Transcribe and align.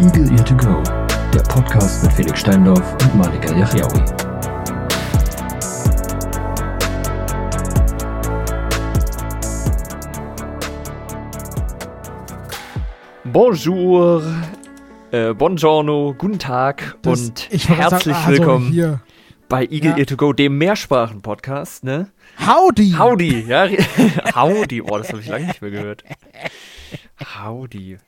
Eagle 0.00 0.30
Ear 0.32 0.44
to 0.44 0.56
Go, 0.56 0.82
der 1.32 1.40
Podcast 1.48 2.02
mit 2.04 2.12
Felix 2.12 2.40
Steindorf 2.40 2.92
und 3.02 3.14
Malika 3.16 3.54
Yachiaoui. 3.56 4.04
Bonjour, 13.24 14.22
äh, 15.10 15.34
buongiorno, 15.34 16.14
guten 16.16 16.38
Tag 16.38 16.96
Das- 17.02 17.28
und 17.28 17.48
herzlich 17.50 18.14
sagen, 18.14 18.16
also 18.16 18.30
willkommen 18.30 18.70
Hier. 18.72 19.00
bei 19.48 19.64
Eagle 19.64 19.90
Ja. 19.92 19.96
Ear 19.98 20.06
to 20.06 20.16
Go, 20.16 20.32
dem 20.32 20.58
Mehrsprachen-Podcast, 20.58 21.84
ne? 21.84 22.10
Howdy! 22.46 22.94
Howdy, 22.98 23.40
ja. 23.46 23.66
Howdy, 24.34 24.82
oh, 24.82 24.98
das 24.98 25.08
habe 25.10 25.20
ich 25.20 25.28
lange 25.28 25.46
nicht 25.46 25.60
mehr 25.60 25.70
gehört. 25.70 26.04
Howdy. 27.38 27.98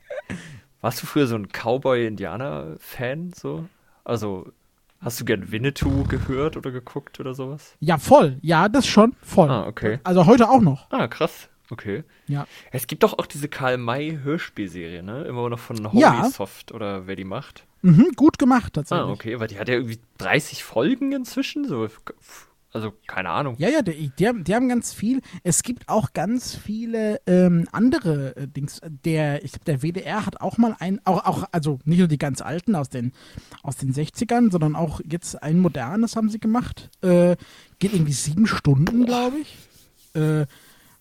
Warst 0.81 1.01
du 1.01 1.05
früher 1.05 1.27
so 1.27 1.35
ein 1.35 1.47
Cowboy-Indianer-Fan, 1.49 3.33
so? 3.33 3.65
Also, 4.03 4.51
hast 4.99 5.19
du 5.19 5.25
gern 5.25 5.51
Winnetou 5.51 6.03
gehört 6.05 6.57
oder 6.57 6.71
geguckt 6.71 7.19
oder 7.19 7.33
sowas? 7.33 7.75
Ja, 7.79 7.97
voll. 7.97 8.37
Ja, 8.41 8.67
das 8.67 8.87
schon. 8.87 9.15
Voll. 9.21 9.49
Ah, 9.49 9.67
okay. 9.67 9.99
Also 10.03 10.25
heute 10.25 10.49
auch 10.49 10.61
noch. 10.61 10.89
Ah, 10.91 11.07
krass. 11.07 11.49
Okay. 11.69 12.03
Ja. 12.27 12.47
Es 12.71 12.87
gibt 12.87 13.03
doch 13.03 13.17
auch 13.17 13.25
diese 13.27 13.47
Karl-May-Hörspielserie, 13.47 15.03
ne? 15.03 15.23
Immer 15.23 15.47
noch 15.49 15.59
von 15.59 15.77
Ja. 15.93 16.21
Holysoft 16.23 16.71
oder 16.73 17.07
wer 17.07 17.15
die 17.15 17.23
macht. 17.23 17.65
Mhm, 17.81 18.11
gut 18.15 18.37
gemacht 18.37 18.73
tatsächlich. 18.73 19.07
Ah, 19.07 19.11
okay, 19.11 19.39
weil 19.39 19.47
die 19.47 19.57
hat 19.59 19.69
ja 19.69 19.75
irgendwie 19.75 19.99
30 20.17 20.63
Folgen 20.63 21.13
inzwischen, 21.13 21.67
so, 21.67 21.87
also 22.73 22.93
keine 23.07 23.29
Ahnung. 23.29 23.55
Ja, 23.57 23.69
ja, 23.69 23.81
die, 23.81 24.11
die, 24.17 24.27
haben, 24.27 24.43
die 24.43 24.55
haben 24.55 24.69
ganz 24.69 24.93
viel. 24.93 25.21
Es 25.43 25.63
gibt 25.63 25.89
auch 25.89 26.13
ganz 26.13 26.55
viele 26.55 27.19
ähm, 27.27 27.67
andere 27.71 28.35
äh, 28.35 28.47
Dings. 28.47 28.79
Der, 29.05 29.43
ich 29.43 29.51
glaube, 29.51 29.65
der 29.65 29.81
WDR 29.81 30.25
hat 30.25 30.39
auch 30.39 30.57
mal 30.57 30.75
ein, 30.79 31.01
auch, 31.05 31.25
auch, 31.25 31.43
also 31.51 31.79
nicht 31.83 31.99
nur 31.99 32.07
die 32.07 32.17
ganz 32.17 32.41
alten 32.41 32.75
aus 32.75 32.89
den, 32.89 33.11
aus 33.61 33.75
den 33.75 33.93
60ern, 33.93 34.51
sondern 34.51 34.75
auch 34.75 35.01
jetzt 35.03 35.41
ein 35.43 35.59
modernes 35.59 36.15
haben 36.15 36.29
sie 36.29 36.39
gemacht. 36.39 36.89
Äh, 37.01 37.35
geht 37.79 37.93
irgendwie 37.93 38.13
sieben 38.13 38.47
Stunden, 38.47 39.05
glaube 39.05 39.37
ich. 39.39 39.57
Äh, 40.13 40.45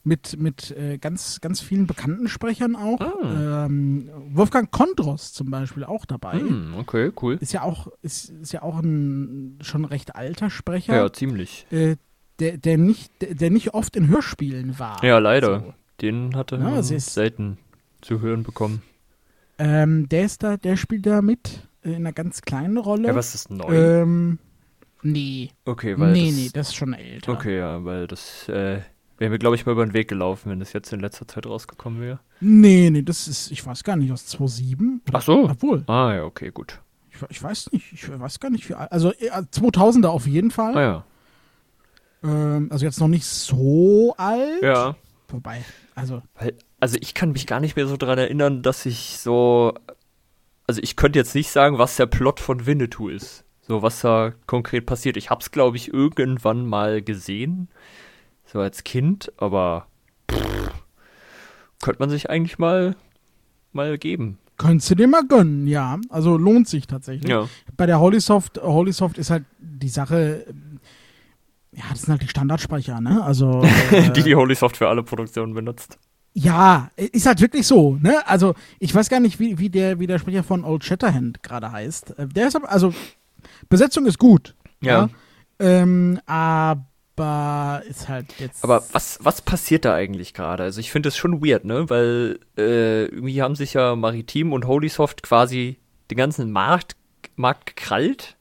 mit 0.02 0.38
mit 0.38 0.70
äh, 0.70 0.98
ganz, 0.98 1.40
ganz 1.40 1.60
vielen 1.60 1.86
bekannten 1.86 2.28
Sprechern 2.28 2.74
auch. 2.76 3.00
Ah. 3.00 3.66
Ähm, 3.66 4.08
Wolfgang 4.32 4.70
Kondros 4.70 5.32
zum 5.32 5.50
Beispiel 5.50 5.84
auch 5.84 6.06
dabei. 6.06 6.40
Hm, 6.40 6.74
okay, 6.78 7.12
cool. 7.20 7.36
Ist 7.40 7.52
ja 7.52 7.62
auch, 7.62 7.88
ist, 8.02 8.30
ist 8.30 8.52
ja 8.52 8.62
auch 8.62 8.78
ein 8.78 9.58
schon 9.60 9.84
recht 9.84 10.16
alter 10.16 10.48
Sprecher 10.50 10.94
Ja, 10.96 11.12
ziemlich. 11.12 11.66
äh, 11.70 11.96
der, 12.38 12.56
der, 12.56 12.78
nicht, 12.78 13.12
der, 13.20 13.34
der 13.34 13.50
nicht 13.50 13.74
oft 13.74 13.96
in 13.96 14.08
Hörspielen 14.08 14.78
war. 14.78 15.04
Ja, 15.04 15.18
leider. 15.18 15.60
So. 15.60 15.74
Den 16.00 16.34
hatte 16.34 16.56
Ja, 16.56 16.62
man 16.62 16.82
selten 16.82 17.58
zu 18.00 18.20
hören 18.20 18.42
bekommen. 18.42 18.82
Ähm, 19.58 20.08
der 20.08 20.24
ist 20.24 20.42
da, 20.42 20.56
der 20.56 20.76
spielt 20.78 21.04
da 21.04 21.20
mit 21.20 21.68
äh, 21.84 21.90
in 21.90 21.96
einer 21.96 22.14
ganz 22.14 22.40
kleinen 22.40 22.78
Rolle. 22.78 23.08
Ja, 23.08 23.14
was 23.14 23.34
ist 23.34 23.50
neu? 23.50 23.68
Ähm, 23.68 24.38
nee. 25.02 25.50
okay, 25.66 25.98
weil 25.98 26.12
nee, 26.14 26.28
das, 26.28 26.36
nee, 26.36 26.50
das 26.54 26.68
ist 26.68 26.74
schon 26.76 26.94
älter. 26.94 27.32
Okay, 27.32 27.58
ja, 27.58 27.84
weil 27.84 28.06
das 28.06 28.48
äh, 28.48 28.80
wäre 29.20 29.30
mir, 29.30 29.38
glaube 29.38 29.54
ich, 29.54 29.64
mal 29.66 29.72
über 29.72 29.86
den 29.86 29.94
Weg 29.94 30.08
gelaufen, 30.08 30.50
wenn 30.50 30.58
das 30.58 30.72
jetzt 30.72 30.92
in 30.92 31.00
letzter 31.00 31.28
Zeit 31.28 31.46
rausgekommen 31.46 32.00
wäre. 32.00 32.18
Nee, 32.40 32.90
nee, 32.90 33.02
das 33.02 33.28
ist, 33.28 33.50
ich 33.52 33.64
weiß 33.64 33.84
gar 33.84 33.96
nicht, 33.96 34.10
aus 34.10 34.26
2007. 34.26 35.02
Ach 35.12 35.22
so. 35.22 35.44
Obwohl, 35.48 35.84
Ah, 35.86 36.14
ja, 36.14 36.24
okay, 36.24 36.50
gut. 36.50 36.80
ich, 37.10 37.18
ich 37.28 37.42
weiß 37.42 37.70
nicht, 37.72 37.92
ich 37.92 38.18
weiß 38.18 38.40
gar 38.40 38.50
nicht, 38.50 38.68
wie 38.68 38.74
alt. 38.74 38.90
Also 38.90 39.12
äh, 39.12 39.30
2000er 39.30 40.08
auf 40.08 40.26
jeden 40.26 40.50
Fall. 40.50 40.76
Ah 40.76 40.82
ja. 40.82 41.04
Ähm, 42.22 42.68
also 42.70 42.84
jetzt 42.84 43.00
noch 43.00 43.08
nicht 43.08 43.24
so 43.26 44.14
alt. 44.16 44.62
Ja. 44.62 44.96
Wobei, 45.28 45.64
also, 45.94 46.22
Weil, 46.34 46.54
also 46.80 46.96
ich 47.00 47.14
kann 47.14 47.32
mich 47.32 47.46
gar 47.46 47.60
nicht 47.60 47.76
mehr 47.76 47.86
so 47.86 47.96
dran 47.96 48.18
erinnern, 48.18 48.62
dass 48.62 48.84
ich 48.86 49.18
so. 49.18 49.74
Also 50.66 50.80
ich 50.82 50.96
könnte 50.96 51.18
jetzt 51.18 51.34
nicht 51.34 51.50
sagen, 51.50 51.78
was 51.78 51.96
der 51.96 52.06
Plot 52.06 52.40
von 52.40 52.66
Winnetou 52.66 53.08
ist. 53.08 53.44
So, 53.62 53.82
was 53.82 54.00
da 54.00 54.32
konkret 54.46 54.86
passiert. 54.86 55.16
Ich 55.16 55.30
hab's, 55.30 55.50
glaube 55.52 55.76
ich, 55.76 55.92
irgendwann 55.92 56.66
mal 56.66 57.02
gesehen. 57.02 57.68
So 58.52 58.60
als 58.60 58.82
Kind, 58.84 59.32
aber 59.36 59.86
pff, 60.30 60.70
könnte 61.82 62.00
man 62.00 62.10
sich 62.10 62.28
eigentlich 62.30 62.58
mal, 62.58 62.96
mal 63.72 63.96
geben. 63.98 64.38
könntest 64.58 64.90
du 64.90 64.94
dir 64.96 65.06
mal 65.08 65.26
gönnen, 65.26 65.66
ja. 65.66 65.98
Also 66.08 66.36
lohnt 66.36 66.68
sich 66.68 66.86
tatsächlich. 66.86 67.30
Ja. 67.30 67.48
bei 67.76 67.86
der 67.86 68.00
Holysoft, 68.00 68.60
Holysoft 68.62 69.18
ist 69.18 69.30
halt 69.30 69.44
die 69.60 69.88
Sache, 69.88 70.44
ähm, 70.48 70.80
ja, 71.72 71.84
das 71.90 72.02
sind 72.02 72.10
halt 72.10 72.22
die 72.22 72.28
Standardsprecher, 72.28 73.00
ne? 73.00 73.22
Also, 73.22 73.62
äh, 73.92 74.10
Die 74.14 74.22
die 74.24 74.34
Holy 74.34 74.54
Soft 74.56 74.76
für 74.76 74.88
alle 74.88 75.04
Produktionen 75.04 75.54
benutzt. 75.54 75.98
ja, 76.34 76.90
ist 76.96 77.26
halt 77.26 77.40
wirklich 77.40 77.66
so, 77.66 77.94
ne? 78.02 78.26
Also, 78.26 78.54
ich 78.80 78.92
weiß 78.92 79.08
gar 79.08 79.20
nicht, 79.20 79.38
wie, 79.38 79.58
wie, 79.58 79.70
der, 79.70 80.00
wie 80.00 80.08
der 80.08 80.18
Sprecher 80.18 80.42
von 80.42 80.64
Old 80.64 80.84
Shatterhand 80.84 81.42
gerade 81.44 81.70
heißt. 81.70 82.18
Äh, 82.18 82.26
Der 82.26 82.48
ist 82.48 82.56
aber, 82.56 82.68
also, 82.70 82.92
Besetzung 83.68 84.04
ist 84.06 84.18
gut. 84.18 84.56
Ja. 84.82 85.08
Ähm, 85.60 86.18
aber 86.26 86.84
ist 87.88 88.08
halt 88.08 88.26
jetzt. 88.38 88.64
Aber 88.64 88.82
was, 88.92 89.18
was 89.22 89.42
passiert 89.42 89.84
da 89.84 89.94
eigentlich 89.94 90.34
gerade? 90.34 90.62
Also 90.62 90.80
ich 90.80 90.90
finde 90.90 91.08
es 91.08 91.16
schon 91.16 91.44
weird, 91.44 91.64
ne? 91.64 91.88
Weil 91.90 92.40
äh, 92.56 93.04
irgendwie 93.06 93.42
haben 93.42 93.54
sich 93.54 93.74
ja 93.74 93.96
Maritim 93.96 94.52
und 94.52 94.66
Holysoft 94.66 95.22
quasi 95.22 95.78
den 96.10 96.18
ganzen 96.18 96.50
Markt, 96.50 96.96
Markt 97.36 97.66
gekrallt. 97.76 98.36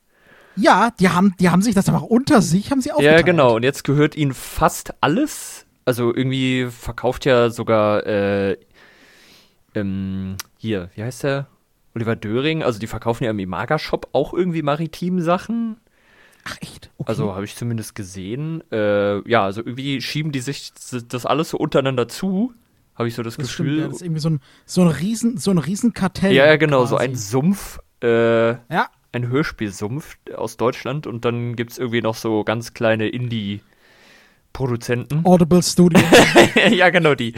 Ja, 0.55 0.91
die 0.99 1.09
haben, 1.09 1.35
die 1.39 1.49
haben 1.49 1.61
sich 1.61 1.75
das 1.75 1.87
aber 1.87 1.99
auch 1.99 2.09
unter 2.09 2.41
sich, 2.41 2.71
haben 2.71 2.81
sie 2.81 2.91
aufgeteilt. 2.91 3.19
Ja, 3.19 3.25
genau. 3.25 3.55
Und 3.55 3.63
jetzt 3.63 3.83
gehört 3.83 4.15
ihnen 4.15 4.33
fast 4.33 4.93
alles. 5.01 5.65
Also 5.85 6.13
irgendwie 6.13 6.67
verkauft 6.69 7.25
ja 7.25 7.49
sogar 7.49 8.05
äh, 8.05 8.57
ähm, 9.75 10.35
hier, 10.57 10.89
wie 10.95 11.03
heißt 11.03 11.23
der? 11.23 11.47
Oliver 11.95 12.15
Döring. 12.15 12.63
Also 12.63 12.79
die 12.79 12.87
verkaufen 12.87 13.23
ja 13.23 13.31
im 13.31 13.39
Imaga-Shop 13.39 14.09
auch 14.13 14.33
irgendwie 14.33 14.61
Maritim-Sachen. 14.61 15.77
Ach, 16.43 16.57
echt? 16.61 16.91
Okay. 16.97 17.09
Also 17.09 17.33
habe 17.35 17.45
ich 17.45 17.55
zumindest 17.55 17.95
gesehen. 17.95 18.63
Äh, 18.71 19.27
ja, 19.29 19.43
also 19.43 19.61
irgendwie 19.61 20.01
schieben 20.01 20.31
die 20.31 20.39
sich 20.39 20.71
das 21.07 21.25
alles 21.25 21.49
so 21.49 21.57
untereinander 21.57 22.07
zu. 22.07 22.53
Habe 22.95 23.07
ich 23.07 23.15
so 23.15 23.23
das, 23.23 23.37
das 23.37 23.49
stimmt, 23.51 23.69
Gefühl. 23.69 23.81
ja, 23.81 23.87
das 23.87 23.95
ist 23.97 24.01
irgendwie 24.01 24.19
so 24.21 24.29
ein, 24.29 24.39
so 24.65 24.81
ein 24.81 24.87
Riesen, 24.89 25.37
so 25.37 25.51
ein 25.51 25.57
Riesenkartell. 25.57 26.33
ja, 26.33 26.45
ja, 26.45 26.57
genau, 26.57 26.85
so 26.85 26.95
quasi. 26.97 27.09
ein 27.09 27.15
Sumpf, 27.15 27.79
äh, 28.01 28.51
Ja, 28.51 28.89
ein 29.11 29.27
Hörspielsumpf 29.27 30.17
aus 30.35 30.57
Deutschland 30.57 31.07
und 31.07 31.25
dann 31.25 31.55
gibt 31.55 31.71
es 31.71 31.77
irgendwie 31.77 32.01
noch 32.01 32.15
so 32.15 32.43
ganz 32.43 32.73
kleine 32.73 33.07
Indie-Produzenten. 34.53 35.21
Audible 35.25 35.63
Studio. 35.63 36.01
ja, 36.71 36.89
genau, 36.89 37.15
die. 37.15 37.33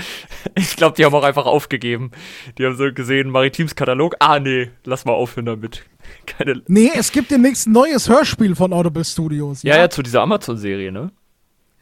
Ich 0.55 0.75
glaube, 0.75 0.95
die 0.95 1.05
haben 1.05 1.13
auch 1.13 1.23
einfach 1.23 1.45
aufgegeben. 1.45 2.11
Die 2.57 2.65
haben 2.65 2.75
so 2.75 2.91
gesehen, 2.93 3.29
Maritims 3.29 3.75
Katalog. 3.75 4.15
Ah, 4.19 4.39
nee, 4.39 4.69
lass 4.85 5.05
mal 5.05 5.13
aufhören 5.13 5.45
damit. 5.45 5.83
Keine. 6.25 6.61
Nee, 6.67 6.91
es 6.95 7.11
gibt 7.11 7.31
demnächst 7.31 7.67
ein 7.67 7.73
neues 7.73 8.09
Hörspiel 8.09 8.55
von 8.55 8.73
Audible 8.73 9.05
Studios. 9.05 9.63
Ja, 9.63 9.77
ja, 9.77 9.89
zu 9.89 10.01
dieser 10.01 10.21
Amazon-Serie, 10.21 10.91
ne? 10.91 11.11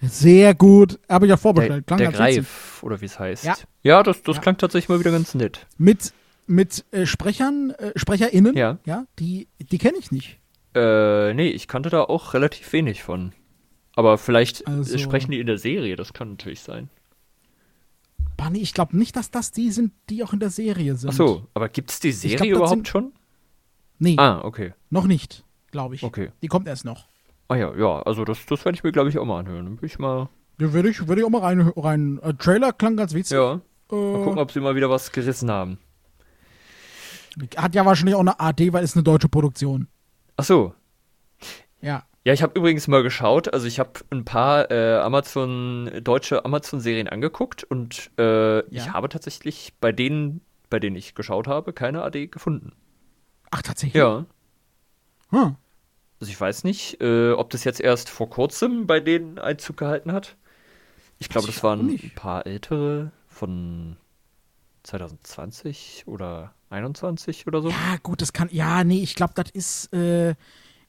Sehr 0.01 0.53
gut. 0.53 1.00
Habe 1.09 1.25
ich 1.25 1.29
ja 1.29 1.35
Der, 1.35 1.41
vorbestellt. 1.41 1.88
Klang 1.88 1.97
der 1.97 2.12
ganz 2.12 2.19
witzig. 2.19 2.35
Greif, 2.38 2.84
oder 2.84 3.01
wie 3.01 3.06
es 3.06 3.19
heißt. 3.19 3.44
Ja. 3.44 3.56
Ja, 3.84 4.03
das, 4.03 4.23
das 4.23 4.38
Ja. 4.38 4.41
klang 4.41 4.57
tatsächlich 4.57 4.89
mal 4.89 5.00
wieder 5.00 5.12
ganz 5.12 5.35
nett. 5.35 5.68
Mit, 5.78 6.13
mit 6.47 6.85
äh, 6.91 7.06
Sprechern, 7.06 7.72
äh, 7.72 7.91
SprecherInnen, 7.97 8.56
Ja. 8.56 8.78
ja 8.85 9.06
die, 9.19 9.47
die 9.59 9.78
kenne 9.78 9.97
ich 10.00 10.12
nicht. 10.12 10.39
Äh, 10.75 11.34
nee, 11.34 11.50
ich 11.50 11.68
kannte 11.68 11.89
da 11.89 12.01
auch 12.03 12.34
relativ 12.34 12.72
wenig 12.72 13.03
von. 13.03 13.34
Aber 13.99 14.17
vielleicht 14.17 14.65
Also- 14.65 14.97
sprechen 14.97 15.31
die 15.31 15.41
in 15.41 15.47
der 15.47 15.57
Serie, 15.57 15.97
das 15.97 16.13
kann 16.13 16.29
natürlich 16.29 16.61
sein. 16.61 16.87
Nee, 18.49 18.59
ich 18.59 18.73
glaube 18.73 18.97
nicht, 18.97 19.17
dass 19.17 19.29
das 19.29 19.51
die 19.51 19.71
sind, 19.71 19.91
die 20.09 20.23
auch 20.23 20.31
in 20.31 20.39
der 20.39 20.49
Serie 20.51 20.95
sind. 20.95 21.09
Ach 21.09 21.13
so, 21.13 21.47
aber 21.53 21.67
gibt's 21.67 21.99
die 21.99 22.13
Serie 22.13 22.38
glaub, 22.38 22.49
überhaupt 22.51 22.69
sind- 22.69 22.88
schon? 22.88 23.11
Nee, 23.99 24.15
Ah, 24.17 24.39
okay. 24.45 24.73
noch 24.89 25.05
nicht, 25.05 25.43
glaube 25.71 25.95
ich. 25.95 26.03
Okay. 26.03 26.31
Die 26.41 26.47
kommt 26.47 26.65
erst 26.65 26.85
noch. 26.85 27.09
Ah 27.49 27.55
ja, 27.57 27.75
ja, 27.75 28.01
also 28.03 28.23
das, 28.23 28.45
das 28.45 28.63
werde 28.63 28.77
ich 28.77 28.83
mir, 28.83 28.93
glaube 28.93 29.09
ich, 29.09 29.17
auch 29.19 29.25
mal 29.25 29.39
anhören. 29.39 29.65
Dann 29.65 29.75
bin 29.75 29.85
ich 29.88 30.00
mal. 30.00 30.29
Da 30.57 30.71
würde 30.71 30.89
ich, 30.89 31.06
würd 31.06 31.19
ich 31.19 31.25
auch 31.25 31.29
mal 31.29 31.41
rein. 31.41 31.59
rein 31.75 32.19
äh, 32.24 32.33
Trailer 32.33 32.71
klang 32.71 32.95
ganz 32.95 33.13
witzig. 33.13 33.35
Ja. 33.35 33.59
Mal 33.91 33.97
Äh, 33.97 34.24
gucken, 34.24 34.39
ob 34.39 34.51
sie 34.53 34.62
mal 34.62 34.75
wieder 34.75 34.89
was 34.89 35.12
gerissen 35.12 35.51
haben. 35.51 35.77
hat 37.57 37.75
ja 37.75 37.85
wahrscheinlich 37.85 38.15
auch 38.15 38.19
eine 38.21 38.39
AD, 38.39 38.71
weil 38.71 38.85
es 38.85 38.95
eine 38.95 39.03
deutsche 39.03 39.27
Produktion. 39.29 39.88
Ach 40.38 40.45
so. 40.45 40.74
Ja. 41.81 42.03
Ja, 42.29 42.33
ich 42.33 42.43
habe 42.43 42.59
übrigens 42.59 42.87
mal 42.87 43.01
geschaut, 43.01 43.51
also 43.51 43.65
ich 43.65 43.79
habe 43.79 44.01
ein 44.11 44.23
paar 44.23 44.69
äh, 44.69 44.97
Amazon, 44.97 45.89
deutsche 46.03 46.45
Amazon-Serien 46.45 47.07
angeguckt 47.07 47.63
und 47.63 48.11
äh, 48.19 48.59
ich 48.67 48.85
Ja. 48.85 48.93
habe 48.93 49.09
tatsächlich 49.09 49.73
bei 49.81 49.91
denen, 49.91 50.41
bei 50.69 50.77
denen 50.79 50.95
ich 50.95 51.15
geschaut 51.15 51.47
habe, 51.47 51.73
keine 51.73 52.03
AD 52.03 52.27
gefunden. 52.27 52.73
Ach, 53.49 53.63
tatsächlich? 53.63 53.95
Ja. 53.99 54.27
Hm. 55.31 55.55
Also 56.19 56.31
ich 56.31 56.39
weiß 56.39 56.65
nicht, 56.65 57.01
äh, 57.01 57.31
ob 57.31 57.49
das 57.49 57.63
jetzt 57.63 57.81
erst 57.81 58.11
vor 58.11 58.29
kurzem 58.29 58.85
bei 58.85 58.99
denen 58.99 59.39
Einzug 59.39 59.77
gehalten 59.77 60.11
hat. 60.11 60.37
Ich 61.17 61.29
glaube, 61.29 61.47
ich 61.49 61.55
das 61.55 61.63
waren 61.63 61.87
nicht. 61.87 62.03
ein 62.03 62.09
paar 62.11 62.45
ältere 62.45 63.11
von 63.27 63.97
2020 64.83 66.03
oder 66.05 66.53
21 66.69 67.47
oder 67.47 67.63
so. 67.63 67.69
Ja, 67.71 67.97
gut, 68.03 68.21
das 68.21 68.33
kann. 68.33 68.49
Ja, 68.51 68.83
nee, 68.83 69.01
ich 69.01 69.15
glaube, 69.15 69.33
das 69.35 69.49
ist. 69.49 69.91
Äh, 69.95 70.35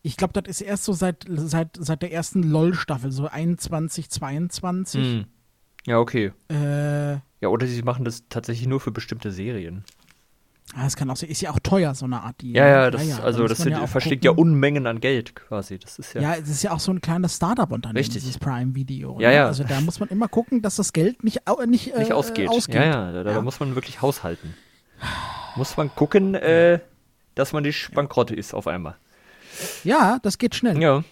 ich 0.02 0.17
glaube, 0.17 0.41
das 0.41 0.49
ist 0.50 0.61
erst 0.62 0.85
so 0.85 0.93
seit, 0.93 1.26
seit, 1.29 1.76
seit 1.79 2.02
der 2.02 2.12
ersten 2.12 2.43
LOL-Staffel, 2.43 3.12
so 3.12 3.26
21, 3.29 4.11
22. 4.11 5.00
Hm. 5.02 5.25
Ja, 5.87 5.99
okay. 5.99 6.32
Äh, 6.50 7.19
Ja, 7.41 7.49
oder 7.49 7.67
sie 7.67 7.82
machen 7.82 8.05
das 8.05 8.25
tatsächlich 8.29 8.67
nur 8.69 8.81
für 8.81 8.91
bestimmte 8.93 9.31
Serien. 9.32 9.85
Ah, 10.75 10.85
das 10.85 10.94
kann 10.94 11.11
auch 11.11 11.17
sein. 11.17 11.29
Ist 11.31 11.41
ja 11.41 11.50
auch 11.50 11.58
teuer, 11.58 11.94
so 11.97 12.05
eine 12.05 12.23
Art. 12.23 12.41
Die, 12.43 12.52
Ja, 12.52 12.67
ja, 12.69 12.91
das, 12.93 13.08
da 13.08 13.23
also 13.25 13.49
das 13.49 13.58
sind, 13.58 13.73
ja 13.73 13.82
auch 13.82 13.88
verschlingt 13.88 14.25
ja 14.25 14.31
gucken. 14.31 14.52
Unmengen 14.52 14.87
an 14.87 15.00
Geld 15.00 15.35
quasi. 15.35 15.79
Das 15.81 15.99
ist 15.99 16.12
ja. 16.14 16.20
Ja, 16.23 16.35
es 16.37 16.49
ist 16.49 16.62
ja 16.62 16.70
auch 16.70 16.79
so 16.79 16.93
ein 16.93 17.00
kleines 17.00 17.35
Startup-Unternehmen, 17.37 17.97
Richtig. 17.99 18.23
dieses 18.23 18.38
Prime-Video. 18.38 19.19
Ja, 19.20 19.32
ja. 19.32 19.47
Also 19.47 19.64
da 19.64 19.81
muss 19.81 19.99
man 19.99 20.08
immer 20.11 20.29
gucken, 20.29 20.62
dass 20.62 20.76
das 20.76 20.93
Geld 20.93 21.25
nicht, 21.25 21.49
au- 21.49 21.64
nicht, 21.64 21.93
äh, 21.93 21.99
nicht 21.99 22.12
ausgeht. 22.12 22.49
ausgeht. 22.49 22.76
Ja, 22.76 22.85
ja, 22.85 23.12
da, 23.12 23.25
da 23.25 23.32
Ja. 23.32 23.43
muss 23.43 23.58
man 23.58 23.75
wirklich 23.75 24.00
haushalten. 24.00 24.55
Muss 25.56 25.76
man 25.76 25.93
gucken, 25.94 26.35
äh, 26.37 26.79
dass 27.35 27.52
man 27.52 27.64
nicht 27.64 27.93
bankrotte 27.93 28.35
ist 28.37 28.55
auf 28.55 28.69
einmal. 28.69 28.97
Ja, 29.85 30.19
das 30.23 30.38
geht 30.38 30.55
schnell. 30.55 30.81
Ja. 30.81 31.05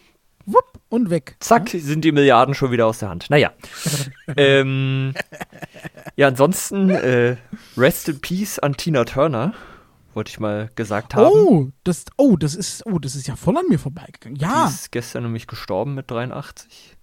Wupp, 0.46 0.78
und 0.88 1.10
weg. 1.10 1.36
Zack, 1.40 1.68
sind 1.68 2.04
die 2.04 2.12
Milliarden 2.12 2.54
schon 2.54 2.70
wieder 2.70 2.86
aus 2.86 2.98
der 2.98 3.10
Hand. 3.10 3.28
Naja. 3.28 3.52
ähm, 4.36 5.14
ja, 6.16 6.28
ansonsten, 6.28 6.90
äh, 6.90 7.36
Rest 7.76 8.08
in 8.08 8.20
Peace 8.20 8.58
an 8.58 8.74
Tina 8.74 9.04
Turner, 9.04 9.52
wollte 10.14 10.30
ich 10.30 10.40
mal 10.40 10.70
gesagt 10.74 11.14
haben. 11.14 11.26
Oh, 11.26 11.68
das, 11.84 12.06
oh, 12.16 12.36
das 12.36 12.54
ist, 12.54 12.86
oh, 12.86 12.98
das 12.98 13.14
ist 13.14 13.26
ja 13.28 13.36
voll 13.36 13.56
an 13.58 13.66
mir 13.68 13.78
vorbeigegangen. 13.78 14.36
Die 14.38 14.42
Ja, 14.42 14.66
ist 14.66 14.90
gestern 14.90 15.24
nämlich 15.24 15.46
gestorben 15.46 15.94
mit 15.94 16.10
83. 16.10 16.96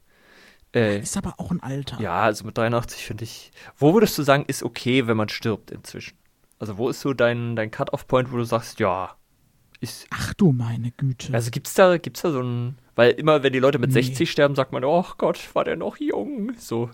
Äh, 0.73 0.99
ist 0.99 1.15
aber 1.15 1.35
auch 1.37 1.51
ein 1.51 1.63
Alter. 1.63 2.01
ja, 2.01 2.19
also 2.21 2.43
mit 2.45 2.57
83 2.57 3.05
finde 3.05 3.23
ich. 3.23 3.51
Wo 3.77 3.93
würdest 3.93 4.17
du 4.17 4.23
sagen, 4.23 4.43
ist 4.47 4.63
okay, 4.63 5.07
wenn 5.07 5.15
man 5.15 5.29
stirbt 5.29 5.71
inzwischen? 5.71 6.17
Also, 6.59 6.77
wo 6.77 6.89
ist 6.89 7.01
so 7.01 7.13
dein, 7.13 7.55
dein 7.55 7.69
Cut-Off-Point, 7.71 8.31
wo 8.31 8.37
du 8.37 8.43
sagst, 8.43 8.79
ja, 8.79 9.15
ist. 9.81 10.07
Ach 10.09 10.33
du 10.33 10.51
meine 10.51 10.91
Güte. 10.91 11.33
Also 11.33 11.51
gibt's 11.51 11.73
da, 11.73 11.97
gibt's 11.97 12.21
da 12.21 12.31
so 12.31 12.41
ein. 12.41 12.75
Weil 12.95 13.11
immer, 13.11 13.43
wenn 13.43 13.53
die 13.53 13.59
Leute 13.59 13.77
mit 13.79 13.89
Nee. 13.89 14.01
60 14.01 14.31
sterben, 14.31 14.55
sagt 14.55 14.71
man, 14.71 14.83
oh 14.83 15.05
Gott, 15.17 15.49
war 15.53 15.63
der 15.65 15.75
noch 15.75 15.97
jung. 15.97 16.53
So. 16.57 16.89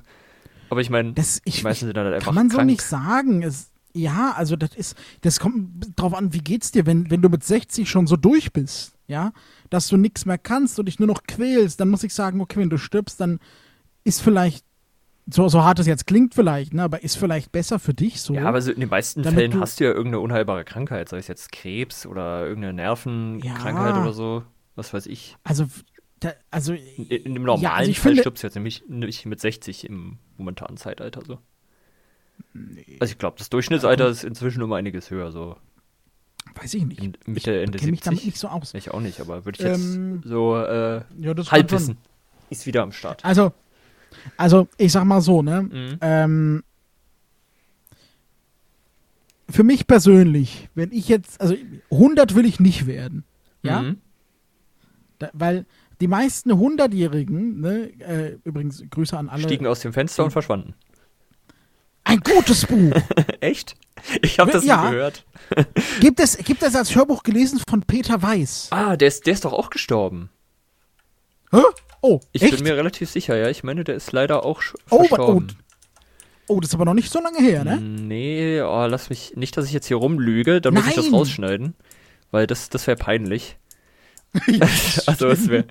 Aber 0.70 0.82
ich 0.82 0.90
meine, 0.90 1.14
die 1.14 1.62
meisten 1.64 1.86
sind 1.86 1.96
dann 1.98 2.06
halt 2.06 2.16
einfach 2.16 2.26
kann 2.28 2.36
man 2.36 2.50
so 2.50 2.58
krank. 2.58 2.70
nicht 2.70 2.82
sagen. 2.82 3.44
Es, 3.44 3.72
ja, 3.94 4.34
also 4.36 4.56
das 4.56 4.74
ist, 4.76 4.96
das 5.22 5.40
kommt 5.40 6.00
drauf 6.00 6.14
an, 6.14 6.34
wie 6.34 6.40
geht's 6.40 6.72
dir, 6.72 6.86
wenn, 6.86 7.12
wenn 7.12 7.22
du 7.22 7.30
mit 7.30 7.44
60 7.44 7.90
schon 7.90 8.08
so 8.08 8.16
durch 8.16 8.54
bist, 8.54 8.94
ja, 9.08 9.34
dass 9.70 9.90
du 9.90 9.98
nichts 9.98 10.26
mehr 10.26 10.38
kannst 10.38 10.80
und 10.80 10.86
dich 10.86 10.98
nur 10.98 11.08
noch 11.08 11.24
quälst, 11.24 11.80
dann 11.82 11.90
muss 11.90 12.04
ich 12.04 12.14
sagen, 12.14 12.40
okay, 12.42 12.60
wenn 12.62 12.70
du 12.70 12.78
stirbst, 12.78 13.20
dann 13.20 13.40
ist 14.06 14.22
vielleicht, 14.22 14.66
so, 15.30 15.48
so 15.50 15.64
hart 15.64 15.80
es 15.80 15.88
jetzt 15.88 16.08
klingt 16.08 16.34
vielleicht, 16.36 16.74
ne, 16.74 16.84
aber 16.84 17.04
ist 17.04 17.18
vielleicht 17.18 17.52
besser 17.52 17.80
für 17.80 17.94
dich 17.94 18.22
so. 18.22 18.34
Ja, 18.34 18.46
aber 18.46 18.62
so 18.62 18.72
in 18.72 18.80
den 18.80 18.90
meisten 18.90 19.24
Fällen 19.24 19.60
hast 19.60 19.80
du 19.80 19.84
ja 19.86 19.92
irgendeine 19.92 20.20
unheilbare 20.20 20.64
Krankheit, 20.66 21.10
sei 21.10 21.18
es 21.18 21.28
jetzt 21.28 21.52
Krebs 21.52 22.06
oder 22.06 22.46
irgendeine 22.48 22.74
Nervenkrankheit 22.74 23.96
Ja. 23.96 24.02
oder 24.02 24.14
so. 24.14 24.44
Was 24.76 24.94
weiß 24.94 25.06
ich. 25.08 25.36
also, 25.44 25.66
da, 26.20 26.34
also, 26.50 26.74
In, 26.74 27.06
in 27.08 27.34
dem 27.34 27.44
normalen 27.44 27.62
Ja, 27.64 27.74
also 27.74 27.92
ich 27.92 28.00
Fall 28.00 28.12
finde- 28.12 28.22
stirbst 28.24 28.44
du 28.44 28.48
jetzt 28.48 28.56
nämlich 28.56 28.84
nicht 28.88 29.26
mit 29.26 29.40
60 29.40 29.88
im 29.90 30.18
momentanen 30.38 30.78
Zeitalter 30.78 31.22
so. 31.26 31.40
Also 33.00 33.12
ich 33.12 33.18
glaube, 33.18 33.38
das 33.38 33.50
Durchschnittsalter 33.50 34.08
ist 34.08 34.24
inzwischen 34.24 34.62
um 34.64 34.74
einiges 34.74 35.10
höher, 35.12 35.32
so 35.32 35.56
weiß 36.56 36.74
ich 36.74 36.86
nicht. 36.86 37.02
in, 37.02 37.18
Mitte, 37.26 37.62
Ende 37.62 37.78
Kenn 37.78 37.92
mich 37.92 38.02
damit 38.02 38.20
70. 38.22 38.26
nicht 38.26 38.38
so 38.38 38.48
aus. 38.48 38.74
Ich 38.74 38.92
auch 38.92 39.00
nicht, 39.00 39.20
aber 39.22 39.46
würde 39.46 39.60
ich 39.60 39.66
jetzt 39.66 39.96
Ähm, 39.96 40.22
so 40.26 40.58
äh, 40.58 41.02
Ja, 41.20 41.34
das 41.34 41.48
kann 41.48 41.60
Halbwissen 41.60 41.98
ist 42.50 42.66
wieder 42.66 42.82
am 42.84 42.92
Start. 42.92 43.24
Also, 43.24 43.54
also 44.38 44.68
ich 44.78 44.92
sag 44.92 45.04
mal 45.06 45.22
so, 45.22 45.42
ne? 45.42 45.62
Mhm. 45.64 45.98
Ähm, 46.02 46.64
für 49.50 49.64
mich 49.64 49.86
persönlich, 49.88 50.70
wenn 50.76 50.92
ich 50.92 51.08
jetzt, 51.10 51.42
also 51.42 51.56
100 51.92 52.36
will 52.36 52.46
ich 52.46 52.60
nicht 52.60 52.86
werden, 52.88 53.24
ja, 53.64 53.82
Mhm. 53.82 53.98
da, 55.20 55.30
weil 55.34 55.66
die 56.00 56.08
meisten 56.08 56.52
100-Jährigen, 56.52 57.60
ne, 57.62 57.92
äh, 58.00 58.38
übrigens 58.44 58.84
Grüße 58.90 59.18
an 59.18 59.30
alle. 59.30 59.44
Stiegen 59.44 59.68
aus 59.68 59.82
dem 59.82 59.94
Fenster 59.94 60.24
und 60.24 60.32
verschwanden. 60.32 60.74
Ein 62.04 62.20
gutes 62.22 62.66
Buch. 62.66 62.94
Echt? 63.42 63.76
Ich 64.24 64.40
habe 64.40 64.52
das 64.52 64.66
Ja. 64.66 64.86
nie 64.86 64.92
gehört. 64.92 65.26
gibt 66.00 66.20
es, 66.20 66.38
gibt 66.38 66.64
es 66.64 66.76
als 66.76 66.96
Hörbuch 66.96 67.22
gelesen 67.22 67.62
von 67.70 67.82
Peter 67.84 68.20
Weiß. 68.22 68.70
Ah, 68.72 68.96
der 68.98 69.10
ist, 69.10 69.28
der 69.28 69.34
ist 69.34 69.46
doch 69.46 69.54
auch 69.54 69.70
gestorben. 69.70 70.30
Hä? 71.52 71.60
Oh, 72.02 72.20
Ich 72.32 72.42
echt? 72.42 72.56
bin 72.56 72.64
mir 72.64 72.76
relativ 72.76 73.10
sicher, 73.10 73.36
ja. 73.38 73.48
Ich 73.50 73.64
meine, 73.64 73.84
der 73.84 73.96
ist 73.96 74.12
leider 74.12 74.44
auch 74.46 74.62
Oh, 74.90 75.04
verstorben. 75.04 75.56
oh, 76.48 76.60
das 76.60 76.70
ist 76.72 76.76
aber 76.76 76.86
noch 76.86 76.94
nicht 76.96 77.12
so 77.12 77.22
lange 77.22 77.40
her, 77.40 77.64
ne? 77.64 77.78
Nee, 77.80 78.62
oh, 78.62 78.86
lass 78.88 79.10
mich. 79.10 79.34
Nicht, 79.36 79.56
dass 79.58 79.66
ich 79.68 79.72
jetzt 79.74 79.88
hier 79.88 79.98
rumlüge, 79.98 80.62
dann 80.62 80.74
muss 80.74 80.88
ich 80.88 80.96
das 80.96 81.06
Nein. 81.06 81.14
rausschneiden. 81.16 81.76
Weil 82.32 82.48
das, 82.48 82.70
das 82.70 82.88
wäre 82.88 82.98
peinlich. 82.98 83.58
also, 85.06 85.28
es 85.28 85.48
wäre. 85.50 85.66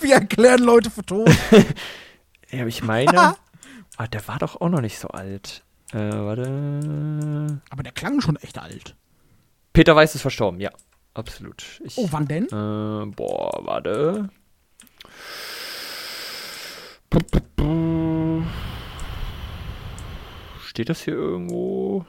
Wir 0.00 0.14
erklären 0.14 0.62
Leute 0.62 0.90
für 0.90 1.04
tot. 1.04 1.30
Ja, 2.50 2.60
aber 2.60 2.68
ich 2.68 2.82
meine. 2.84 3.18
ah, 3.96 4.06
der 4.06 4.26
war 4.28 4.38
doch 4.38 4.60
auch 4.60 4.68
noch 4.68 4.80
nicht 4.80 5.00
so 5.00 5.08
alt. 5.08 5.64
Äh, 5.92 5.98
warte. 5.98 7.60
aber 7.70 7.82
der 7.82 7.90
klang 7.92 8.20
schon 8.20 8.36
echt 8.36 8.58
alt. 8.58 8.94
Peter 9.72 9.96
Weiß 9.96 10.14
ist 10.14 10.22
verstorben, 10.22 10.60
ja. 10.60 10.70
Absolut. 11.12 11.80
Ich, 11.84 11.98
Oh, 11.98 12.06
wann 12.12 12.28
denn? 12.28 12.44
Äh, 12.44 13.06
boah, 13.14 13.58
warte. 13.66 14.28
Steht 20.60 20.88
das 20.88 21.02
hier 21.02 21.14
irgendwo? 21.14 22.04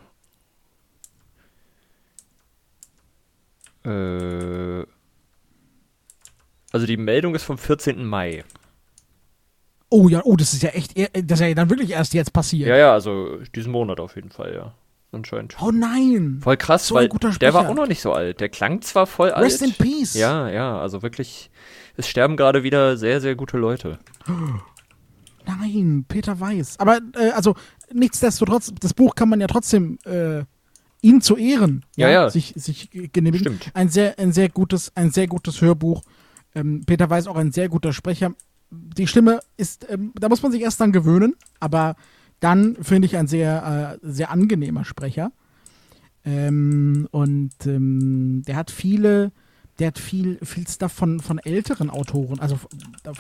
Äh. 3.85 4.85
Also 6.73 6.85
die 6.85 6.97
Meldung 6.97 7.33
ist 7.33 7.43
vom 7.43 7.57
14. 7.57 8.05
Mai. 8.05 8.43
Oh 9.89 10.09
ja, 10.09 10.21
oh, 10.25 10.35
das 10.35 10.53
ist 10.53 10.63
ja 10.63 10.69
echt, 10.71 10.97
das 10.97 11.39
ist 11.39 11.47
ja 11.47 11.53
dann 11.53 11.69
wirklich 11.69 11.91
erst 11.91 12.13
jetzt 12.13 12.33
passiert. 12.33 12.67
Ja, 12.67 12.75
ja, 12.75 12.93
also 12.93 13.37
diesen 13.55 13.71
Monat 13.71 14.01
auf 14.01 14.15
jeden 14.15 14.31
Fall, 14.31 14.53
ja. 14.53 14.73
Anscheinend. 15.13 15.55
Oh 15.61 15.71
nein. 15.71 16.41
Voll 16.43 16.57
krass, 16.57 16.87
So 16.87 16.95
weil 16.95 17.07
guter 17.07 17.31
der 17.31 17.53
war 17.53 17.69
auch 17.69 17.73
noch 17.73 17.87
nicht 17.87 18.01
so 18.01 18.11
alt. 18.11 18.41
Der 18.41 18.49
klang 18.49 18.81
zwar 18.81 19.07
voll 19.07 19.31
alt. 19.31 19.45
Rest 19.45 19.61
in 19.61 19.73
Peace. 19.73 20.13
Ja, 20.15 20.49
ja, 20.49 20.77
also 20.77 21.01
wirklich, 21.01 21.49
es 21.95 22.09
sterben 22.09 22.35
gerade 22.35 22.63
wieder 22.63 22.97
sehr, 22.97 23.21
sehr 23.21 23.35
gute 23.35 23.57
Leute. 23.57 23.99
Nein, 25.47 26.05
Peter 26.07 26.39
Weiß. 26.39 26.79
Aber 26.79 26.99
äh, 27.15 27.29
also 27.31 27.55
nichtsdestotrotz, 27.93 28.73
das 28.79 28.93
Buch 28.93 29.15
kann 29.15 29.29
man 29.29 29.39
ja 29.41 29.47
trotzdem 29.47 29.97
äh, 30.05 30.43
ihn 31.01 31.21
zu 31.21 31.37
Ehren 31.37 31.85
Ja, 31.95 32.09
ja. 32.09 32.29
sich 32.29 32.53
sich 32.55 32.89
genehmigen. 32.91 33.55
Stimmt. 33.55 33.71
Ein 33.73 33.89
sehr 33.89 34.19
ein 34.19 34.31
sehr 34.31 34.49
gutes 34.49 34.91
ein 34.95 35.11
sehr 35.11 35.27
gutes 35.27 35.61
Hörbuch. 35.61 36.01
Ähm, 36.55 36.83
Peter 36.85 37.09
Weiß 37.09 37.27
auch 37.27 37.35
ein 37.37 37.51
sehr 37.51 37.69
guter 37.69 37.93
Sprecher. 37.93 38.33
Die 38.69 39.07
Stimme 39.07 39.39
ist, 39.55 39.87
ähm, 39.89 40.11
da 40.19 40.27
muss 40.27 40.43
man 40.43 40.51
sich 40.51 40.61
erst 40.61 40.79
dran 40.79 40.91
gewöhnen, 40.91 41.35
aber 41.59 41.95
dann 42.39 42.75
finde 42.81 43.05
ich 43.05 43.15
ein 43.15 43.27
sehr 43.27 43.99
äh, 44.01 44.07
sehr 44.07 44.31
angenehmer 44.31 44.83
Sprecher. 44.83 45.31
Ähm, 46.25 47.07
und 47.11 47.53
ähm, 47.65 48.41
der 48.45 48.57
hat 48.57 48.71
viele 48.71 49.31
der 49.79 49.87
hat 49.87 49.99
viel, 49.99 50.39
viel 50.43 50.67
Stuff 50.67 50.91
von, 50.91 51.19
von 51.19 51.37
älteren 51.39 51.89
Autoren, 51.89 52.39
also 52.39 52.55
äh, 53.03 53.11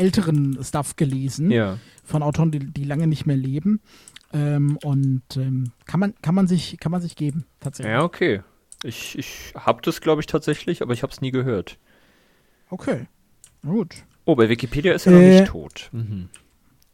älteren 0.00 0.58
Stuff 0.62 0.96
gelesen 0.96 1.50
Ja. 1.50 1.78
von 2.04 2.22
Autoren, 2.22 2.50
die, 2.50 2.60
die 2.60 2.84
lange 2.84 3.06
nicht 3.06 3.26
mehr 3.26 3.36
leben. 3.36 3.80
Ähm, 4.32 4.76
und 4.82 5.22
ähm, 5.36 5.72
kann, 5.84 6.00
man, 6.00 6.14
kann, 6.22 6.34
man 6.34 6.46
sich, 6.46 6.78
kann 6.80 6.92
man 6.92 7.00
sich 7.00 7.16
geben, 7.16 7.44
tatsächlich. 7.60 7.92
Ja, 7.92 8.02
okay. 8.02 8.42
Ich, 8.82 9.16
ich 9.18 9.52
hab 9.54 9.82
das, 9.82 10.00
glaube 10.00 10.20
ich, 10.20 10.26
tatsächlich, 10.26 10.82
aber 10.82 10.92
ich 10.92 11.02
hab's 11.02 11.20
nie 11.20 11.30
gehört. 11.30 11.78
Okay. 12.70 13.06
Gut. 13.64 13.94
Oh, 14.24 14.34
bei 14.34 14.48
Wikipedia 14.48 14.92
ist 14.92 15.06
er 15.06 15.12
noch 15.12 15.20
Äh. 15.20 15.40
nicht 15.40 15.50
tot. 15.50 15.88
Mhm. 15.92 16.28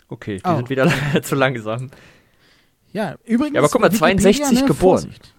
Okay, 0.08 0.36
die 0.36 0.42
Oh. 0.48 0.56
sind 0.56 0.70
wieder 0.70 0.90
zu 1.22 1.34
langsam. 1.34 1.90
Ja, 2.92 3.16
übrigens. 3.24 3.54
Ja, 3.54 3.60
aber 3.62 3.68
guck 3.70 3.80
mal, 3.80 3.90
Wikipedia, 3.90 4.20
62 4.46 4.60
geboren. 4.66 4.74
Vorsicht. 5.00 5.34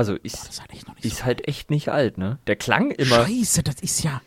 Also, 0.00 0.14
Boah, 0.14 0.24
ist, 0.24 0.34
das 0.36 0.48
ist 0.48 0.60
halt 0.60 0.72
echt 0.72 0.86
ist 1.04 1.16
so. 1.18 1.24
halt 1.24 1.46
echt 1.48 1.70
nicht 1.70 1.88
alt, 1.90 2.16
ne? 2.18 2.38
Der 2.46 2.56
klang 2.56 2.90
immer, 2.90 3.26
Scheiße, 3.26 3.62
das 3.62 3.76
ist 3.82 4.02
ja. 4.02 4.22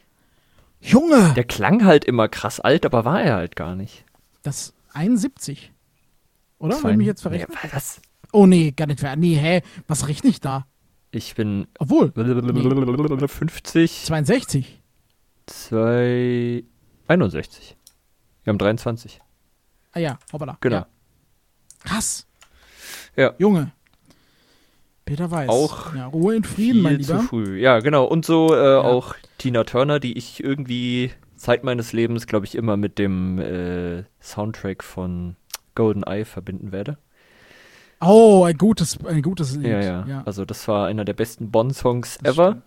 Junge! 0.82 1.34
der 1.34 1.44
klang 1.46 1.84
halt 1.86 2.06
immer 2.06 2.27
krass 2.27 2.60
alt, 2.60 2.86
aber 2.86 3.06
war 3.06 3.22
er 3.22 3.36
halt 3.36 3.56
gar 3.56 3.75
nicht. 3.75 4.06
das 4.44 4.74
71. 4.94 5.72
Oder? 6.60 6.82
Will 6.84 6.92
ich 6.92 6.98
mich 6.98 7.08
jetzt 7.08 7.25
Nee, 7.25 7.39
verrechnen? 7.39 7.58
was? 7.72 8.01
Oh 8.32 8.46
nee, 8.46 8.72
gar 8.72 8.86
nicht 8.88 9.01
mehr. 9.01 9.15
Nee, 9.15 9.36
hä? 9.36 9.62
Was 9.88 10.08
rechne 10.08 10.30
ich 10.30 10.39
da? 10.39 10.65
Ich 11.12 11.36
bin 11.36 11.68
Obwohl, 11.80 12.12
50, 12.12 14.03
62. 14.06 14.82
2, 15.48 16.63
61. 17.08 17.77
Wir 18.44 18.51
haben 18.51 18.58
23. 18.58 19.20
Ah 19.92 20.00
ja, 20.00 20.20
hoppala. 20.32 20.58
Genau. 20.62 20.75
Ja. 20.77 20.88
Krass. 21.84 22.27
Ja. 23.15 23.34
Junge. 23.38 23.72
Peter 25.06 25.30
Weiß. 25.32 25.50
Auch 25.50 25.94
Ja, 25.96 26.08
Ruhe 26.08 26.36
in 26.36 26.44
Frieden, 26.44 26.82
mein 26.82 26.98
Viel 26.98 27.06
zu 27.06 27.12
Lieber. 27.14 27.24
früh. 27.24 27.60
Ja, 27.60 27.80
genau. 27.80 28.06
Und 28.06 28.26
so 28.26 28.56
äh, 28.56 28.76
auch 28.78 29.16
Tina 29.38 29.64
Turner, 29.64 30.00
die 30.00 30.18
ich 30.18 30.44
irgendwie 30.44 31.12
Zeit 31.36 31.64
meines 31.64 31.92
Lebens, 31.94 32.26
glaube 32.28 32.46
ich, 32.46 32.56
immer 32.56 32.78
mit 32.78 33.00
dem 33.00 33.38
äh, 33.40 34.04
Soundtrack 34.22 34.84
von 34.84 35.36
Golden 35.76 36.04
Eye 36.04 36.24
verbinden 36.26 36.72
werde. 36.72 36.98
Oh, 38.00 38.44
ein 38.46 38.58
gutes, 38.58 38.98
ein 39.06 39.22
gutes 39.22 39.56
Lied. 39.56 39.68
Ja, 39.68 39.82
ja, 39.82 40.06
ja 40.08 40.24
Also 40.26 40.46
das 40.46 40.68
war 40.68 40.88
einer 40.88 41.06
der 41.06 41.14
besten 41.14 41.52
Bond-Songs 41.52 42.20
ever. 42.24 42.62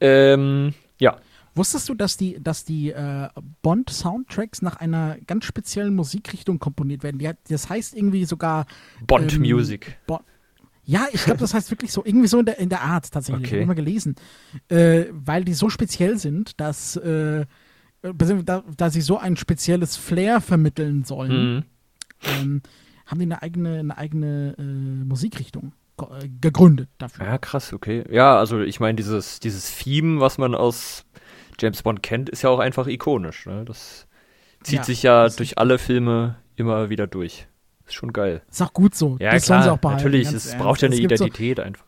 Ähm, 0.00 0.74
ja. 0.98 1.18
Wusstest 1.54 1.88
du, 1.88 1.94
dass 1.94 2.16
die, 2.16 2.42
dass 2.42 2.64
die 2.64 2.90
äh, 2.90 3.28
Bond-Soundtracks 3.62 4.62
nach 4.62 4.76
einer 4.76 5.16
ganz 5.26 5.44
speziellen 5.44 5.94
Musikrichtung 5.94 6.58
komponiert 6.58 7.02
werden? 7.02 7.20
Hat, 7.26 7.38
das 7.48 7.68
heißt 7.68 7.96
irgendwie 7.96 8.24
sogar. 8.24 8.66
Bond 9.06 9.34
Ähm, 9.34 9.40
Music. 9.42 9.98
Ja, 10.90 11.06
ich 11.12 11.22
glaube, 11.24 11.38
das 11.40 11.52
heißt 11.52 11.70
wirklich 11.70 11.92
so, 11.92 12.02
irgendwie 12.02 12.28
so 12.28 12.38
in 12.40 12.46
der, 12.46 12.58
in 12.58 12.70
der 12.70 12.80
Art 12.80 13.10
tatsächlich. 13.12 13.46
Okay. 13.52 13.60
Immer 13.62 13.74
gelesen. 13.74 14.16
Äh, 14.68 15.04
weil 15.12 15.44
die 15.44 15.52
so 15.52 15.68
speziell 15.68 16.16
sind, 16.16 16.58
dass, 16.60 16.96
äh, 16.96 17.44
da, 18.02 18.64
da 18.76 18.88
sie 18.90 19.02
so 19.02 19.18
ein 19.18 19.36
spezielles 19.36 19.96
Flair 19.98 20.40
vermitteln 20.40 21.04
sollen, 21.04 21.56
Mhm. 21.56 21.64
ähm, 22.22 22.62
haben 23.04 23.18
die 23.18 23.26
eine 23.26 23.42
eigene, 23.42 23.78
eine 23.80 23.98
eigene 23.98 24.54
äh, 24.58 25.04
Musikrichtung 25.04 25.72
äh, 26.00 26.28
gegründet 26.40 26.88
dafür. 26.96 27.26
Ja, 27.26 27.38
krass, 27.38 27.72
okay. 27.72 28.04
Ja, 28.10 28.38
also 28.38 28.60
ich 28.60 28.80
meine, 28.80 28.96
dieses, 28.96 29.40
dieses 29.40 29.76
Theme, 29.76 30.20
was 30.20 30.38
man 30.38 30.54
aus 30.54 31.04
James 31.60 31.82
Bond 31.82 32.02
kennt, 32.02 32.30
ist 32.30 32.42
ja 32.42 32.50
auch 32.50 32.60
einfach 32.60 32.86
ikonisch. 32.86 33.44
Ne? 33.46 33.64
Das 33.66 34.06
zieht 34.62 34.78
Ja, 34.78 34.84
sich 34.84 35.02
ja 35.02 35.28
durch 35.28 35.58
alle 35.58 35.76
Filme 35.78 36.36
immer 36.56 36.88
wieder 36.88 37.06
durch. 37.06 37.47
Ist 37.88 37.94
schon 37.94 38.12
geil. 38.12 38.42
Ist 38.50 38.62
auch 38.62 38.72
gut 38.72 38.94
so. 38.94 39.16
Ja, 39.18 39.32
das 39.32 39.46
sollen 39.46 39.62
sie 39.62 39.64
klar, 39.64 39.74
auch 39.74 39.78
behalten. 39.78 40.02
natürlich, 40.04 40.28
es 40.28 40.46
ernst. 40.46 40.58
braucht 40.58 40.82
ja 40.82 40.86
eine 40.86 40.94
Es 40.94 41.00
gibt 41.00 41.18
so- 41.18 41.24
Identität 41.24 41.60
einfach. 41.60 41.84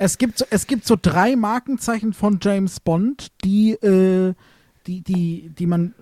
Es 0.00 0.18
gibt, 0.18 0.38
so, 0.38 0.44
es 0.50 0.66
gibt 0.68 0.86
so 0.86 0.96
drei 1.00 1.34
Markenzeichen 1.34 2.12
von 2.12 2.38
James 2.40 2.78
Bond, 2.78 3.28
die, 3.42 3.72
äh, 3.72 4.34
die, 4.86 5.00
die, 5.02 5.50
die 5.50 5.66
man 5.66 5.94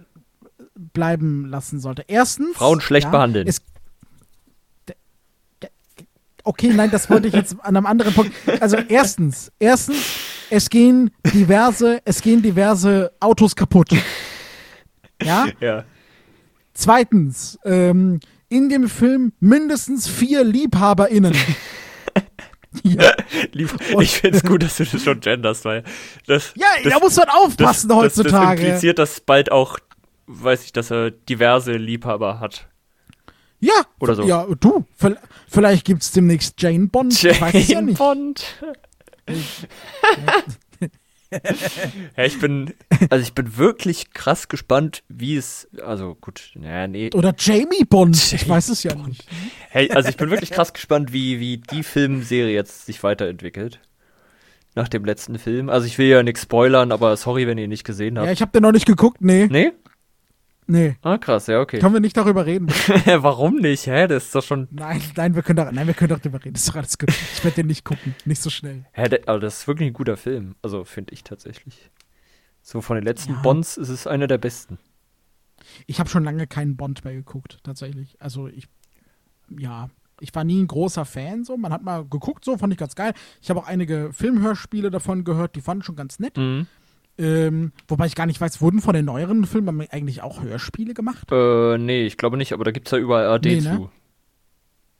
bleiben 0.75 1.47
lassen 1.47 1.81
sollte. 1.81 2.05
Erstens. 2.07 2.57
Frauen 2.57 2.81
schlecht 2.83 3.05
ja, 3.07 3.11
behandeln. 3.11 3.47
Es, 3.47 3.63
okay, 6.45 6.73
nein, 6.75 6.91
das 6.91 7.09
wollte 7.11 7.29
ich 7.29 7.35
jetzt 7.35 7.55
an 7.61 7.77
einem 7.77 7.87
anderen 7.87 8.13
Punkt. 8.15 8.33
Also 8.61 8.77
erstens, 8.77 9.51
erstens, 9.59 9.97
es 10.51 10.69
gehen 10.71 11.11
diverse, 11.35 12.01
es 12.05 12.21
gehen 12.23 12.43
diverse 12.43 13.13
Autos 13.21 13.57
kaputt. 13.57 13.91
Ja. 15.23 15.47
Ja. 15.61 15.85
Zweitens, 16.75 17.59
ähm, 17.65 18.21
in 18.49 18.69
dem 18.69 18.89
Film 18.89 19.33
mindestens 19.41 20.07
vier 20.09 20.45
LiebhaberInnen. 20.45 21.35
ja. 22.83 23.13
Ich 24.01 24.13
finde 24.21 24.39
es 24.39 24.45
gut, 24.45 24.63
dass 24.63 24.77
du 24.77 24.85
das 24.85 25.03
schon 25.03 25.21
genderst, 25.21 25.65
weil 25.65 25.83
das. 26.27 26.53
Ja, 26.57 26.67
das, 26.83 26.93
da 26.93 26.99
muss 26.99 27.17
man 27.17 27.29
aufpassen 27.29 27.89
das, 27.89 27.97
heutzutage. 27.97 28.57
Das 28.57 28.65
impliziert, 28.67 28.99
dass 28.99 29.21
bald 29.21 29.51
auch, 29.51 29.79
weiß 30.27 30.65
ich, 30.65 30.73
dass 30.73 30.91
er 30.91 31.11
diverse 31.11 31.73
Liebhaber 31.73 32.39
hat. 32.41 32.69
ja, 33.61 33.75
Oder 33.99 34.15
so. 34.15 34.23
Ja, 34.25 34.47
du, 34.61 34.85
vi- 35.01 35.17
vielleicht 35.49 35.85
gibt's 35.85 36.13
demnächst 36.13 36.61
Jane 36.61 36.87
Bond. 36.89 37.23
ich 37.25 37.41
weiß 37.41 37.55
es 37.55 37.69
ja 37.69 37.81
nicht. 37.81 37.99
Bond. 37.99 38.45
ja, 39.29 39.35
ich 42.17 42.39
bin, 42.41 42.73
also 43.11 43.23
ich 43.23 43.33
bin 43.35 43.57
wirklich 43.57 44.13
krass 44.13 44.49
gespannt, 44.49 45.03
wie 45.09 45.37
es, 45.37 45.69
also 45.85 46.15
gut, 46.21 46.51
ja, 46.61 46.87
nee. 46.87 47.11
Oder 47.15 47.35
Jamie 47.39 47.85
Bond. 47.89 48.17
ich 48.17 48.33
Jamie 48.33 48.49
weiß 48.49 48.69
es 48.69 48.83
ja 48.83 48.95
nicht. 48.95 49.25
Hey, 49.71 49.91
also 49.91 50.09
ich 50.09 50.17
bin 50.17 50.31
wirklich 50.31 50.51
krass 50.51 50.73
gespannt, 50.73 51.13
wie, 51.13 51.41
wie 51.41 51.59
die 51.59 51.83
Filmserie 51.83 52.55
jetzt 52.55 52.87
sich 52.87 53.03
weiterentwickelt. 53.03 53.81
Nach 54.75 54.89
dem 54.89 55.07
letzten 55.07 55.39
Film. 55.39 55.71
Also 55.71 55.87
ich 55.87 55.97
will 55.97 56.07
ja 56.09 56.23
nichts 56.23 56.43
spoilern, 56.43 56.93
aber 56.93 57.17
sorry, 57.17 57.47
wenn 57.47 57.57
ihr 57.57 57.65
ihn 57.65 57.71
nicht 57.71 57.85
gesehen 57.85 58.17
Ja, 58.17 58.23
habt. 58.23 58.33
ich 58.33 58.43
habe 58.43 58.53
den 58.53 58.63
noch 58.63 58.73
nicht 58.73 58.85
geguckt. 58.87 59.23
Nee, 59.23 59.47
nee? 59.51 59.73
Nee. 60.67 60.97
Ah, 61.03 61.19
krass, 61.19 61.47
ja, 61.47 61.61
okay. 61.61 61.79
Können 61.79 61.95
wir 61.95 62.01
nicht 62.01 62.17
darüber 62.17 62.47
reden? 62.47 62.69
Warum 63.07 63.57
nicht? 63.57 63.87
Hä? 63.87 64.07
Das 64.07 64.25
ist 64.25 64.35
doch 64.35 64.43
schon. 64.43 64.69
nein, 64.71 65.01
nein, 65.17 65.35
wir 65.35 65.43
können 65.43 65.57
doch, 65.57 65.71
nein, 65.71 65.87
wir 65.87 65.95
können 65.95 66.11
doch 66.11 66.19
darüber 66.19 66.39
reden. 66.45 66.55
Das 66.55 66.63
ist 66.63 66.69
doch 66.71 66.77
alles 66.77 66.99
gut. 66.99 67.09
Ich 67.11 67.45
werde 67.45 67.57
den 67.57 67.67
nicht 67.67 67.85
gucken. 67.85 68.15
Nicht 68.25 68.43
so 68.43 68.51
schnell. 68.51 68.85
Hä, 68.93 69.09
der, 69.09 69.21
aber 69.29 69.41
das 69.41 69.61
ist 69.61 69.69
wirklich 69.69 69.89
ein 69.89 69.93
guter 69.95 70.17
Film. 70.17 70.55
Also 70.63 70.85
finde 70.85 71.13
ich 71.15 71.25
tatsächlich. 71.25 71.91
So 72.63 72.81
von 72.81 72.97
den 72.97 73.05
letzten 73.05 73.33
Ja. 73.35 73.41
Bonds 73.43 73.77
ist 73.77 73.89
es 73.89 74.07
einer 74.07 74.27
der 74.27 74.39
besten. 74.39 74.79
Ich 75.87 76.01
habe 76.01 76.09
schon 76.09 76.25
lange 76.25 76.47
keinen 76.47 76.77
Bond 76.77 77.05
mehr 77.05 77.15
geguckt, 77.15 77.59
tatsächlich. 77.63 78.17
Also 78.21 78.49
ich, 78.49 78.69
ja, 79.59 79.89
ich 80.21 80.35
war 80.35 80.45
nie 80.45 80.63
ein 80.63 80.67
großer 80.67 81.05
Fan, 81.05 81.45
so. 81.45 81.57
Man 81.57 81.73
hat 81.73 81.83
mal 81.83 82.05
geguckt, 82.05 82.45
so, 82.45 82.57
fand 82.57 82.73
ich 82.73 82.79
ganz 82.79 82.95
geil. 82.95 83.13
Ich 83.43 83.51
habe 83.51 83.61
auch 83.61 83.67
einige 83.67 84.11
Filmhörspiele 84.13 84.91
davon 84.91 85.25
gehört, 85.25 85.57
die 85.57 85.61
fand 85.61 85.83
ich 85.83 85.87
schon 85.87 85.97
ganz 85.97 86.19
nett. 86.19 86.37
Mhm. 86.37 86.67
Ähm, 87.19 87.73
wobei 87.89 88.07
ich 88.07 88.15
gar 88.15 88.27
nicht 88.27 88.41
weiß, 88.41 88.61
wurden 88.61 88.81
von 88.81 88.95
den 88.95 89.07
neueren 89.07 89.47
Filmen 89.47 89.87
eigentlich 89.91 90.23
auch 90.23 90.43
Hörspiele 90.43 90.93
gemacht? 90.95 91.31
Äh, 91.33 91.79
nee, 91.79 92.05
ich 92.07 92.17
glaube 92.19 92.37
nicht, 92.37 92.53
aber 92.53 92.65
da 92.65 92.71
gibt's 92.73 92.91
ja 92.91 92.99
überall 92.99 93.27
AD 93.29 93.49
Nee, 93.49 93.61
ne? 93.63 93.77
zu. 93.77 93.91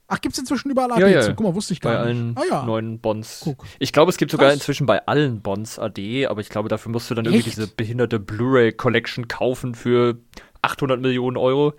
Ach, 0.09 0.21
gibt's 0.21 0.37
inzwischen 0.39 0.71
überall 0.71 0.91
AD 0.93 1.01
Ja, 1.01 1.07
ja. 1.09 1.21
zu? 1.21 1.35
Guck 1.35 1.45
mal, 1.45 1.53
wusste 1.53 1.73
ich 1.73 1.81
Bei 1.81 1.91
gar 1.91 1.99
allen 2.05 2.29
nicht. 2.29 2.39
Ah 2.39 2.43
ja. 2.49 2.65
neuen 2.65 2.99
Bonds. 2.99 3.41
Guck. 3.43 3.65
Ich 3.77 3.91
glaube, 3.93 4.09
es 4.09 4.17
gibt 4.17 4.31
sogar 4.31 4.47
Krass. 4.47 4.55
inzwischen 4.59 4.87
bei 4.87 5.05
allen 5.05 5.41
Bonds 5.41 5.77
AD, 5.79 6.27
aber 6.27 6.39
ich 6.41 6.49
glaube, 6.49 6.69
dafür 6.69 6.91
musst 6.91 7.09
du 7.11 7.13
dann 7.15 7.25
irgendwie 7.25 7.45
Echt? 7.49 7.57
diese 7.57 7.67
behinderte 7.67 8.17
Blu-ray-Collection 8.19 9.27
kaufen 9.27 9.75
für 9.75 10.17
800 10.61 10.99
Millionen 11.01 11.35
Euro. 11.37 11.73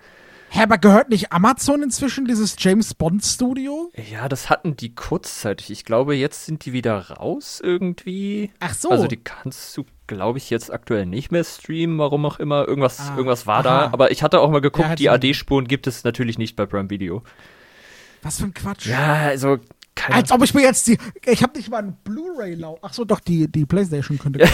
Hä, 0.51 0.63
aber 0.63 0.77
gehört 0.77 1.09
nicht 1.09 1.31
Amazon 1.31 1.83
inzwischen 1.83 2.25
dieses 2.25 2.55
James 2.57 2.93
Bond 2.95 3.23
Studio? 3.23 3.91
Ja, 4.11 4.27
das 4.29 4.49
hatten 4.49 4.75
die 4.75 4.95
kurzzeitig. 4.95 5.69
Ich 5.69 5.85
glaube, 5.85 6.15
jetzt 6.15 6.45
sind 6.45 6.65
die 6.65 6.73
wieder 6.73 6.97
raus 7.11 7.59
irgendwie. 7.63 8.51
Ach 8.59 8.73
so. 8.73 8.89
Also 8.89 9.07
die 9.07 9.17
kannst 9.17 9.75
du, 9.77 9.85
glaube 10.09 10.37
ich, 10.39 10.49
jetzt 10.49 10.73
aktuell 10.73 11.05
nicht 11.05 11.31
mehr 11.31 11.45
streamen, 11.45 11.97
warum 11.97 12.25
auch 12.25 12.39
immer. 12.39 12.67
Irgendwas, 12.67 12.99
Ah, 12.99 13.13
irgendwas 13.15 13.47
war 13.47 13.59
aha. 13.59 13.63
da. 13.63 13.89
Aber 13.93 14.11
ich 14.11 14.21
hatte 14.23 14.41
auch 14.41 14.51
mal 14.51 14.59
geguckt, 14.59 14.89
Ja, 14.89 14.95
die 14.95 15.09
hätte- 15.09 15.13
AD-Spuren 15.27 15.67
gibt 15.67 15.87
es 15.87 16.03
natürlich 16.03 16.37
nicht 16.37 16.57
bei 16.57 16.65
Prime 16.65 16.89
Video. 16.89 17.23
Was 18.21 18.39
für 18.39 18.45
ein 18.45 18.53
Quatsch. 18.53 18.87
Ja, 18.87 19.13
also 19.27 19.57
keine 19.95 20.15
Als 20.15 20.31
ob 20.31 20.41
ich 20.43 20.53
mir 20.53 20.61
jetzt 20.61 20.87
die. 20.87 20.97
Ich 21.25 21.43
habe 21.43 21.57
nicht 21.57 21.69
mal 21.69 21.79
ein 21.83 21.97
Blu-ray 22.05 22.55
lau. 22.55 22.77
Ach 22.81 22.93
so, 22.93 23.03
doch, 23.05 23.19
die, 23.19 23.49
die 23.51 23.65
Playstation 23.65 24.17
könnte. 24.19 24.39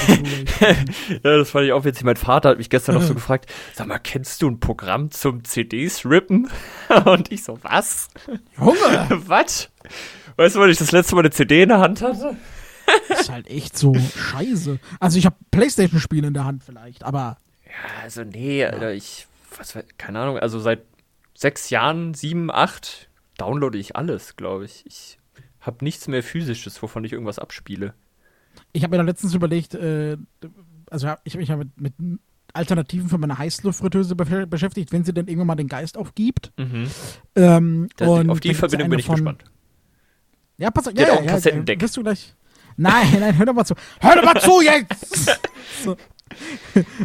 Ja, 0.60 1.38
das 1.38 1.50
fand 1.50 1.66
ich 1.66 1.72
auch 1.74 1.84
witzig. 1.84 2.04
Mein 2.04 2.16
Vater 2.16 2.50
hat 2.50 2.58
mich 2.58 2.70
gestern 2.70 2.96
noch 2.96 3.02
so 3.02 3.14
gefragt, 3.14 3.52
sag 3.74 3.88
mal, 3.88 4.00
kennst 4.00 4.42
du 4.42 4.50
ein 4.50 4.60
Programm 4.60 5.12
zum 5.12 5.44
CDs 5.44 6.06
rippen? 6.06 6.48
Und 7.06 7.32
ich 7.32 7.44
so, 7.44 7.60
was? 7.62 8.08
Junge! 8.58 9.08
was? 9.28 9.70
Weißt 10.38 10.56
du, 10.56 10.60
wann 10.60 10.70
ich 10.70 10.78
das 10.78 10.92
letzte 10.92 11.16
Mal 11.16 11.22
eine 11.22 11.32
CD 11.32 11.64
in 11.64 11.70
der 11.70 11.80
Hand 11.80 12.02
hatte? 12.02 12.36
Das 13.10 13.22
ist 13.22 13.30
halt 13.30 13.48
echt 13.50 13.78
so 13.78 13.94
scheiße. 13.96 14.80
Also 15.00 15.18
ich 15.18 15.26
habe 15.26 15.36
Playstation-Spiele 15.52 16.28
in 16.28 16.34
der 16.34 16.46
Hand 16.46 16.64
vielleicht, 16.64 17.04
aber. 17.04 17.38
Ja, 17.66 18.04
also 18.04 18.24
nee, 18.24 18.64
Alter, 18.66 18.94
ich, 18.94 19.28
was, 19.58 19.78
keine 19.98 20.20
Ahnung, 20.20 20.38
also 20.38 20.60
seit 20.60 20.82
sechs 21.34 21.70
Jahren, 21.70 22.14
sieben, 22.14 22.52
acht, 22.52 23.10
downloade 23.38 23.78
ich 23.78 23.96
alles, 23.96 24.36
glaube 24.36 24.66
ich. 24.66 24.84
Ich 24.86 25.18
habe 25.60 25.84
nichts 25.84 26.08
mehr 26.08 26.24
physisches, 26.24 26.82
wovon 26.82 27.04
ich 27.04 27.12
irgendwas 27.14 27.40
abspiele. 27.40 27.94
Ich 28.72 28.84
habe 28.84 28.92
mir 28.92 28.98
dann 28.98 29.08
letztens 29.08 29.34
überlegt, 29.34 29.74
äh, 29.74 30.18
also 30.90 31.08
ich 31.24 31.34
habe 31.34 31.40
mich 31.40 31.50
ja 31.50 31.58
mit, 31.58 31.82
mit 31.82 31.94
Alternativen 32.54 33.10
für 33.10 33.18
meine 33.18 33.38
Heißluftfritteuse 33.38 34.14
besch- 34.16 34.46
beschäftigt, 34.46 34.92
wenn 34.94 35.04
sie 35.04 35.14
denn 35.14 35.28
irgendwann 35.28 35.48
mal 35.48 35.56
den 35.56 35.68
Geist 35.68 35.98
aufgibt. 35.98 36.54
Ähm, 37.36 37.90
Das, 37.98 38.08
und 38.08 38.30
auf 38.30 38.40
die 38.40 38.54
Verbindung 38.54 38.90
bin 38.90 39.00
ich 39.00 39.08
gespannt. 39.08 39.44
Ja, 40.58 40.72
pass 40.72 40.88
auf. 40.88 40.94
Ja, 40.98 41.08
ja, 41.08 41.16
ja, 41.22 41.32
Kassettendeck. 41.32 41.82
Wirst 41.82 41.98
du 41.98 42.04
gleich. 42.04 42.34
Nein, 42.78 43.20
nein, 43.20 43.38
hör 43.38 43.46
doch 43.46 43.54
mal 43.54 43.66
zu. 43.66 43.76
Hör 44.02 44.16
doch 44.16 44.24
mal 44.24 44.40
zu 44.40 44.62
jetzt! 44.62 45.40
so. 45.84 45.96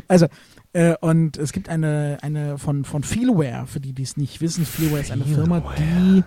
Also, 0.09 0.27
äh, 0.73 0.95
und 1.01 1.37
es 1.37 1.53
gibt 1.53 1.69
eine, 1.69 2.19
eine 2.23 2.59
von, 2.59 2.85
von 2.85 3.03
Feelware, 3.03 3.67
für 3.67 3.81
die, 3.81 3.93
die 3.93 4.03
es 4.03 4.17
nicht 4.17 4.41
wissen. 4.41 4.65
Feelware 4.65 5.01
ist 5.01 5.11
eine 5.11 5.25
Firma, 5.25 5.63
die. 5.79 6.25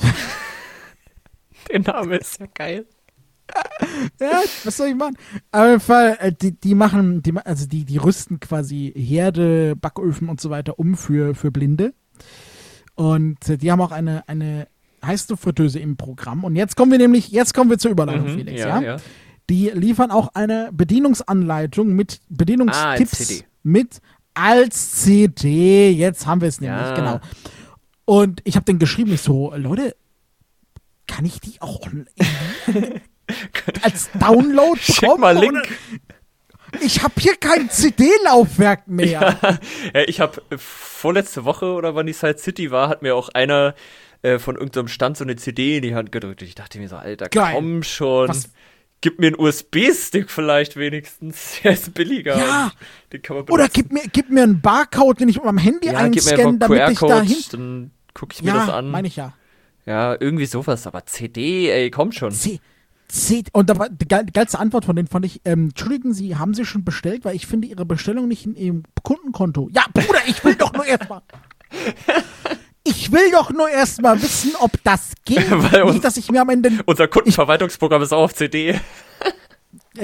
Der 1.70 1.80
Name 1.80 2.16
ist 2.16 2.38
ja 2.38 2.46
geil. 2.54 2.86
Ja, 4.20 4.42
was 4.64 4.76
soll 4.76 4.88
ich 4.88 4.94
machen? 4.94 5.16
Auf 5.52 5.66
jeden 5.66 5.80
Fall, 5.80 6.16
äh, 6.20 6.32
die, 6.32 6.52
die 6.52 6.74
machen, 6.74 7.22
die, 7.22 7.36
also 7.36 7.66
die, 7.66 7.84
die 7.84 7.96
rüsten 7.96 8.40
quasi 8.40 8.92
Herde, 8.96 9.76
Backöfen 9.76 10.28
und 10.28 10.40
so 10.40 10.50
weiter 10.50 10.78
um 10.78 10.96
für, 10.96 11.34
für 11.34 11.50
Blinde. 11.50 11.94
Und 12.94 13.48
äh, 13.48 13.58
die 13.58 13.70
haben 13.70 13.80
auch 13.80 13.92
eine, 13.92 14.28
eine 14.28 14.68
Heißluftfritteuse 15.06 15.78
im 15.78 15.96
Programm. 15.96 16.44
Und 16.44 16.56
jetzt 16.56 16.76
kommen 16.76 16.90
wir 16.92 16.98
nämlich, 16.98 17.28
jetzt 17.30 17.54
kommen 17.54 17.70
wir 17.70 17.78
zur 17.78 17.90
Überleitung, 17.92 18.32
Mhm, 18.32 18.36
Felix, 18.38 18.60
ja, 18.60 18.80
ja? 18.80 18.82
ja. 18.82 18.96
Die 19.48 19.70
liefern 19.70 20.10
auch 20.10 20.34
eine 20.34 20.70
Bedienungsanleitung 20.72 21.88
mit 21.94 22.20
Ah, 22.22 22.24
Bedienungstipps 22.30 23.10
CD. 23.28 23.44
mit 23.62 24.00
als 24.34 24.92
CD. 25.02 25.90
Jetzt 25.90 26.26
haben 26.26 26.40
wir 26.40 26.48
es 26.48 26.60
nämlich, 26.60 26.80
Ja. 26.80 26.94
genau. 26.94 27.20
Und 28.04 28.40
ich 28.44 28.56
habe 28.56 28.64
den 28.64 28.78
geschrieben, 28.78 29.12
ich 29.12 29.20
so, 29.22 29.54
Leute, 29.56 29.94
kann 31.06 31.24
ich 31.24 31.40
die 31.40 31.60
auch 31.60 31.80
als 33.82 34.10
Download 34.18 34.78
Schick 34.80 35.18
mal 35.18 35.36
Link. 35.38 35.52
Oder? 35.54 36.80
Ich 36.82 37.02
habe 37.02 37.14
hier 37.18 37.36
kein 37.36 37.70
CD-Laufwerk 37.70 38.88
mehr. 38.88 39.38
Ja, 39.94 40.00
ich 40.06 40.20
habe 40.20 40.42
vorletzte 40.58 41.44
Woche 41.44 41.66
oder 41.72 41.94
wann 41.94 42.06
die 42.06 42.12
Side 42.12 42.38
City 42.38 42.70
war, 42.70 42.88
hat 42.88 43.02
mir 43.02 43.14
auch 43.14 43.28
einer 43.30 43.74
äh, 44.22 44.38
von 44.38 44.56
irgendeinem 44.56 44.88
Stand 44.88 45.16
so 45.16 45.24
eine 45.24 45.36
CD 45.36 45.76
in 45.76 45.82
die 45.82 45.94
Hand 45.94 46.12
gedrückt. 46.12 46.42
Und 46.42 46.48
ich 46.48 46.54
dachte 46.54 46.78
mir 46.78 46.88
so, 46.88 46.96
Alter, 46.96 47.28
Geil. 47.28 47.54
komm 47.54 47.82
schon. 47.82 48.28
Was- 48.28 48.50
Gib 49.02 49.20
mir 49.20 49.26
einen 49.26 49.38
USB-Stick 49.38 50.30
vielleicht 50.30 50.76
wenigstens. 50.76 51.60
Der 51.62 51.72
ist 51.72 51.92
billiger. 51.92 52.38
Ja. 52.38 52.72
Oder 53.50 53.68
gib 53.68 53.92
mir, 53.92 54.02
gib 54.10 54.30
mir 54.30 54.42
einen 54.42 54.60
Barcode, 54.62 55.20
den 55.20 55.28
ich 55.28 55.36
mit 55.36 55.44
meinem 55.44 55.58
Handy 55.58 55.88
ja, 55.88 55.98
einscanne, 55.98 56.58
damit 56.58 56.78
ich 56.90 56.98
da 56.98 57.06
QR-Code, 57.06 57.22
hin. 57.26 57.36
dann 57.52 57.90
gucke 58.14 58.34
ich 58.34 58.42
mir 58.42 58.54
das 58.54 58.68
Ja, 58.68 58.78
an. 58.78 58.88
meine 58.90 59.06
ich 59.06 59.16
ja. 59.16 59.34
Ja, 59.84 60.16
irgendwie 60.18 60.46
sowas. 60.46 60.86
Aber 60.86 61.04
CD, 61.04 61.70
ey, 61.70 61.90
komm 61.90 62.10
schon. 62.12 62.30
C 62.32 62.58
C 63.08 63.44
und 63.52 63.70
da 63.70 63.78
war 63.78 63.88
die 63.88 64.08
geilste 64.08 64.58
Antwort 64.58 64.84
von 64.84 64.96
denen 64.96 65.06
fand 65.06 65.24
ich, 65.26 65.40
ähm, 65.44 65.66
entschuldigen 65.68 66.12
Sie, 66.12 66.34
haben 66.36 66.54
Sie 66.54 66.64
schon 66.64 66.82
bestellt, 66.82 67.24
weil 67.24 67.36
ich 67.36 67.46
finde 67.46 67.68
Ihre 67.68 67.84
Bestellung 67.86 68.26
nicht 68.26 68.46
in 68.46 68.56
Ihrem 68.56 68.82
Kundenkonto. 69.04 69.68
Ja, 69.72 69.84
Bruder, 69.94 70.20
ich 70.26 70.42
will 70.42 70.56
doch 70.56 70.72
nur 70.72 70.84
erstmal. 70.86 71.22
Ich 72.88 73.10
will 73.12 73.30
doch 73.32 73.50
nur 73.50 73.68
erst 73.68 74.00
mal 74.00 74.20
wissen, 74.22 74.52
ob 74.60 74.72
das 74.84 75.12
geht. 75.24 75.50
Weil 75.50 75.82
uns- 75.82 75.92
Nicht, 75.94 76.04
dass 76.04 76.16
ich 76.16 76.30
mir 76.30 76.40
am 76.42 76.48
Ende 76.50 76.70
Unser 76.86 77.08
Kundenverwaltungsprogramm 77.08 78.02
ist 78.02 78.12
auch 78.12 78.22
auf 78.24 78.34
CD. 78.34 78.78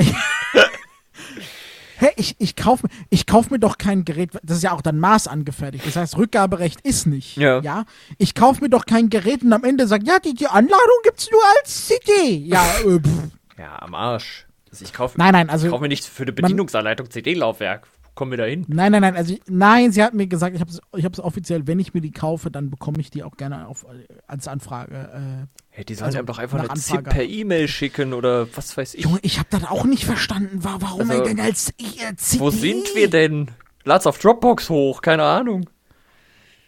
Hä, 1.99 2.09
ich, 2.17 2.35
ich 2.41 2.57
kaufe 2.57 2.89
ich 3.11 3.27
kauf 3.27 3.51
mir 3.51 3.61
doch 3.61 3.79
kein 3.79 4.05
Gerät, 4.05 4.31
das 4.43 4.57
ist 4.57 4.63
ja 4.65 4.73
auch 4.73 4.81
dann 4.83 4.99
maßangefertigt. 4.99 5.87
Das 5.87 5.95
heißt, 5.95 6.17
Rückgaberecht 6.17 6.81
ist 6.81 7.07
nicht. 7.07 7.37
Ja. 7.37 7.85
Ich 8.19 8.35
kaufe 8.35 8.61
mir 8.61 8.71
doch 8.71 8.87
kein 8.87 9.09
Gerät 9.09 9.43
und 9.43 9.53
am 9.53 9.63
Ende 9.63 9.87
sagt, 9.87 10.07
ja, 10.09 10.19
die, 10.19 10.35
die 10.35 10.49
Anladung 10.49 10.99
gibt's 11.05 11.31
nur 11.31 11.41
als 11.61 11.87
CD. 11.87 12.35
Ja, 12.47 12.65
äh, 12.85 12.99
pff. 12.99 13.31
Ja, 13.57 13.81
am 13.81 13.95
Arsch. 13.95 14.47
Also 14.71 14.85
ich 14.85 14.93
kaufe 14.93 15.17
Nein, 15.19 15.33
nein, 15.33 15.49
also- 15.51 15.71
kauf 15.71 15.81
mir 15.81 15.87
nicht 15.89 16.05
für 16.05 16.25
eine 16.25 16.33
Bedienungsanleitung 16.33 17.09
CD-Laufwerk. 17.09 17.87
Kommen 18.15 18.31
wir 18.31 18.39
da 18.39 18.45
hin? 18.45 18.67
Nein, 18.69 18.93
nein, 18.93 19.01
nein, 19.01 19.17
also 19.17 19.33
ich, 19.33 19.41
nein, 19.49 19.91
sie 19.91 20.03
hat 20.03 20.13
mir 20.13 20.27
gesagt, 20.27 20.55
ich 20.55 20.61
habe 20.61 20.71
es 20.71 20.81
ich 20.95 21.05
hab's 21.07 21.19
offiziell, 21.19 21.67
wenn 21.67 21.79
ich 21.81 21.95
mir 21.95 22.03
die 22.03 22.11
kaufe, 22.11 22.51
dann 22.51 22.69
bekomme 22.71 22.99
ich 23.01 23.11
die 23.11 23.23
auch 23.23 23.39
gerne 23.39 23.67
auf, 23.67 23.85
äh, 23.85 24.07
als 24.27 24.49
Anfrage. 24.49 25.49
Hey, 25.71 25.85
die 25.87 25.95
sollen 25.95 26.07
Also, 26.09 26.19
einem 26.19 26.27
doch 26.27 26.39
einfach 26.39 26.59
eine 26.59 26.75
ZIP 26.75 27.05
per 27.09 27.23
E-Mail 27.25 27.69
schicken 27.69 28.13
oder 28.13 28.55
was 28.55 28.77
weiß 28.77 28.95
Äh. 28.95 28.99
ich. 28.99 29.05
Junge, 29.05 29.19
ich 29.23 29.39
habe 29.39 29.49
das 29.51 29.65
auch 29.65 29.85
nicht 29.87 30.05
verstanden, 30.05 30.63
wa- 30.63 30.77
warum 30.81 31.01
Also, 31.11 31.15
er 31.15 31.23
denn 31.23 31.41
als 31.41 31.71
äh, 31.79 32.15
CD? 32.17 32.41
Wo 32.41 32.51
sind 32.51 32.95
wir 32.95 33.09
denn? 33.09 33.51
Lad's 33.85 34.07
auf 34.07 34.19
Dropbox 34.19 34.69
hoch, 34.69 35.01
keine 35.01 35.23
Ahnung. 35.25 35.69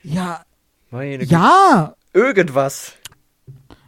Ja, 0.02 0.42
Meine 0.90 1.18
Güte. 1.18 1.30
ja, 1.32 1.94
Irgendwas. 2.14 2.94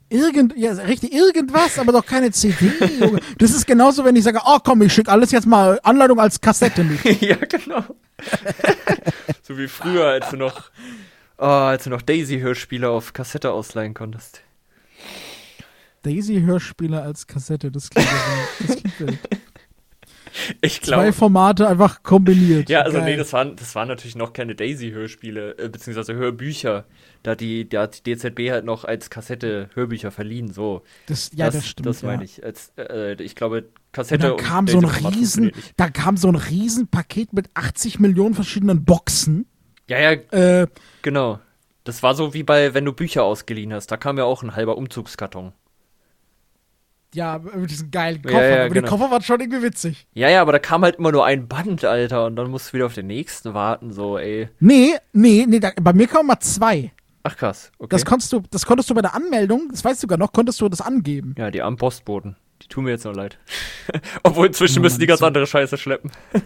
Irgend, 0.08 0.56
ja, 0.56 0.72
richtig, 0.72 1.12
irgendwas, 1.12 1.78
aber 1.80 1.90
doch 1.92 2.06
keine 2.06 2.30
CD, 2.30 2.70
Junge. 3.00 3.20
Das 3.38 3.50
ist 3.50 3.66
genauso, 3.66 4.04
wenn 4.04 4.14
ich 4.14 4.22
sage, 4.22 4.40
oh 4.46 4.58
komm, 4.62 4.82
ich 4.82 4.92
schicke 4.92 5.10
alles 5.10 5.32
jetzt 5.32 5.46
mal 5.46 5.80
Anleitung 5.82 6.20
als 6.20 6.40
Kassette 6.40 6.84
mit. 6.84 7.02
ja, 7.20 7.34
genau. 7.36 7.82
so 9.42 9.58
wie 9.58 9.66
früher, 9.66 10.06
als 10.06 10.30
du 10.30 10.36
noch, 10.36 10.70
oh, 11.38 11.44
als 11.44 11.84
du 11.84 11.90
noch 11.90 12.02
Daisy-Hörspiele 12.02 12.88
auf 12.88 13.12
Kassette 13.14 13.50
ausleihen 13.50 13.94
konntest. 13.94 14.42
Daisy-Hörspiele 16.02 17.02
als 17.02 17.26
Kassette, 17.26 17.70
das 17.72 17.90
klingt, 17.90 18.06
ja- 18.08 18.66
das 18.66 18.76
klingt 18.96 19.18
Ich 20.60 20.82
Zwei 20.82 20.94
glaube. 20.94 21.12
Formate 21.12 21.68
einfach 21.68 22.02
kombiniert. 22.02 22.68
Ja, 22.68 22.82
also 22.82 22.98
Geil. 22.98 23.10
nee, 23.10 23.16
das 23.16 23.32
waren, 23.32 23.56
das 23.56 23.74
waren 23.74 23.88
natürlich 23.88 24.16
noch 24.16 24.32
keine 24.32 24.54
Daisy-Hörspiele, 24.54 25.58
äh, 25.58 25.68
beziehungsweise 25.68 26.14
Hörbücher. 26.14 26.84
Da 27.22 27.34
die, 27.34 27.68
da 27.68 27.82
hat 27.82 28.06
die 28.06 28.14
DZB 28.14 28.50
halt 28.50 28.64
noch 28.64 28.84
als 28.84 29.10
Kassette 29.10 29.68
Hörbücher 29.74 30.10
verliehen, 30.10 30.52
so. 30.52 30.82
das, 31.06 31.30
ja, 31.34 31.50
das, 31.50 31.66
stimmt. 31.66 31.86
Das 31.86 32.02
ja. 32.02 32.08
meine 32.08 32.24
ich. 32.24 32.44
Als, 32.44 32.72
äh, 32.76 33.20
ich 33.22 33.34
glaube, 33.34 33.58
Und 33.58 33.92
Kassette 33.92 34.28
dann 34.28 34.36
kam 34.36 34.66
so 34.68 34.78
ein 34.78 34.84
riesen, 34.84 35.52
da 35.76 35.88
kam 35.88 36.16
so 36.16 36.28
ein 36.28 36.36
riesen 36.36 36.88
Paket 36.88 37.32
mit 37.32 37.50
80 37.54 37.98
Millionen 37.98 38.34
verschiedenen 38.34 38.84
Boxen. 38.84 39.46
Ja, 39.88 39.98
ja, 39.98 40.12
Äh, 40.12 40.66
genau. 41.02 41.40
Das 41.84 42.02
war 42.02 42.16
so 42.16 42.34
wie 42.34 42.42
bei, 42.42 42.74
wenn 42.74 42.84
du 42.84 42.92
Bücher 42.92 43.22
ausgeliehen 43.22 43.72
hast. 43.72 43.86
Da 43.92 43.96
kam 43.96 44.18
ja 44.18 44.24
auch 44.24 44.42
ein 44.42 44.56
halber 44.56 44.76
Umzugskarton. 44.76 45.52
Ja, 47.16 47.38
mit 47.38 47.70
diesen 47.70 47.90
geilen 47.90 48.20
Ja, 48.24 48.30
Koffern. 48.30 48.50
ja, 48.50 48.56
aber 48.64 48.68
genau. 48.74 48.86
die 48.86 48.90
Koffer 48.90 49.10
waren 49.10 49.22
schon 49.22 49.40
irgendwie 49.40 49.62
witzig. 49.62 50.06
Ja, 50.14 50.28
ja, 50.28 50.40
aber 50.42 50.52
da 50.52 50.58
kam 50.58 50.82
halt 50.82 50.96
immer 50.96 51.10
nur 51.12 51.24
ein 51.26 51.48
Band, 51.48 51.84
Alter. 51.84 52.26
Und 52.26 52.36
dann 52.36 52.50
musst 52.50 52.68
du 52.68 52.72
wieder 52.74 52.86
auf 52.86 52.94
den 52.94 53.06
nächsten 53.08 53.54
warten, 53.54 53.92
so, 53.92 54.18
ey. 54.18 54.48
Nee, 54.60 54.94
nee, 55.12 55.44
nee, 55.48 55.58
da, 55.58 55.72
bei 55.80 55.92
mir 55.92 56.06
kamen 56.06 56.28
mal 56.28 56.38
zwei. 56.40 56.92
Ach 57.24 57.36
krass, 57.36 57.72
okay. 57.78 57.88
Das 57.90 58.04
konntest 58.04 58.32
du, 58.32 58.40
das 58.50 58.64
konntest 58.64 58.88
du 58.88 58.94
bei 58.94 59.02
der 59.02 59.14
Anmeldung, 59.14 59.68
das 59.72 59.84
weißt 59.84 60.00
du 60.00 60.04
sogar 60.04 60.16
noch, 60.18 60.32
konntest 60.32 60.60
du 60.60 60.68
das 60.68 60.80
angeben. 60.80 61.34
ja, 61.36 61.50
die 61.50 61.60
armen 61.60 61.76
Postboten. 61.76 62.36
Die 62.66 62.68
tun 62.68 62.82
mir 62.84 62.90
jetzt 62.90 63.04
noch 63.04 63.14
leid. 63.14 63.38
Obwohl 64.24 64.48
inzwischen 64.48 64.76
Ja, 64.76 64.82
müssen 64.82 64.98
die 64.98 65.06
ganz 65.06 65.20
so- 65.20 65.26
andere 65.26 65.46
Scheiße 65.46 65.78
schleppen. 65.78 66.10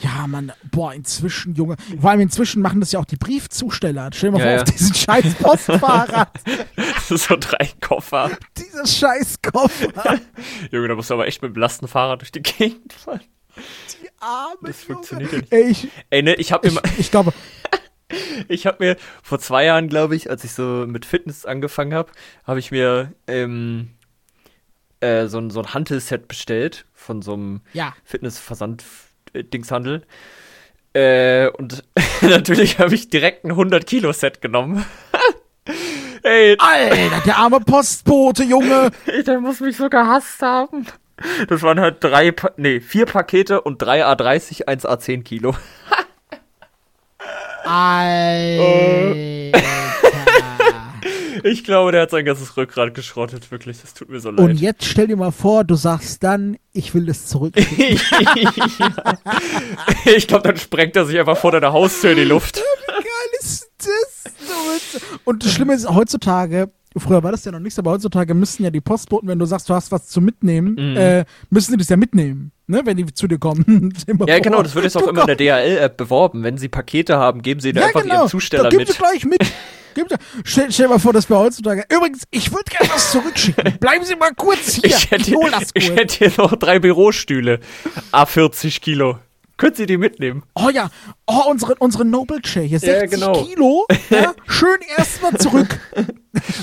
Ja, 0.00 0.28
Mann, 0.28 0.52
boah, 0.70 0.94
inzwischen, 0.94 1.56
Junge. 1.56 1.74
Vor 2.00 2.10
allem 2.10 2.20
inzwischen 2.20 2.62
machen 2.62 2.78
das 2.78 2.92
ja 2.92 3.00
auch 3.00 3.04
die 3.04 3.16
Briefzusteller. 3.16 4.10
Stell 4.14 4.30
dir 4.30 4.38
mal 4.38 4.38
Ja, 4.38 4.44
vor, 4.44 4.54
ja. 4.54 4.62
auf 4.62 4.70
diesen 4.70 4.94
scheiß 4.94 5.34
Postfahrrad. 5.34 6.30
so 7.08 7.34
drei 7.40 7.68
Koffer. 7.80 8.30
Dieses 8.56 8.96
scheiß 8.96 9.42
Koffer. 9.42 10.20
Junge, 10.70 10.86
da 10.86 10.94
musst 10.94 11.10
du 11.10 11.14
aber 11.14 11.26
echt 11.26 11.42
mit 11.42 11.52
dem 11.56 11.60
Lastenfahrrad 11.60 12.20
durch 12.20 12.30
die 12.30 12.42
Gegend 12.42 12.92
fahren. 12.92 13.22
Die 13.56 14.08
Arme, 14.20 14.54
Das 14.68 14.82
Junge. 14.86 14.94
funktioniert 14.94 15.32
ja 15.32 15.38
nicht. 15.38 15.52
Ey, 15.52 15.64
ich, 15.68 15.88
Ey, 16.10 16.22
ne, 16.22 16.34
ich 16.36 16.52
hab 16.52 16.62
mir, 16.62 16.68
ich, 16.68 16.74
mal- 16.76 16.82
ich 16.96 17.10
glaube, 17.10 17.32
ich 18.46 18.66
hab 18.68 18.78
mir 18.78 18.96
vor 19.24 19.40
zwei 19.40 19.64
Jahren, 19.64 19.88
glaube 19.88 20.14
ich, 20.14 20.30
als 20.30 20.44
ich 20.44 20.52
so 20.52 20.84
mit 20.86 21.06
Fitness 21.06 21.44
angefangen 21.44 21.92
habe, 21.92 22.12
habe 22.44 22.60
ich 22.60 22.70
mir 22.70 23.14
ähm, 23.26 23.90
äh, 25.00 25.26
so, 25.26 25.38
ein, 25.38 25.50
so 25.50 25.60
ein 25.60 25.74
Hantelset 25.74 26.28
bestellt 26.28 26.84
von 26.92 27.22
so 27.22 27.34
einem 27.34 27.60
ja. 27.72 27.94
Fitnessversand-Dingshandel. 28.04 30.02
Äh, 30.94 31.48
und 31.48 31.84
natürlich 32.22 32.78
habe 32.78 32.94
ich 32.94 33.08
direkt 33.08 33.44
ein 33.44 33.52
100-Kilo-Set 33.52 34.40
genommen. 34.40 34.84
Ey, 36.22 36.56
Alter, 36.58 37.22
der 37.24 37.38
arme 37.38 37.60
Postbote, 37.60 38.42
Junge. 38.42 38.90
der 39.26 39.40
muss 39.40 39.60
mich 39.60 39.76
so 39.76 39.88
gehasst 39.88 40.42
haben. 40.42 40.86
Das 41.48 41.62
waren 41.62 41.80
halt 41.80 42.02
drei, 42.02 42.32
pa 42.32 42.50
nee, 42.56 42.80
vier 42.80 43.06
Pakete 43.06 43.60
und 43.60 43.80
drei 43.82 44.04
A30, 44.04 44.66
eins 44.66 44.84
A10 44.86 45.22
Kilo. 45.22 45.54
Alter. 47.64 49.14
Ich 51.44 51.64
glaube, 51.64 51.92
der 51.92 52.02
hat 52.02 52.10
sein 52.10 52.24
ganzes 52.24 52.56
Rückgrat 52.56 52.94
geschrottet, 52.94 53.50
wirklich. 53.50 53.80
Das 53.80 53.94
tut 53.94 54.08
mir 54.08 54.20
so 54.20 54.30
leid. 54.30 54.40
Und 54.40 54.60
jetzt 54.60 54.84
stell 54.84 55.06
dir 55.06 55.16
mal 55.16 55.32
vor, 55.32 55.64
du 55.64 55.74
sagst 55.74 56.22
dann, 56.24 56.56
ich 56.72 56.94
will 56.94 57.06
das 57.06 57.26
zurück. 57.26 57.54
ich 60.04 60.26
glaube, 60.26 60.48
dann 60.48 60.56
sprengt 60.56 60.96
er 60.96 61.04
sich 61.06 61.18
einfach 61.18 61.36
vor 61.36 61.52
deiner 61.52 61.72
Haustür 61.72 62.10
in 62.12 62.16
die 62.16 62.24
Luft. 62.24 62.56
geil 62.86 63.04
ist 63.40 63.70
das? 63.78 64.24
Und 65.24 65.44
das 65.44 65.52
Schlimme 65.52 65.74
ist, 65.74 65.88
heutzutage, 65.88 66.70
früher 66.96 67.22
war 67.22 67.32
das 67.32 67.44
ja 67.44 67.52
noch 67.52 67.60
nichts, 67.60 67.78
aber 67.78 67.92
heutzutage 67.92 68.34
müssen 68.34 68.64
ja 68.64 68.70
die 68.70 68.80
Postboten, 68.80 69.28
wenn 69.28 69.38
du 69.38 69.44
sagst, 69.46 69.68
du 69.68 69.74
hast 69.74 69.92
was 69.92 70.08
zu 70.08 70.20
mitnehmen, 70.20 70.74
Mhm. 70.78 70.96
äh, 70.96 71.24
müssen 71.50 71.72
die 71.72 71.78
das 71.78 71.88
ja 71.88 71.96
mitnehmen, 71.96 72.52
ne, 72.66 72.80
wenn 72.84 72.96
die 72.96 73.06
zu 73.12 73.26
dir 73.28 73.38
kommen. 73.38 73.92
Ja, 74.26 74.38
genau, 74.40 74.62
das 74.62 74.74
wird 74.74 74.84
jetzt 74.84 74.96
auch 74.96 75.06
immer 75.06 75.22
in 75.22 75.26
der 75.26 75.36
DHL-App 75.36 75.96
beworben. 75.96 76.42
Wenn 76.42 76.56
sie 76.58 76.68
Pakete 76.68 77.16
haben, 77.18 77.42
geben 77.42 77.60
sie 77.60 77.70
Ja, 77.72 77.86
einfach 77.86 78.02
genau. 78.02 78.22
ihren 78.22 78.28
Zusteller 78.28 78.64
da 78.64 78.68
gib 78.70 78.80
mit. 78.80 78.88
sie 78.88 78.94
gleich 78.98 79.24
mit. 79.24 79.38
Gib 79.98 80.08
sie. 80.10 80.16
Stell, 80.44 80.70
stell 80.70 80.86
dir 80.86 80.92
mal 80.92 80.98
vor, 81.00 81.12
das 81.12 81.28
wäre 81.28 81.40
heutzutage. 81.40 81.84
Übrigens, 81.92 82.22
ich 82.30 82.52
würde 82.52 82.70
gerne 82.70 82.88
was 82.94 83.10
zurückschicken. 83.10 83.78
Bleiben 83.80 84.04
Sie 84.04 84.14
mal 84.14 84.32
kurz 84.36 84.74
hier. 84.74 84.84
Ich 84.84 85.10
hätte, 85.10 85.32
das 85.50 85.70
ich 85.74 85.88
kurz. 85.88 85.98
hätte 85.98 86.14
hier 86.16 86.32
noch 86.36 86.54
drei 86.54 86.78
Bürostühle. 86.78 87.58
A40 88.12 88.80
Kilo. 88.80 89.18
Können 89.56 89.74
Sie 89.74 89.86
die 89.86 89.96
mitnehmen? 89.96 90.44
Oh 90.54 90.68
ja, 90.68 90.88
oh, 91.26 91.42
unsere, 91.50 91.74
unsere 91.80 92.04
Noble 92.04 92.40
Chair 92.42 92.62
hier, 92.62 92.78
Ja, 92.78 93.00
60 93.00 93.10
genau. 93.10 93.44
Kilo. 93.44 93.86
Ja, 94.10 94.34
schön 94.46 94.78
erstmal 94.96 95.36
zurück. 95.36 95.80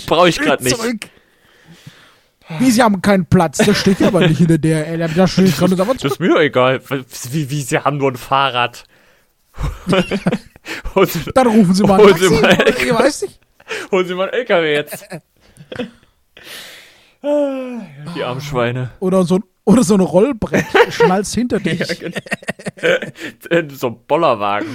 Brauche 0.08 0.30
ich 0.30 0.40
gerade 0.40 0.64
nicht. 0.64 0.78
zurück. 0.78 1.00
Wie, 2.60 2.72
Sie 2.72 2.82
haben 2.82 3.02
keinen 3.02 3.26
Platz. 3.26 3.58
Das 3.58 3.76
steht 3.78 4.00
ja 4.00 4.08
aber 4.08 4.26
nicht 4.28 4.40
in 4.40 4.48
der 4.48 4.60
DRL. 4.60 5.10
Da 5.14 5.28
steht 5.28 5.60
dran, 5.60 5.78
aber 5.78 5.94
Das 5.96 6.14
ist 6.14 6.20
mir 6.22 6.30
doch 6.30 6.40
egal. 6.40 6.80
Wie, 7.32 7.50
wie, 7.50 7.62
Sie 7.64 7.80
haben 7.80 7.98
nur 7.98 8.12
ein 8.12 8.18
Fahrrad. 8.18 8.86
holen, 10.96 11.08
Sie, 11.08 11.20
Dann 11.34 11.48
rufen 11.48 11.74
Sie 11.74 11.84
mal 11.84 12.00
ein 12.00 12.06
Holen 12.06 12.18
Sie 12.18 12.30
mal- 12.30 12.54
oder 12.56 12.70
Ich 12.70 12.94
weiß 12.94 13.22
nicht. 13.24 13.40
holen 13.92 14.08
Sie 14.08 14.14
mal 14.16 14.24
einen 14.30 14.34
LKW 14.34 14.74
jetzt. 14.74 15.06
Ah, 17.22 17.82
Die 18.16 18.24
armen 18.24 18.42
Schweine. 18.42 18.92
Oder 19.00 19.24
so, 19.24 19.38
ein- 19.38 19.44
oder 19.64 19.84
so 19.84 19.96
ein 19.96 20.00
Rollbrett. 20.02 20.66
Schnallst 20.90 21.34
hinter 21.34 21.60
dich. 21.62 21.80
Ja, 21.80 21.96
genau. 21.96 23.76
So 23.76 23.88
ein 23.88 23.98
Bollerwagen. 24.08 24.68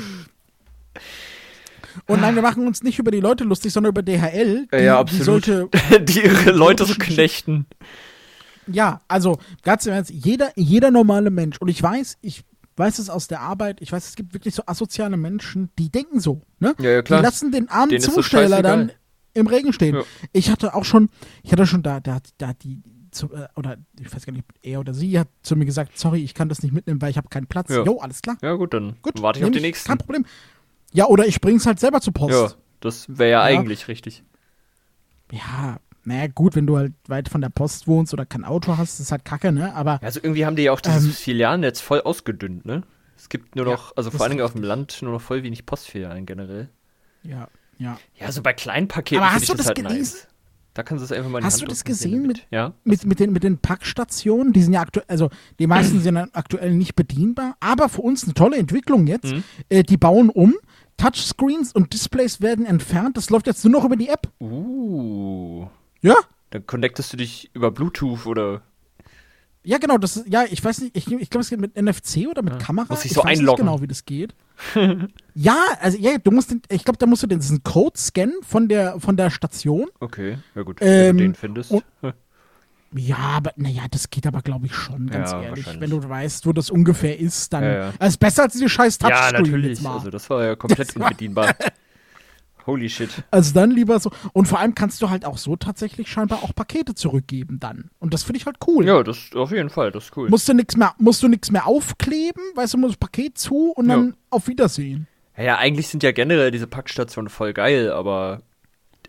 Und 2.07 2.21
nein, 2.21 2.35
wir 2.35 2.43
machen 2.43 2.67
uns 2.67 2.83
nicht 2.83 2.99
über 2.99 3.11
die 3.13 3.21
Leute 3.21 3.45
lustig, 3.45 3.73
sondern 3.73 3.91
über 3.91 4.03
DHL. 4.03 4.67
Die, 4.73 4.77
Ja, 4.77 4.81
ja, 4.83 5.05
Die 5.05 5.17
absolut. 5.17 5.45
sollte, 5.45 5.69
Die 6.01 6.23
ihre 6.25 6.51
Leute 6.51 6.85
so 6.87 6.95
knechten. 6.99 7.67
ja, 8.67 9.01
also 9.07 9.39
ganz 9.63 9.87
im 9.87 9.93
Ernst, 9.93 10.11
jeder, 10.11 10.51
jeder 10.57 10.91
normale 10.91 11.31
Mensch. 11.31 11.57
Und 11.59 11.69
ich 11.69 11.81
weiß, 11.81 12.19
ich 12.21 12.43
weiß 12.81 12.99
es 12.99 13.09
aus 13.09 13.29
der 13.29 13.41
Arbeit, 13.41 13.81
ich 13.81 13.93
weiß, 13.93 14.09
es 14.09 14.17
gibt 14.17 14.35
wirklich 14.35 14.55
so 14.57 14.65
asoziale 14.67 15.17
Menschen, 15.17 15.71
die 15.79 15.89
denken 15.91 16.19
so. 16.19 16.43
Ne? 16.59 16.75
Ja, 16.81 16.91
ja, 16.91 17.03
klar. 17.03 17.21
Die 17.21 17.25
lassen 17.27 17.53
den 17.53 17.69
armen 17.69 17.91
Denen 17.91 18.03
Zusteller 18.03 18.63
dann 18.63 18.91
im 19.35 19.47
Regen 19.47 19.73
stehen. 19.73 19.95
Ja. 19.95 20.03
Ich 20.33 20.51
hatte 20.51 20.75
auch 20.75 20.85
schon, 20.85 21.09
ich 21.45 21.53
hatte 21.53 21.67
schon 21.67 21.85
da, 21.85 22.01
da, 22.01 22.15
hat- 22.15 22.31
da 22.39 22.53
die, 22.55 22.83
zu, 23.13 23.33
äh, 23.33 23.47
oder 23.55 23.77
ich 24.01 24.13
weiß 24.13 24.27
gar 24.27 24.33
nicht, 24.33 24.45
er 24.63 24.81
oder 24.81 24.95
sie 24.95 25.17
hat 25.19 25.29
zu 25.43 25.55
mir 25.55 25.65
gesagt, 25.67 25.97
sorry, 25.99 26.23
ich 26.25 26.35
kann 26.35 26.49
das 26.49 26.63
nicht 26.65 26.73
mitnehmen, 26.73 27.01
weil 27.01 27.11
ich 27.11 27.17
habe 27.17 27.29
keinen 27.29 27.47
Platz. 27.47 27.69
Ja. 27.71 27.85
Jo, 27.85 27.99
alles 28.01 28.23
klar. 28.23 28.37
Ja, 28.43 28.55
gut, 28.55 28.75
dann 28.75 28.97
Gut, 29.03 29.21
warte 29.23 29.39
ich 29.39 29.45
auf 29.45 29.51
den 29.53 29.63
nächsten. 29.63 29.87
Kein 29.89 29.99
Problem. 29.99 30.27
Ja, 30.93 31.07
oder 31.07 31.27
ich 31.27 31.41
bring's 31.41 31.67
halt 31.67 31.79
selber 31.79 32.01
zur 32.01 32.13
Post. 32.13 32.33
Ja, 32.35 32.53
das 32.81 33.07
wäre 33.09 33.31
ja, 33.31 33.49
Ja. 33.49 33.59
eigentlich 33.61 33.87
richtig. 33.89 34.25
Ja, 35.33 35.79
naja, 36.05 36.27
gut, 36.35 36.57
wenn 36.57 36.67
du 36.67 36.77
halt 36.79 36.93
weit 37.09 37.29
von 37.29 37.41
der 37.41 37.49
Post 37.51 37.87
wohnst 37.87 38.13
oder 38.13 38.25
kein 38.27 38.45
Auto 38.45 38.77
hast, 38.77 39.01
ist 39.01 39.13
halt 39.13 39.25
kacke, 39.25 39.53
ne? 39.53 39.75
Aber 39.75 39.93
Ja, 39.95 39.99
also 40.03 40.21
irgendwie 40.23 40.47
haben 40.47 40.57
die 40.57 40.63
ja 40.63 40.73
auch 40.73 40.81
dieses 40.81 41.05
Ähm, 41.05 41.11
Filialnetz 41.13 41.81
voll 41.81 42.01
ausgedünnt, 42.01 42.65
ne? 42.65 42.83
Es 43.17 43.29
gibt 43.29 43.55
nur 43.57 43.67
Ja, 43.67 43.73
noch, 43.73 43.97
also 43.97 44.09
das 44.11 44.17
vor 44.17 44.25
allen 44.25 44.31
Dingen 44.33 44.45
auf 44.45 44.53
dem 44.53 44.63
Land, 44.63 44.99
nur 45.03 45.13
noch 45.13 45.21
voll 45.21 45.43
wenig 45.43 45.67
Postfilialen 45.67 46.25
generell. 46.27 46.69
ja, 47.23 47.49
ja. 47.79 47.99
Ja, 48.15 48.31
so 48.33 48.43
bei 48.43 48.53
kleinen 48.53 48.89
Paketen 48.89 49.23
Aber 49.23 49.33
hast 49.33 49.43
ich 49.45 49.49
du 49.51 49.57
das 49.57 49.67
halt 49.67 49.77
gelesen? 49.77 49.99
nice. 49.99 50.27
Da 50.75 50.83
kannst 50.85 51.03
du 51.03 51.05
es 51.07 51.13
einfach 51.13 51.31
mal 51.31 51.39
in 51.39 51.45
Hast 51.45 51.55
Hand 51.55 51.63
du 51.63 51.67
das 51.67 51.83
gesehen 51.85 52.27
mit- 52.27 52.47
Ja? 52.51 52.75
Mit, 52.85 53.05
mit, 53.05 53.19
den, 53.21 53.33
mit 53.33 53.43
den 53.43 53.59
Packstationen, 53.59 54.53
die 54.53 54.63
sind 54.63 54.73
ja 54.75 54.81
aktuell, 54.83 55.05
also 55.09 55.29
die 55.59 55.67
meisten 55.67 56.01
sind 56.03 56.15
ja 56.17 56.29
aktuell 56.33 56.75
nicht 56.75 56.95
bedienbar, 56.95 57.57
aber 57.61 57.89
für 57.89 58.03
uns 58.03 58.25
eine 58.25 58.35
tolle 58.35 58.57
Entwicklung 58.57 59.07
jetzt. 59.07 59.33
Mhm. 59.33 59.45
Äh, 59.69 59.83
die 59.83 59.97
bauen 59.97 60.31
um, 60.31 60.55
Touchscreens 60.97 61.73
und 61.73 61.93
Displays 61.95 62.41
werden 62.41 62.67
entfernt. 62.67 63.17
Das 63.17 63.31
läuft 63.31 63.47
jetzt 63.47 63.65
nur 63.65 63.73
noch 63.73 63.85
über 63.85 63.97
die 63.97 64.09
App. 64.09 64.29
Uh. 64.41 65.67
Ja? 66.03 66.17
Dann 66.51 66.67
connectest 66.67 67.13
du 67.13 67.17
dich 67.17 67.51
über 67.55 67.71
Bluetooth 67.71 68.27
oder. 68.27 68.63
Ja, 69.63 69.77
genau, 69.79 69.99
das 69.99 70.17
ist, 70.17 70.27
ja, 70.29 70.45
ich 70.51 70.65
weiß 70.65 70.81
nicht, 70.81 70.97
ich, 70.97 71.11
ich 71.13 71.29
glaube, 71.29 71.43
es 71.43 71.51
geht 71.51 71.61
mit 71.61 71.77
NFC 71.81 72.27
oder 72.31 72.41
mit 72.43 72.59
Kamera. 72.59 72.87
Muss 72.89 73.05
ich 73.05 73.11
ich 73.11 73.17
so 73.17 73.23
weiß 73.23 73.39
einloggen. 73.39 73.65
nicht 73.67 73.73
genau, 73.73 73.83
wie 73.83 73.87
das 73.87 74.05
geht. 74.07 74.35
ja, 75.35 75.57
also 75.81 75.99
ja, 75.99 76.17
du 76.19 76.31
musst 76.31 76.51
den, 76.51 76.63
ich 76.71 76.83
glaube, 76.85 76.97
da 76.99 77.07
musst 77.07 77.23
du 77.23 77.27
den, 77.27 77.41
diesen 77.41 77.63
Code 77.63 77.99
scannen 77.99 78.37
von 78.43 78.69
der 78.69 78.99
von 79.01 79.17
der 79.19 79.31
Station. 79.31 79.87
Okay, 80.01 80.39
ja 80.55 80.63
gut, 80.63 80.79
Ähm, 80.81 81.09
wenn 81.09 81.17
du 81.19 81.23
den 81.25 81.35
findest. 81.35 81.71
und- 81.73 81.85
Ja, 82.95 83.17
aber 83.17 83.53
naja, 83.57 83.83
das 83.91 84.09
geht 84.11 84.27
aber, 84.27 84.41
glaube 84.43 84.67
ich, 84.67 84.75
schon, 84.75 85.09
ganz 85.09 85.31
Ja, 85.31 85.43
ehrlich. 85.43 85.67
Wenn 85.79 85.91
du 85.91 86.09
weißt, 86.09 86.45
wo 86.47 86.53
das 86.53 86.71
ungefähr 86.71 87.19
ist, 87.19 87.53
dann. 87.53 87.63
Ja, 87.63 87.73
ja. 87.73 87.85
Also 87.99 88.15
ist 88.15 88.19
besser 88.19 88.43
als 88.45 88.55
diese 88.55 88.69
scheiß 88.69 88.99
ja, 89.03 89.09
Touchscreen 89.11 89.43
natürlich. 89.43 89.69
jetzt 89.71 89.83
mal. 89.83 89.95
Also 89.99 90.11
das 90.11 90.29
war 90.31 90.43
ja 90.45 90.57
komplett 90.57 90.97
unbedienbar. 90.97 91.55
Holy 92.67 92.89
shit. 92.89 93.11
Also 93.31 93.55
dann 93.55 93.71
lieber 93.71 93.99
so. 94.01 94.11
Und 94.33 94.47
vor 94.47 94.59
allem 94.59 94.75
kannst 94.75 95.01
du 95.03 95.11
halt 95.11 95.25
auch 95.25 95.39
so 95.39 95.57
tatsächlich 95.57 96.09
scheinbar 96.11 96.43
auch 96.43 96.55
Pakete 96.55 96.95
zurückgeben 96.95 97.59
dann. 97.61 97.91
Und 97.99 98.13
das 98.15 98.23
finde 98.23 98.39
ich 98.39 98.47
halt 98.47 98.57
cool. 98.67 98.87
Ja, 98.87 99.03
das 99.03 99.31
auf 99.35 99.51
jeden 99.53 99.71
Fall, 99.71 99.91
das 99.91 100.05
ist 100.07 100.17
cool. 100.17 100.29
Musst 100.29 100.49
du 100.49 100.55
nichts 100.55 100.77
mehr, 100.77 100.95
musst 100.99 101.23
du 101.23 101.29
nichts 101.29 101.51
mehr 101.51 101.67
aufkleben, 101.67 102.43
weißt 102.55 102.75
du, 102.75 102.79
musst 102.79 102.93
das 102.95 102.99
Paket 102.99 103.39
zu 103.39 103.73
und 103.73 103.89
dann 103.89 104.09
Ja. 104.09 104.15
auf 104.31 104.47
Wiedersehen. 104.49 105.07
Ja, 105.37 105.43
ja, 105.45 105.59
eigentlich 105.59 105.89
sind 105.89 106.03
ja 106.03 106.13
generell 106.13 106.51
diese 106.51 106.67
Packstationen 106.67 107.31
voll 107.31 107.53
geil, 107.53 107.91
aber 107.93 108.43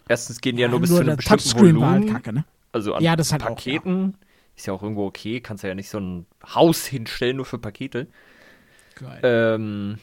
erstens 0.08 0.40
gehen 0.42 0.56
die 0.56 0.62
ja, 0.62 0.68
nur 0.68 0.80
bis 0.80 0.90
zu 0.92 0.98
einem 1.00 1.18
bestimmten 1.18 1.44
Touchscreen 1.44 1.80
war 1.80 1.94
Volumen. 1.94 2.14
halt 2.14 2.24
kacke, 2.24 2.34
ne? 2.34 2.46
Also 2.72 2.94
an 2.94 3.04
Ja, 3.04 3.16
das 3.16 3.32
halt 3.34 3.44
auch, 3.44 3.48
Paketen 3.48 4.16
ist 4.56 4.66
ja 4.68 4.74
auch 4.74 4.82
irgendwo 4.84 5.06
okay, 5.06 5.42
kannst 5.42 5.64
ja 5.64 5.76
nicht 5.76 5.90
so 5.90 6.00
ein 6.00 6.26
Haus 6.56 6.86
hinstellen 6.86 7.36
nur 7.38 7.46
für 7.46 7.58
Pakete. 7.58 8.08
Geil. 8.96 9.20
Ähm, 9.24 9.98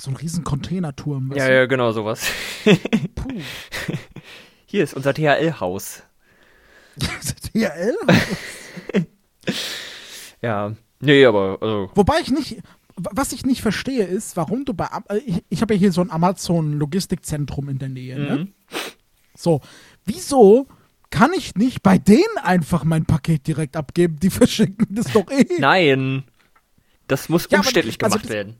so 0.00 0.10
ein 0.10 0.16
riesen 0.16 0.44
Containerturm. 0.44 1.32
ja, 1.34 1.50
ja, 1.50 1.66
genau 1.66 1.92
sowas. 1.92 2.26
Puh. 2.64 3.28
Hier 4.66 4.84
ist 4.84 4.94
unser 4.94 5.14
THL-Haus. 5.14 6.02
DHL? 7.54 7.94
Ja, 10.40 10.74
nee, 11.00 11.24
aber 11.24 11.58
also, 11.60 11.90
Wobei 11.96 12.20
ich 12.20 12.30
nicht, 12.30 12.58
was 12.96 13.32
ich 13.32 13.44
nicht 13.44 13.60
verstehe, 13.60 14.04
ist, 14.04 14.36
warum 14.36 14.64
du 14.64 14.72
bei, 14.72 14.86
äh, 15.08 15.18
ich, 15.18 15.42
ich 15.48 15.62
habe 15.62 15.74
ja 15.74 15.80
hier 15.80 15.90
so 15.92 16.00
ein 16.00 16.12
Amazon-Logistikzentrum 16.12 17.68
in 17.68 17.78
der 17.78 17.88
Nähe, 17.88 18.18
ne? 18.18 18.36
mhm. 18.38 18.52
So, 19.34 19.60
wieso 20.04 20.68
kann 21.10 21.32
ich 21.32 21.54
nicht 21.56 21.82
bei 21.82 21.98
denen 21.98 22.38
einfach 22.42 22.84
mein 22.84 23.04
Paket 23.04 23.46
direkt 23.48 23.76
abgeben? 23.76 24.20
Die 24.20 24.30
verschicken 24.30 24.86
das 24.90 25.12
doch 25.12 25.28
eh. 25.30 25.44
nein, 25.58 26.22
das 27.08 27.28
muss 27.28 27.44
Ja, 27.50 27.58
aber- 27.58 27.66
umständlich 27.66 27.96
also 28.00 28.14
gemacht 28.14 28.24
das- 28.26 28.32
werden. 28.32 28.56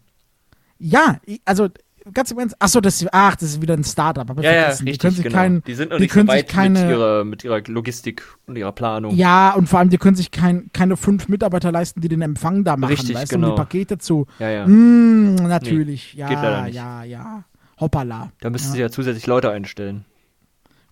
Ja, 0.79 1.19
also 1.45 1.69
ganz 2.14 2.31
im 2.31 2.38
Ernst, 2.38 2.57
achso, 2.59 2.81
das, 2.81 3.05
ach, 3.12 3.37
das 3.37 3.51
ist 3.51 3.62
wieder 3.62 3.75
ein 3.75 3.85
Startup, 3.85 4.29
aber 4.31 4.43
Ja, 4.43 4.53
ja, 4.53 4.61
vergessen. 4.62 4.87
die 4.87 4.91
richtig, 4.93 5.03
können 5.03 5.14
sich 5.17 5.25
genau. 5.25 5.37
kein, 5.37 5.62
die 5.64 5.75
sind 5.75 5.91
noch 5.91 5.97
die 5.97 6.03
nicht 6.03 6.12
so 6.12 6.14
können 6.19 6.29
sich 6.29 6.37
weit 6.38 6.49
keine- 6.49 6.81
mit, 6.81 6.91
ihrer, 6.91 7.25
mit 7.25 7.45
ihrer 7.45 7.61
Logistik 7.67 8.23
und 8.47 8.57
ihrer 8.57 8.73
Planung. 8.73 9.14
Ja, 9.14 9.53
und 9.55 9.69
vor 9.69 9.79
allem, 9.79 9.91
die 9.91 9.99
können 9.99 10.17
sich 10.17 10.31
kein, 10.31 10.71
keine 10.73 10.97
fünf 10.97 11.29
Mitarbeiter 11.29 11.71
leisten, 11.73 12.01
die 12.01 12.09
den 12.09 12.23
Empfang 12.23 12.64
da 12.64 12.77
machen, 12.77 12.91
Richtig, 12.93 13.14
weißt 13.17 13.33
du, 13.33 13.37
um 13.37 13.43
genau. 13.43 13.55
die 13.55 13.59
Pakete 13.59 13.99
zu. 13.99 14.27
ja. 14.38 14.51
ja. 14.51 14.67
Mm, 14.67 15.35
natürlich, 15.35 16.14
ja, 16.14 16.29
geht 16.29 16.37
leider 16.38 16.62
nicht. 16.62 16.75
ja, 16.75 17.05
ja. 17.05 17.45
Hoppala. 17.81 18.33
Da 18.41 18.51
müssten 18.51 18.69
ja. 18.69 18.75
sie 18.75 18.81
ja 18.81 18.91
zusätzlich 18.91 19.27
Leute 19.27 19.51
einstellen. 19.51 20.05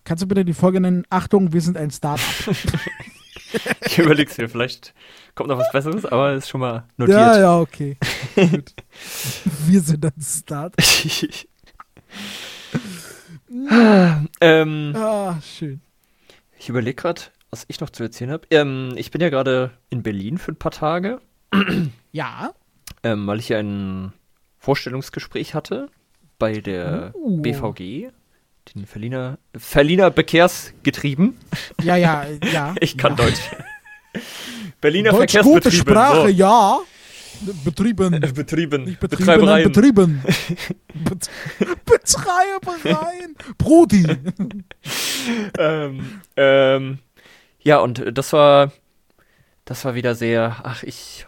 Kannst 0.05 0.23
du 0.23 0.27
bitte 0.27 0.45
die 0.45 0.53
Folge 0.53 0.79
nennen? 0.79 1.03
Achtung, 1.09 1.51
wir 1.51 1.59
sind 1.61 1.77
ein 1.77 1.91
Startup. 1.91 2.23
Ich 3.85 3.97
überleg's 3.99 4.37
mir, 4.37 4.49
vielleicht 4.49 4.93
kommt 5.35 5.49
noch 5.49 5.57
was 5.57 5.71
Besseres, 5.71 6.05
aber 6.05 6.33
ist 6.33 6.49
schon 6.49 6.61
mal 6.61 6.83
notiert. 6.97 7.17
ja, 7.17 7.39
ja, 7.39 7.59
okay. 7.59 7.97
Gut. 8.35 8.73
Wir 9.67 9.81
sind 9.81 10.05
ein 10.05 10.11
Startup. 10.21 10.75
ähm, 14.41 14.93
Ah, 14.95 15.39
schön. 15.41 15.81
ich 16.59 16.69
überlege 16.69 16.95
gerade, 16.95 17.21
was 17.49 17.65
ich 17.67 17.79
noch 17.79 17.89
zu 17.89 18.03
erzählen 18.03 18.31
habe. 18.31 18.47
Ähm, 18.51 18.93
ich 18.95 19.11
bin 19.11 19.21
ja 19.21 19.29
gerade 19.29 19.71
in 19.89 20.03
Berlin 20.03 20.37
für 20.37 20.51
ein 20.51 20.57
paar 20.57 20.71
Tage, 20.71 21.19
Ja. 22.11 22.53
ähm, 23.03 23.27
weil 23.27 23.39
ich 23.39 23.53
ein 23.53 24.11
Vorstellungsgespräch 24.59 25.53
hatte 25.53 25.89
bei 26.39 26.59
der 26.59 27.13
Uh. 27.15 27.41
BVG, 27.41 28.09
den 28.73 28.85
Berliner, 28.85 29.37
Berliner 29.73 30.11
Verkehrsgetrieben. 30.11 31.37
Ja, 31.83 31.95
ja, 31.95 32.25
ja. 32.51 32.75
Ich 32.81 32.97
kann 32.97 33.15
ja. 33.17 33.25
Deutsch. 33.25 33.41
Berliner 34.81 35.11
Deutsch 35.11 35.37
gute 35.39 35.69
Verkehrsbetriebe. 35.71 35.75
Sprache, 35.91 36.21
so. 36.21 36.27
ja. 36.27 36.79
Betrieben. 37.63 38.19
Betrieben. 38.33 38.83
Nicht 38.85 38.99
betrieben, 38.99 39.45
nein, 39.45 39.63
Betreibereien. 39.63 39.71
betrieben. 39.71 40.23
Bet 40.93 41.29
Betreibereien. 41.85 43.35
Brudi. 43.57 44.05
ähm, 45.57 46.21
ähm, 46.35 46.99
ja, 47.61 47.77
und 47.77 48.03
das 48.17 48.33
war, 48.33 48.71
das 49.65 49.85
war 49.85 49.93
wieder 49.93 50.15
sehr, 50.15 50.57
ach, 50.63 50.83
ich, 50.83 51.27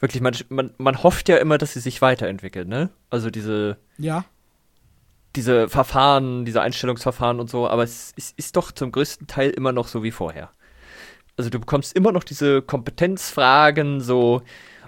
wirklich, 0.00 0.22
man, 0.22 0.34
man, 0.48 0.72
man 0.78 1.02
hofft 1.02 1.28
ja 1.28 1.36
immer, 1.36 1.58
dass 1.58 1.74
sie 1.74 1.80
sich 1.80 2.02
weiterentwickeln, 2.02 2.68
ne? 2.68 2.90
Also 3.10 3.30
diese, 3.30 3.76
Ja. 3.98 4.24
Diese 5.36 5.68
Verfahren, 5.68 6.44
diese 6.44 6.62
Einstellungsverfahren 6.62 7.40
und 7.40 7.50
so, 7.50 7.68
aber 7.68 7.82
es, 7.82 8.12
es 8.16 8.32
ist 8.36 8.56
doch 8.56 8.72
zum 8.72 8.92
größten 8.92 9.26
Teil 9.26 9.50
immer 9.50 9.72
noch 9.72 9.88
so 9.88 10.02
wie 10.02 10.10
vorher. 10.10 10.50
Also 11.36 11.50
du 11.50 11.58
bekommst 11.58 11.96
immer 11.96 12.12
noch 12.12 12.24
diese 12.24 12.62
Kompetenzfragen, 12.62 14.00
so, 14.00 14.42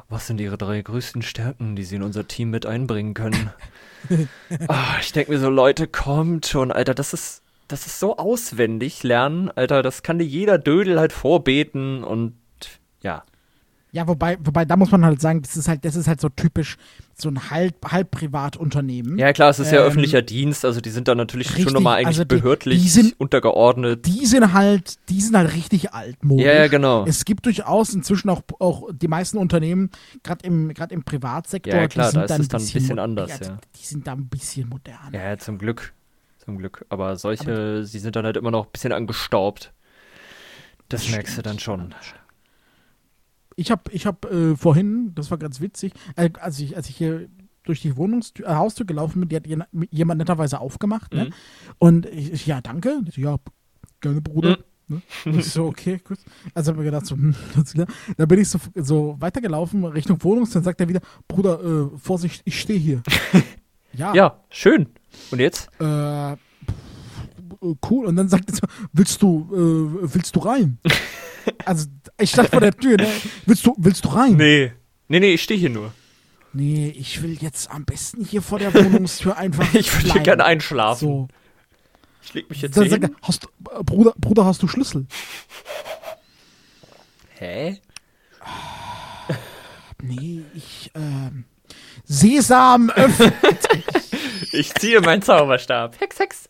was 0.08 0.26
sind 0.28 0.40
ihre 0.40 0.56
drei 0.56 0.80
größten 0.80 1.22
Stärken, 1.22 1.74
die 1.74 1.82
sie 1.82 1.96
in 1.96 2.02
unser 2.02 2.28
Team 2.28 2.50
mit 2.50 2.66
einbringen 2.66 3.14
können? 3.14 3.50
Ah, 4.68 4.98
ich 5.00 5.12
denke 5.12 5.32
mir 5.32 5.40
so, 5.40 5.50
Leute, 5.50 5.88
kommt 5.88 6.46
schon, 6.46 6.70
Alter, 6.70 6.94
das 6.94 7.12
ist, 7.12 7.42
das 7.66 7.86
ist 7.86 7.98
so 7.98 8.18
auswendig 8.18 9.02
lernen, 9.02 9.50
Alter, 9.50 9.82
das 9.82 10.04
kann 10.04 10.20
dir 10.20 10.24
jeder 10.24 10.58
Dödel 10.58 11.00
halt 11.00 11.12
vorbeten 11.12 12.04
und 12.04 12.34
ja. 13.02 13.24
Ja, 13.96 14.06
wobei, 14.06 14.36
wobei, 14.44 14.66
da 14.66 14.76
muss 14.76 14.90
man 14.90 15.06
halt 15.06 15.22
sagen, 15.22 15.40
das 15.40 15.56
ist 15.56 15.68
halt, 15.68 15.82
das 15.86 15.96
ist 15.96 16.06
halt 16.06 16.20
so 16.20 16.28
typisch 16.28 16.76
so 17.14 17.30
ein 17.30 17.48
halb, 17.50 17.76
halb 17.90 18.10
Privatunternehmen. 18.10 19.16
Ja, 19.18 19.32
klar, 19.32 19.48
es 19.48 19.58
ist 19.58 19.72
ja 19.72 19.80
Ähm, 19.80 19.86
öffentlicher 19.86 20.20
Dienst, 20.20 20.66
also 20.66 20.82
die 20.82 20.90
sind 20.90 21.08
da 21.08 21.14
natürlich 21.14 21.48
richtig, 21.48 21.64
schon 21.64 21.72
nochmal 21.72 21.94
eigentlich 21.96 22.08
also 22.08 22.24
die- 22.24 22.34
behördlich 22.36 22.82
die 22.82 22.88
sind- 22.90 23.14
untergeordnet. 23.18 24.04
Die 24.04 24.26
sind 24.26 24.52
halt, 24.52 24.98
die 25.08 25.22
sind 25.22 25.34
halt 25.34 25.54
richtig 25.54 25.94
altmodisch. 25.94 26.44
Ja, 26.44 26.52
ja, 26.52 26.66
genau. 26.68 27.06
Es 27.06 27.24
gibt 27.24 27.46
durchaus 27.46 27.94
inzwischen 27.94 28.28
auch, 28.28 28.42
auch 28.58 28.90
die 28.92 29.08
meisten 29.08 29.38
Unternehmen, 29.38 29.90
gerade 30.22 30.44
im, 30.44 30.68
im 30.90 31.02
Privatsektor, 31.02 31.72
Ja, 31.72 31.80
ja, 31.80 31.88
klar, 31.88 32.06
die 32.08 32.12
sind 32.12 32.18
da 32.20 32.24
ist 32.24 32.30
dann 32.30 32.40
es 32.42 32.48
dann 32.48 32.60
ein 32.60 32.72
bisschen 32.74 32.98
anders, 32.98 33.30
ja, 33.40 33.46
ja. 33.46 33.58
Die 33.80 33.86
sind 33.86 34.06
da 34.06 34.12
ein 34.12 34.26
bisschen 34.28 34.68
moderner. 34.68 35.14
Ja, 35.14 35.22
ja, 35.30 35.38
zum 35.38 35.56
Glück. 35.56 35.94
Zum 36.44 36.58
Glück. 36.58 36.84
Aber 36.90 37.16
solche, 37.16 37.86
sie 37.86 37.98
sind 37.98 38.14
dann 38.14 38.26
halt 38.26 38.36
immer 38.36 38.50
noch 38.50 38.66
ein 38.66 38.72
bisschen 38.72 38.92
angestaubt. 38.92 39.72
Das, 40.90 41.00
Das 41.02 41.10
merkst 41.12 41.30
du 41.38 41.40
stimmt. 41.40 41.46
dann 41.46 41.58
schon. 41.58 41.94
Ich 43.56 43.70
habe 43.70 43.90
ich 43.90 44.06
hab, 44.06 44.30
äh, 44.30 44.54
vorhin, 44.54 45.12
das 45.14 45.30
war 45.30 45.38
ganz 45.38 45.60
witzig, 45.60 45.92
äh, 46.14 46.30
als, 46.40 46.60
ich, 46.60 46.76
als 46.76 46.88
ich 46.88 46.96
hier 46.96 47.28
durch 47.64 47.80
die 47.80 47.96
Wohnungstür, 47.96 48.46
äh, 48.46 48.54
Haustür 48.54 48.86
gelaufen 48.86 49.20
bin, 49.20 49.28
die 49.28 49.36
hat 49.36 49.66
jemand 49.90 50.18
netterweise 50.18 50.60
aufgemacht. 50.60 51.12
Ne? 51.12 51.26
Mhm. 51.26 51.32
Und 51.78 52.06
ich, 52.06 52.46
ja, 52.46 52.60
danke. 52.60 53.00
Ich 53.08 53.16
Ja, 53.16 53.36
gerne, 54.00 54.20
Bruder. 54.20 54.50
Mhm. 54.50 54.56
Ne? 54.88 55.02
Ich 55.38 55.50
so, 55.50 55.66
okay, 55.66 56.00
gut. 56.02 56.18
Also 56.54 56.70
habe 56.70 56.80
ich 56.80 56.84
mir 56.84 56.92
gedacht, 56.92 57.06
so, 57.06 57.16
hm. 57.16 57.34
Dann 58.16 58.28
bin 58.28 58.38
ich 58.38 58.48
so, 58.48 58.58
so 58.74 59.16
weitergelaufen 59.18 59.84
Richtung 59.84 60.22
Wohnungstür, 60.22 60.60
dann 60.60 60.64
sagt 60.64 60.80
er 60.80 60.88
wieder, 60.88 61.00
Bruder, 61.26 61.60
äh, 61.62 61.98
Vorsicht, 61.98 62.42
ich 62.44 62.60
stehe 62.60 62.78
hier. 62.78 63.02
ja, 63.92 64.14
Ja, 64.14 64.40
schön. 64.48 64.86
Und 65.30 65.40
jetzt? 65.40 65.68
Äh, 65.80 66.36
cool. 67.90 68.06
Und 68.06 68.16
dann 68.16 68.28
sagt 68.28 68.50
er 68.50 68.54
so, 68.56 68.62
willst 68.92 69.22
du, 69.22 69.48
äh, 69.52 70.14
willst 70.14 70.34
du 70.36 70.40
rein? 70.40 70.78
also, 71.64 71.86
ich 72.18 72.30
stand 72.30 72.50
vor 72.50 72.60
der 72.60 72.72
Tür, 72.76 72.96
ne? 72.96 73.08
Willst 73.46 73.64
du, 73.66 73.74
willst 73.78 74.04
du 74.04 74.08
rein? 74.10 74.36
Nee. 74.36 74.72
Nee, 75.08 75.20
nee, 75.20 75.34
ich 75.34 75.42
stehe 75.42 75.58
hier 75.60 75.70
nur. 75.70 75.92
Nee, 76.52 76.88
ich 76.96 77.22
will 77.22 77.36
jetzt 77.40 77.70
am 77.70 77.84
besten 77.84 78.24
hier 78.24 78.40
vor 78.42 78.58
der 78.58 78.72
Wohnungstür 78.74 79.36
einfach. 79.36 79.66
Ich 79.74 79.92
würde 79.94 80.04
bleiben. 80.04 80.22
gerne 80.24 80.44
einschlafen. 80.44 80.98
So. 81.08 81.28
Ich 82.22 82.34
leg 82.34 82.48
mich 82.50 82.62
jetzt 82.62 82.76
Dann 82.76 82.84
hier 82.84 82.90
sagt 82.92 83.02
er, 83.04 83.08
hin. 83.08 83.16
hast, 83.22 83.44
du- 83.44 83.48
äh, 83.78 83.82
Bruder, 83.84 84.14
Bruder, 84.18 84.44
hast 84.46 84.62
du 84.62 84.66
Schlüssel? 84.68 85.06
Hä? 87.38 87.78
Nee, 90.02 90.42
ich, 90.54 90.90
ähm, 90.94 91.44
Sesam 92.04 92.90
öffnet. 92.90 93.34
Ich 94.52 94.72
ziehe 94.74 95.00
meinen 95.00 95.22
Zauberstab. 95.22 96.00
Hex, 96.00 96.18
Hex. 96.18 96.48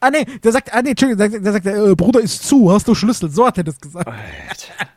Ah, 0.00 0.10
nee, 0.10 0.24
der 0.42 0.52
sagt, 0.52 0.72
ah, 0.72 0.82
nee, 0.82 0.90
Entschuldigung, 0.90 1.42
der, 1.42 1.52
sagt, 1.52 1.66
äh, 1.66 1.94
Bruder 1.94 2.20
ist 2.20 2.42
zu, 2.46 2.70
hast 2.72 2.86
du 2.88 2.94
Schlüssel? 2.94 3.30
So 3.30 3.46
hat 3.46 3.58
er 3.58 3.64
das 3.64 3.80
gesagt. 3.80 4.06
Alter. 4.08 4.90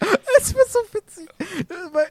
Es 0.40 0.54
war 0.54 0.62
so 0.68 0.78
witzig. 0.92 1.28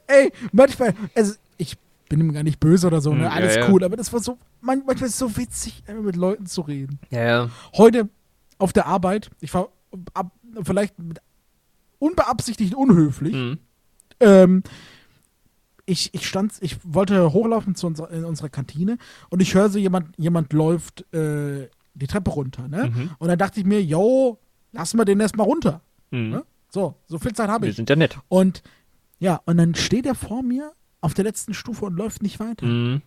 Ey, 0.06 0.32
manchmal, 0.52 0.94
also 1.16 1.34
ich 1.58 1.76
bin 2.08 2.20
ihm 2.20 2.32
gar 2.34 2.44
nicht 2.44 2.60
böse 2.60 2.86
oder 2.88 3.02
so, 3.02 3.12
Hm, 3.12 3.18
ne? 3.20 3.24
ja, 3.26 3.32
Alles 3.32 3.56
ja. 3.56 3.68
cool, 3.70 3.84
aber 3.84 3.98
das 3.98 4.14
war 4.14 4.20
so, 4.20 4.38
man, 4.62 4.84
manchmal 4.86 5.08
ist 5.08 5.14
es 5.14 5.20
so 5.20 5.36
witzig, 5.36 5.82
mit 6.04 6.16
Leuten 6.16 6.46
zu 6.46 6.62
reden. 6.62 7.00
Ja, 7.10 7.22
ja. 7.24 7.50
Heute 7.76 8.08
auf 8.60 8.72
der 8.74 8.86
Arbeit, 8.86 9.32
ich 9.42 9.52
war 9.56 9.70
ab, 10.14 10.32
vielleicht 10.64 10.94
unbeabsichtigt 11.98 12.76
unhöflich, 12.76 13.34
Mhm. 13.34 13.58
ähm, 14.20 14.64
ich, 15.86 16.14
ich 16.14 16.28
stand, 16.28 16.54
ich 16.62 16.78
wollte 16.84 17.34
hochlaufen 17.34 17.74
zu 17.74 17.88
unserer, 17.88 18.12
in 18.12 18.24
unserer 18.26 18.50
Kantine 18.50 19.00
und 19.32 19.42
ich 19.42 19.56
höre 19.56 19.70
so 19.70 19.80
jemand, 19.80 20.16
jemand 20.18 20.54
läuft 20.54 21.12
äh, 21.16 21.68
die 21.94 22.08
Treppe 22.08 22.32
runter, 22.32 22.68
ne? 22.68 22.90
Mhm. 22.94 23.12
Und 23.18 23.28
dann 23.28 23.38
dachte 23.38 23.60
ich 23.60 23.66
mir, 23.66 23.84
yo, 23.84 24.40
lass 24.72 24.94
mal 24.94 25.06
den 25.06 25.20
erstmal 25.20 25.46
runter. 25.48 25.82
Mhm. 26.12 26.30
Ne? 26.30 26.46
So, 26.70 26.96
so 27.08 27.18
viel 27.20 27.34
Zeit 27.34 27.50
habe 27.50 27.66
Wir 27.66 27.70
ich. 27.72 27.76
sind 27.76 27.90
ja 27.90 27.96
nett. 27.96 28.18
Und 28.28 28.62
ja, 29.20 29.42
und 29.46 29.58
dann 29.58 29.76
steht 29.76 30.06
er 30.06 30.16
vor 30.16 30.44
mir 30.44 30.72
auf 31.02 31.14
der 31.14 31.26
letzten 31.26 31.54
Stufe 31.54 31.86
und 31.86 31.96
läuft 31.96 32.22
nicht 32.24 32.40
weiter. 32.40 32.66
Mhm. 32.66 33.02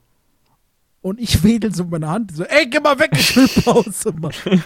Und 1.00 1.20
ich 1.20 1.42
wedel 1.42 1.74
so 1.74 1.84
meine 1.84 2.08
Hand, 2.08 2.32
so, 2.34 2.44
ey, 2.44 2.66
geh 2.68 2.78
mal 2.80 2.98
weg, 2.98 3.10
ich 3.14 3.34
will 3.36 3.48
Pause 3.64 4.12
machen. 4.12 4.62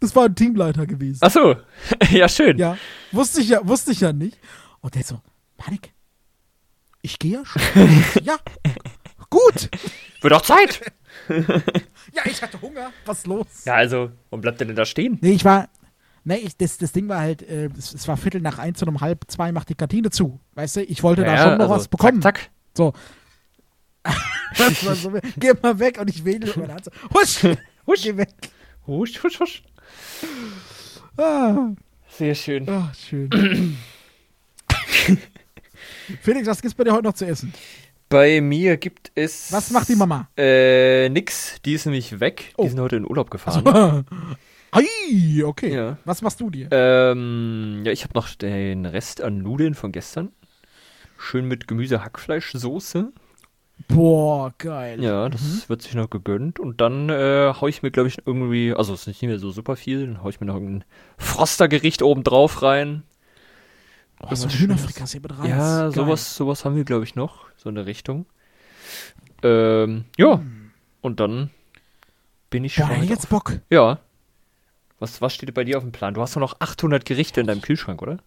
Das 0.00 0.14
war 0.16 0.24
ein 0.26 0.34
Teamleiter 0.34 0.86
gewesen. 0.86 1.18
Ach 1.22 1.30
so, 1.30 1.56
ja, 2.10 2.28
schön. 2.28 2.56
Ja, 2.58 2.76
wusste 3.12 3.40
ich 3.40 3.48
ja, 3.50 3.66
wusste 3.66 3.92
ich 3.92 4.00
ja 4.00 4.12
nicht. 4.12 4.38
Und 4.80 4.94
der 4.94 5.02
so, 5.04 5.20
Manik, 5.58 5.92
ich 7.02 7.18
gehe 7.18 7.32
ja 7.32 7.44
schon. 7.44 7.60
ja, 8.22 8.36
gut. 9.30 9.70
Wird 10.20 10.32
auch 10.34 10.42
Zeit. 10.42 10.80
Ja, 12.12 12.22
ich 12.24 12.42
hatte 12.42 12.60
Hunger. 12.60 12.90
Was 13.04 13.24
los? 13.24 13.46
Ja, 13.64 13.74
also, 13.74 14.10
warum 14.30 14.40
bleibt 14.40 14.58
der 14.58 14.66
denn 14.66 14.74
da 14.74 14.84
stehen? 14.84 15.18
Nee, 15.20 15.30
ich 15.32 15.44
war. 15.44 15.68
Nee, 16.24 16.36
ich, 16.38 16.56
das, 16.56 16.76
das 16.78 16.90
Ding 16.90 17.08
war 17.08 17.20
halt, 17.20 17.42
äh, 17.42 17.68
es, 17.78 17.94
es 17.94 18.08
war 18.08 18.16
Viertel 18.16 18.40
nach 18.40 18.58
eins 18.58 18.82
und 18.82 18.88
um 18.88 19.00
halb 19.00 19.24
zwei 19.28 19.52
macht 19.52 19.68
die 19.68 19.76
Kantine 19.76 20.10
zu. 20.10 20.40
Weißt 20.54 20.76
du, 20.76 20.82
ich 20.82 21.04
wollte 21.04 21.22
da 21.22 21.34
Ja, 21.34 21.42
schon 21.44 21.58
noch 21.58 21.64
also, 21.66 21.74
was 21.76 21.86
bekommen. 21.88 22.20
Zack, 22.20 22.38
zack. 22.38 22.50
So. 22.76 22.92
das 24.58 24.84
war 24.84 24.96
so, 24.96 25.12
geh 25.38 25.52
mal 25.62 25.78
weg 25.78 25.98
und 26.00 26.10
ich 26.10 26.24
wedel 26.24 26.48
mit 26.48 26.56
meiner 26.56 26.74
Hand 26.74 26.86
so, 26.86 26.90
husch, 27.14 27.44
Husch. 27.86 28.02
geh 28.02 28.16
weg. 28.16 28.28
Husch, 28.88 29.22
husch, 29.22 29.38
husch. 29.38 29.62
Ah, 31.16 31.68
Sehr 32.08 32.34
schön. 32.34 32.68
ah, 32.68 32.90
schön. 33.08 33.30
Felix, 36.22 36.46
was 36.48 36.60
gibt's 36.60 36.74
bei 36.74 36.82
dir 36.84 36.92
heute 36.92 37.04
noch 37.04 37.14
zu 37.14 37.24
essen? 37.26 37.52
Bei 38.10 38.40
mir 38.40 38.76
gibt 38.76 39.12
es. 39.14 39.52
Was 39.52 39.70
macht 39.70 39.88
die 39.88 39.94
Mama? 39.94 40.28
Äh, 40.36 41.08
nix. 41.10 41.62
Die 41.64 41.74
ist 41.74 41.86
nämlich 41.86 42.18
weg. 42.18 42.52
Oh. 42.56 42.64
Die 42.64 42.70
sind 42.70 42.80
heute 42.80 42.96
in 42.96 43.08
Urlaub 43.08 43.30
gefahren. 43.30 44.04
Ei, 44.72 45.44
okay. 45.44 45.72
Ja. 45.72 45.96
Was 46.04 46.20
machst 46.20 46.40
du 46.40 46.50
dir? 46.50 46.66
Ähm, 46.72 47.82
ja, 47.84 47.92
ich 47.92 48.02
habe 48.02 48.14
noch 48.14 48.28
den 48.34 48.84
Rest 48.84 49.20
an 49.20 49.38
Nudeln 49.38 49.74
von 49.74 49.92
gestern. 49.92 50.32
Schön 51.18 51.46
mit 51.46 51.68
Gemüse-Hackfleischsoße. 51.68 53.12
Boah, 53.86 54.54
geil. 54.58 55.00
Ja, 55.00 55.28
das 55.28 55.68
wird 55.68 55.82
sich 55.82 55.94
noch 55.94 56.10
gegönnt. 56.10 56.58
Und 56.58 56.80
dann 56.80 57.10
äh, 57.10 57.52
hau 57.60 57.68
ich 57.68 57.82
mir, 57.82 57.92
glaube 57.92 58.08
ich, 58.08 58.18
irgendwie, 58.26 58.74
also 58.74 58.92
es 58.92 59.02
ist 59.02 59.06
nicht 59.06 59.22
mehr 59.22 59.38
so 59.38 59.52
super 59.52 59.76
viel, 59.76 60.04
dann 60.04 60.24
hau 60.24 60.28
ich 60.30 60.40
mir 60.40 60.48
noch 60.48 60.54
irgendein 60.54 60.84
Frostergericht 61.16 62.02
oben 62.02 62.24
drauf 62.24 62.62
rein. 62.62 63.04
Oh, 64.22 64.34
so 64.34 64.46
ein 64.46 64.50
Hühnerfrikassee 64.52 65.20
mit 65.20 65.36
Reis. 65.38 65.48
Ja, 65.48 65.80
Geil. 65.80 65.92
sowas, 65.92 66.34
sowas 66.36 66.64
haben 66.64 66.76
wir, 66.76 66.84
glaube 66.84 67.04
ich, 67.04 67.14
noch. 67.14 67.46
So 67.56 67.68
in 67.68 67.74
der 67.74 67.86
Richtung. 67.86 68.26
Ähm, 69.42 70.04
ja. 70.18 70.42
Und 71.00 71.20
dann 71.20 71.50
bin 72.50 72.64
ich 72.64 72.76
Boah, 72.76 72.86
schon. 72.86 72.96
heute 72.98 73.06
jetzt 73.06 73.28
Bock. 73.28 73.50
auf- 73.50 73.60
Ja. 73.70 74.00
Was, 74.98 75.22
was 75.22 75.32
steht 75.32 75.52
bei 75.54 75.64
dir 75.64 75.78
auf 75.78 75.82
dem 75.84 75.92
Plan? 75.92 76.12
Du 76.12 76.20
hast 76.20 76.36
doch 76.36 76.40
noch 76.40 76.56
800 76.60 77.06
Gerichte 77.06 77.40
in 77.40 77.46
deinem 77.46 77.62
Kühlschrank, 77.62 78.02
oder? 78.02 78.18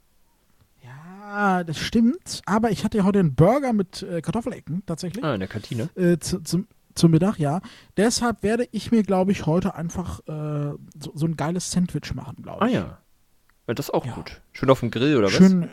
Ja, 0.84 1.64
das 1.64 1.78
stimmt. 1.78 2.42
Aber 2.48 2.72
ich 2.72 2.84
hatte 2.84 2.98
ja 2.98 3.04
heute 3.04 3.20
einen 3.20 3.36
Burger 3.36 3.74
mit 3.74 4.02
äh, 4.04 4.22
Kartoffelecken 4.22 4.84
tatsächlich. 4.88 5.24
Ah, 5.24 5.34
in 5.36 5.40
der 5.40 5.50
Kantine. 5.50 5.90
Äh, 5.96 6.18
zu, 6.18 6.40
zum, 6.42 6.68
zum 6.96 7.12
Mittag, 7.12 7.38
ja. 7.38 7.62
Deshalb 7.98 8.42
werde 8.42 8.68
ich 8.72 8.92
mir, 8.92 9.04
glaube 9.04 9.32
ich, 9.32 9.46
heute 9.46 9.76
einfach 9.76 10.20
äh, 10.28 10.74
so, 11.00 11.12
so 11.14 11.26
ein 11.28 11.38
geiles 11.38 11.70
Sandwich 11.72 12.14
machen, 12.16 12.38
glaube 12.42 12.62
Ah 12.64 12.68
ich. 12.68 12.74
ja. 12.74 12.98
Ja 13.68 13.74
das 13.74 13.88
ist 13.88 13.94
auch 13.94 14.06
Ja. 14.06 14.14
gut. 14.14 14.42
Schön 14.52 14.70
auf 14.70 14.80
dem 14.82 14.92
Grill, 14.92 15.18
oder 15.18 15.30
Schön, 15.30 15.64
äh, 15.64 15.68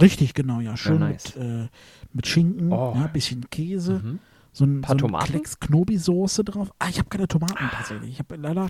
richtig, 0.00 0.34
genau, 0.34 0.60
ja. 0.60 0.76
Schön 0.76 1.00
nice. 1.00 1.36
mit, 1.36 1.44
äh, 1.44 1.68
mit 2.12 2.26
Schinken, 2.26 2.72
Oh. 2.72 2.94
ja, 2.96 3.06
bisschen 3.08 3.48
Käse, 3.50 3.96
was? 3.96 4.02
Mhm. 4.02 4.18
so 4.52 4.64
ein, 4.64 4.80
Paar 4.80 4.98
so 4.98 5.06
ein? 5.06 5.18
Klecks 5.24 5.60
Knobi-Soße 5.60 6.42
drauf. 6.44 6.70
Ah, 6.78 6.88
ich 6.88 6.98
habe 6.98 7.08
keine 7.10 7.28
Tomaten 7.28 7.68
tatsächlich. 7.72 8.10
Ich 8.12 8.18
habe 8.20 8.36
leider, 8.36 8.68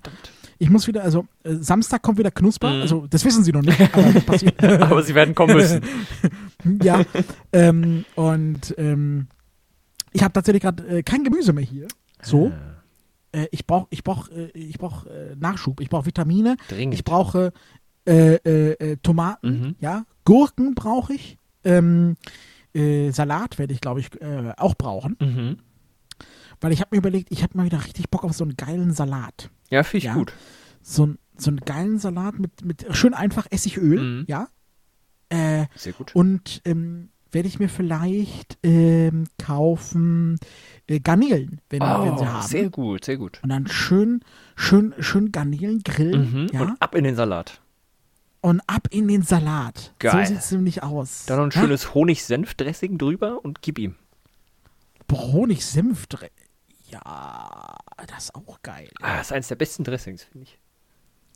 ich 0.59 0.69
muss 0.69 0.87
wieder, 0.89 1.05
also 1.05 1.27
äh, 1.45 1.55
Samstag 1.55 2.03
kommt 2.03 2.19
wieder 2.19 2.31
Knusper. 2.33 2.73
Mhm. 2.75 2.81
Also 2.83 3.07
das 3.07 3.25
wissen 3.25 3.45
Sie 3.45 3.53
noch 3.53 3.63
nicht, 3.63 3.81
aber. 3.93 4.83
Aber 4.91 5.03
sie 5.05 5.15
werden 5.15 5.35
kommen 5.35 5.55
müssen. 5.57 5.83
ja. 6.83 7.03
ähm, 7.53 8.05
und 8.17 8.75
ähm, 8.79 9.29
ich 10.13 10.23
habe 10.25 10.33
tatsächlich 10.33 10.63
gerade 10.63 10.85
äh, 10.89 11.03
kein 11.05 11.23
Gemüse 11.23 11.53
mehr 11.53 11.65
hier. 11.65 11.87
So. 12.23 12.51
Äh, 13.33 13.47
ich 13.53 13.67
brauche 13.67 13.87
ich 13.91 14.03
brauch, 14.03 14.29
äh, 14.31 14.47
ich 14.55 14.79
brauch, 14.79 15.07
äh, 15.07 15.37
Nachschub. 15.39 15.81
Ich 15.81 15.89
brauche 15.91 16.07
Vitamine. 16.07 16.57
Dringend. 16.69 16.95
Ich 16.95 17.05
brauche 17.05 17.53
äh, 18.07 18.35
äh, 18.37 18.73
äh, 18.93 18.97
Tomaten. 19.03 19.49
Mhm. 19.61 19.75
Ja. 19.81 20.05
Gurken 20.25 20.75
brauche 20.75 21.15
ich. 21.15 21.39
Ähm, 21.65 22.17
äh, 22.75 23.11
Salat 23.11 23.59
werde 23.59 23.73
ich, 23.75 23.81
glaube 23.81 24.01
ich, 24.01 24.21
äh, 24.21 24.53
auch 24.57 24.75
brauchen. 24.75 25.17
Mhm. 25.21 25.57
Weil 26.61 26.73
ich 26.73 26.81
habe 26.81 26.89
mir 26.93 26.99
überlegt, 26.99 27.31
ich 27.31 27.43
habe 27.43 27.57
mal 27.57 27.67
wieder 27.67 27.85
richtig 27.85 28.09
Bock 28.11 28.25
auf 28.25 28.33
so 28.33 28.45
einen 28.45 28.57
geilen 28.57 28.93
Salat. 28.93 29.51
Ja, 29.71 29.83
finde 29.83 29.99
ich 29.99 30.05
Ja. 30.05 30.15
gut. 30.15 30.33
So, 30.83 31.15
so 31.37 31.51
einen 31.51 31.61
geilen 31.61 31.99
Salat 31.99 32.39
mit, 32.39 32.65
mit 32.65 32.87
schön 32.97 33.13
einfach 33.15 33.47
Essigöl. 33.51 34.01
Mhm. 34.01 34.25
Ja. 34.29 34.49
Äh, 35.29 35.67
Sehr 35.75 35.93
gut. 35.93 36.15
Und 36.15 36.63
ähm, 36.65 37.09
werde 37.33 37.49
ich 37.49 37.59
mir 37.59 37.69
vielleicht 37.69 38.57
ähm, 38.63 39.25
kaufen 39.39 40.39
äh, 40.87 41.01
Garnelen, 41.01 41.61
wenn, 41.69 41.81
wenn 41.81 42.19
sie 42.19 42.27
haben. 42.27 42.39
Oh, 42.39 42.47
sehr 42.47 42.71
gut, 42.71 43.05
sehr 43.05 43.17
gut. 43.19 43.41
Und 43.43 43.51
dann 43.51 43.67
schön, 43.67 44.21
schön, 44.55 44.95
schön 45.01 45.33
Garnelen 45.33 45.81
grillen. 45.83 46.43
Mhm. 46.43 46.47
Ja? 46.53 46.63
Und, 46.63 46.81
ab 46.81 46.95
in 46.95 47.05
den 47.05 47.17
Salat. 47.17 47.61
Ab 48.43 48.89
in 48.91 49.09
den 49.09 49.23
Salat. 49.23 49.93
Geil. 49.99 50.27
So 50.27 50.33
sieht 50.33 50.43
es 50.43 50.51
nämlich 50.53 50.83
aus. 50.83 51.25
Dann 51.27 51.39
noch 51.39 51.45
ein 51.47 51.51
Ja? 51.51 51.61
schönes 51.61 51.95
Honig-Senf-Dressing 51.95 52.99
drüber 52.99 53.45
und 53.45 53.63
gib 53.63 53.79
ihm. 53.79 53.97
Boah, 55.09 55.33
Honig-Senf. 55.33 56.05
dre- 56.07 56.31
Ja, 56.91 57.77
das 58.07 58.25
ist 58.25 58.35
auch 58.35 58.63
geil. 58.63 58.89
Ah, 59.03 59.17
das 59.17 59.27
ist 59.29 59.33
eines 59.33 59.49
der 59.49 59.57
besten 59.57 59.83
Dressings, 59.85 60.23
finde 60.23 60.45
ich. 60.45 60.59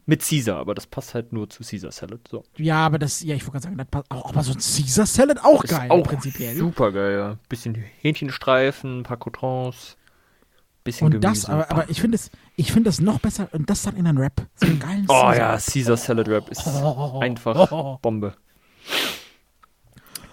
Mit 0.07 0.23
Caesar, 0.27 0.59
aber 0.59 0.75
das 0.75 0.87
passt 0.87 1.15
halt 1.15 1.33
nur 1.33 1.49
zu 1.51 1.63
Caesar 1.63 1.93
Salad. 1.93 2.21
So. 2.29 2.43
Ja, 2.57 2.87
aber 2.87 2.99
das, 2.99 3.21
ja, 3.21 3.35
ich 3.35 3.43
wollte 3.43 3.53
gerade 3.53 3.65
sagen, 3.65 3.77
das 3.79 3.87
passt 3.89 4.11
auch, 4.11 4.29
aber 4.31 4.43
so 4.43 4.53
ein 4.53 4.59
Caesar 4.59 5.07
Salad 5.07 5.39
auch 5.45 5.63
Ist 5.65 5.71
geil, 5.71 5.91
auch 5.91 6.03
prinzipiell. 6.03 6.57
super 6.57 6.91
geil, 6.93 7.17
ja. 7.17 7.39
Bisschen 7.49 7.75
Hähnchenstreifen, 7.75 9.01
ein 9.01 9.03
paar 9.05 9.19
Croutons, 9.19 9.97
bisschen 10.93 11.07
Und 11.15 11.21
das, 11.25 11.47
Gemüse. 11.47 11.53
aber, 11.53 11.71
aber 11.71 11.91
ich 11.91 12.01
finde 12.01 12.17
es, 12.17 12.31
ich 12.57 12.73
finde 12.73 12.91
es 12.91 13.01
noch 13.01 13.19
besser, 13.21 13.49
und 13.53 13.69
das 13.71 13.83
dann 13.83 13.97
in 13.97 14.07
einen 14.07 14.19
Rap. 14.19 14.47
So 14.57 14.67
einen 14.67 14.79
geilen 14.79 15.05
oh 15.09 15.13
Caesar. 15.15 15.37
ja, 15.37 15.59
Caesar 15.59 15.97
Salad 15.97 16.29
Wrap 16.29 16.49
ist 16.51 16.67
einfach 17.21 17.99
Bombe. 18.01 18.35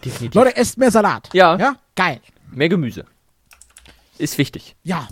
Definitiv. 0.04 0.36
Leute, 0.36 0.56
esst 0.56 0.78
mehr 0.78 0.92
Salat. 0.92 1.30
Ja. 1.34 1.58
Ja, 1.58 1.76
geil. 1.96 2.22
Mehr 2.52 2.70
Gemüse. 2.70 3.06
Ist 4.18 4.38
wichtig. 4.38 4.76
Ja. 4.84 5.08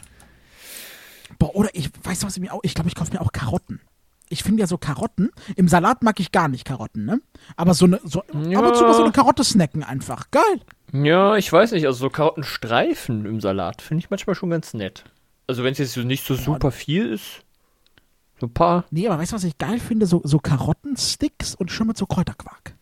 Boah, 1.39 1.55
oder 1.55 1.69
ich 1.73 1.89
weiß 2.03 2.23
was 2.23 2.37
ich 2.37 2.41
mir 2.41 2.53
auch, 2.53 2.61
ich 2.63 2.73
glaube, 2.75 2.87
ich 2.89 2.95
kaufe 2.95 3.11
mir 3.13 3.21
auch 3.21 3.31
Karotten. 3.31 3.81
Ich 4.29 4.41
finde 4.41 4.61
ja 4.61 4.67
so 4.67 4.77
Karotten, 4.79 5.29
im 5.55 5.67
Salat 5.67 6.01
mag 6.01 6.19
ich 6.19 6.31
gar 6.31 6.47
nicht 6.47 6.65
Karotten, 6.65 7.05
ne? 7.05 7.21
Aber 7.57 7.73
so 7.75 7.85
eine, 7.85 7.99
so, 8.03 8.23
Ja. 8.47 8.59
ab 8.59 8.65
und 8.65 8.75
zu 8.75 8.83
mal 8.83 8.93
so 8.95 9.03
eine 9.03 9.11
Karotte 9.11 9.43
snacken 9.43 9.83
einfach. 9.83 10.31
Geil. 10.31 10.61
Ja, 10.93 11.35
ich 11.35 11.51
weiß 11.51 11.73
nicht, 11.73 11.85
also 11.85 11.99
so 11.99 12.09
Karottenstreifen 12.09 13.25
im 13.25 13.39
Salat 13.41 13.81
finde 13.83 14.03
ich 14.03 14.09
manchmal 14.09 14.35
schon 14.35 14.49
ganz 14.49 14.73
nett. 14.73 15.03
Also 15.47 15.63
wenn 15.63 15.73
es 15.73 15.77
jetzt 15.77 15.93
so 15.93 16.01
nicht 16.01 16.25
so 16.25 16.35
super 16.35 16.71
viel 16.71 17.09
ist, 17.09 17.45
so 18.39 18.47
ein 18.47 18.53
paar. 18.53 18.85
Nee, 18.91 19.07
aber 19.07 19.19
weißt 19.19 19.31
du, 19.31 19.35
was 19.35 19.43
ich 19.43 19.57
geil 19.57 19.79
finde? 19.79 20.05
So, 20.05 20.21
so 20.23 20.39
Karottensticks 20.39 21.55
und 21.55 21.71
schon 21.71 21.87
mit 21.87 21.97
so 21.97 22.05
Kräuterquark. 22.05 22.75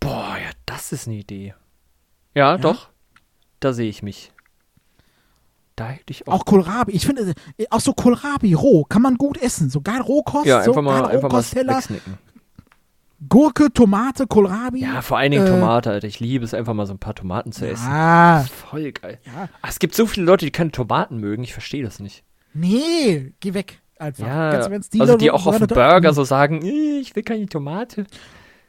Boah, 0.00 0.36
ja, 0.38 0.50
das 0.66 0.92
ist 0.92 1.06
eine 1.06 1.16
Idee. 1.16 1.54
Ja, 2.34 2.58
doch. 2.58 2.88
Da 3.60 3.72
sehe 3.72 3.88
ich 3.88 4.02
mich. 4.02 4.32
Da 5.76 5.88
hätte 5.88 6.10
ich 6.10 6.26
auch. 6.26 6.40
Auch 6.40 6.44
Kohlrabi. 6.44 6.92
Ich 6.92 7.06
finde, 7.06 7.34
äh, 7.56 7.66
auch 7.70 7.80
so 7.80 7.92
Kohlrabi 7.92 8.54
roh 8.54 8.84
kann 8.84 9.00
man 9.02 9.16
gut 9.16 9.40
essen. 9.40 9.70
So 9.70 9.80
geil 9.80 10.00
Rohkost. 10.00 10.46
ja, 10.46 10.62
so 10.62 10.72
einfach 10.72 10.82
mal, 10.82 11.02
geil 11.02 11.16
einfach 11.16 11.30
mal 11.30 11.42
wegsnicken. 11.42 12.18
Gurke, 13.28 13.72
Tomate, 13.72 14.26
Kohlrabi. 14.26 14.80
Ja, 14.82 15.02
vor 15.02 15.18
allen 15.18 15.32
Dingen 15.32 15.46
Äh, 15.46 15.50
Tomate, 15.50 15.90
Alter. 15.90 16.06
Ich 16.06 16.20
liebe 16.20 16.44
es 16.44 16.54
einfach 16.54 16.74
mal 16.74 16.86
so 16.86 16.94
ein 16.94 16.98
paar 16.98 17.14
Tomaten 17.14 17.50
zu 17.50 17.66
essen. 17.68 17.86
Ah, 17.88 18.44
Voll 18.70 18.92
geil. 18.92 19.18
ja. 19.26 19.48
Ah, 19.60 19.68
es 19.68 19.78
gibt 19.80 19.94
so 19.96 20.06
viele 20.06 20.24
Leute, 20.26 20.44
die 20.44 20.52
keine 20.52 20.70
Tomaten 20.70 21.18
mögen. 21.18 21.42
Ich 21.42 21.52
verstehe 21.52 21.82
das 21.82 21.98
nicht. 21.98 22.22
Nee, 22.54 23.32
geh 23.40 23.54
weg. 23.54 23.80
Einfach. 23.98 24.24
Ja, 24.26 24.50
Ganz 24.52 24.66
Ernst, 24.68 25.00
also 25.00 25.16
die 25.16 25.32
auch 25.32 25.46
auf 25.46 25.58
dem 25.58 25.66
Burger 25.66 26.12
so 26.14 26.22
sagen, 26.22 26.62
"Äh, 26.64 27.00
ich 27.00 27.16
will 27.16 27.24
keine 27.24 27.46
Tomate. 27.46 28.06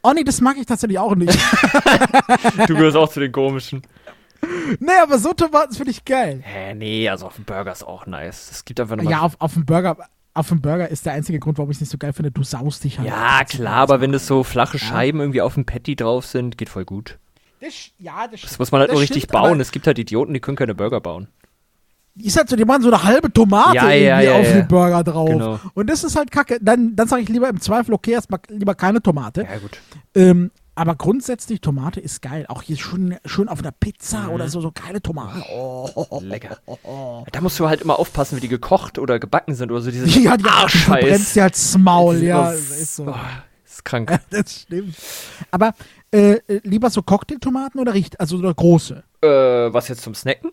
Oh 0.01 0.11
nee, 0.13 0.23
das 0.23 0.41
mag 0.41 0.57
ich 0.57 0.65
tatsächlich 0.65 0.97
auch 0.97 1.13
nicht. 1.15 1.37
Du 2.67 2.73
gehörst 2.75 2.97
auch 2.97 3.09
zu 3.09 3.19
den 3.19 3.31
komischen. 3.31 3.83
nee, 4.79 4.91
aber 5.03 5.19
so 5.19 5.33
Tomaten 5.33 5.73
finde 5.75 5.91
ich 5.91 6.03
geil. 6.05 6.41
Hä, 6.43 6.73
nee, 6.73 7.07
also 7.09 7.27
auf 7.27 7.35
dem 7.35 7.45
Burger 7.45 7.71
ist 7.71 7.83
auch 7.83 8.07
nice. 8.07 8.49
Es 8.51 8.65
gibt 8.65 8.79
einfach 8.79 8.95
nochmal. 8.95 9.11
Ja, 9.11 9.19
auf, 9.21 9.35
auf 9.39 9.53
dem 9.53 9.65
Burger. 9.65 9.97
Auf 10.33 10.49
dem 10.49 10.61
Burger 10.61 10.87
ist 10.89 11.05
der 11.05 11.13
einzige 11.13 11.39
Grund, 11.39 11.57
warum 11.57 11.71
ich 11.71 11.77
es 11.77 11.81
nicht 11.81 11.89
so 11.89 11.97
geil 11.97 12.13
finde. 12.13 12.31
Du 12.31 12.43
saust 12.43 12.83
dich 12.83 12.99
halt. 12.99 13.07
Ja, 13.07 13.43
klar, 13.45 13.77
aber 13.77 13.99
wenn 13.99 14.11
das 14.11 14.27
so 14.27 14.43
flache 14.43 14.79
Scheiben 14.79 15.19
irgendwie 15.19 15.41
auf 15.41 15.55
dem 15.55 15.65
Patty 15.65 15.95
drauf 15.95 16.25
sind, 16.25 16.57
geht 16.57 16.69
voll 16.69 16.85
gut. 16.85 17.17
Das, 17.59 17.73
ja, 17.97 18.27
das, 18.27 18.41
Das 18.41 18.59
muss 18.59 18.71
man 18.71 18.81
halt 18.81 18.91
nur 18.91 19.01
richtig 19.01 19.23
stimmt, 19.23 19.33
bauen. 19.33 19.59
Es 19.59 19.71
gibt 19.71 19.85
halt 19.87 19.99
Idioten, 19.99 20.33
die 20.33 20.39
können 20.39 20.55
keine 20.55 20.75
Burger 20.75 21.01
bauen. 21.01 21.27
Ist 22.15 22.37
halt 22.37 22.49
so, 22.49 22.55
die 22.55 22.65
machen 22.65 22.81
so 22.81 22.89
eine 22.89 23.03
halbe 23.03 23.31
Tomate 23.31 23.75
Ja, 23.75 23.89
irgendwie 23.89 24.05
ja, 24.05 24.21
ja, 24.21 24.39
auf 24.39 24.45
ja. 24.45 24.53
den 24.53 24.67
Burger 24.67 25.03
drauf. 25.03 25.29
Genau. 25.29 25.59
Und 25.73 25.89
das 25.89 26.03
ist 26.03 26.15
halt 26.15 26.31
kacke. 26.31 26.57
Dann, 26.61 26.95
dann 26.95 27.07
sage 27.07 27.21
ich 27.21 27.29
lieber 27.29 27.49
im 27.49 27.59
Zweifel, 27.59 27.93
okay, 27.93 28.11
erstmal 28.11 28.39
lieber 28.49 28.75
keine 28.75 29.01
Tomate. 29.01 29.43
Ja, 29.43 29.57
gut. 29.57 29.79
Ähm, 30.15 30.51
Aber 30.79 30.95
grundsätzlich 30.95 31.59
Tomate 31.59 31.99
ist 31.99 32.21
geil. 32.21 32.45
Auch 32.47 32.61
hier 32.61 32.77
schön, 32.77 33.17
schön 33.25 33.49
auf 33.49 33.59
einer 33.59 33.73
Pizza 33.73 34.29
oder 34.29 34.47
so, 34.47 34.61
so 34.61 34.71
geile 34.71 35.01
Tomaten. 35.01 35.43
Oh. 35.53 36.21
Lecker. 36.23 36.57
Da 37.33 37.41
musst 37.41 37.59
du 37.59 37.67
halt 37.67 37.81
immer 37.81 37.99
aufpassen, 37.99 38.37
wie 38.37 38.39
die 38.41 38.47
gekocht 38.47 38.97
oder 38.97 39.19
gebacken 39.19 39.55
sind 39.55 39.71
oder 39.71 39.81
so. 39.81 39.91
Diese 39.91 40.07
Ja, 40.21 40.37
die 40.37 40.45
Arschscheiß. 40.45 41.33
dir 41.33 41.43
als 41.43 41.77
Maul, 41.77 42.21
Das 42.25 42.55
ist 42.55 42.69
ja. 42.69 42.77
ist 42.81 42.95
so. 42.95 43.07
Oh, 43.09 43.15
ist 43.65 43.83
krank. 43.83 44.17
Das 44.29 44.61
stimmt. 44.61 44.95
Aber 45.51 45.73
äh, 46.11 46.37
lieber 46.63 46.89
so 46.89 47.01
Cocktailtomaten 47.03 47.81
oder 47.81 47.93
riecht, 47.93 48.17
also 48.19 48.37
oder 48.37 48.53
große? 48.53 49.03
äh, 49.21 49.27
was 49.27 49.89
jetzt 49.89 50.01
zum 50.01 50.15
Snacken? 50.15 50.51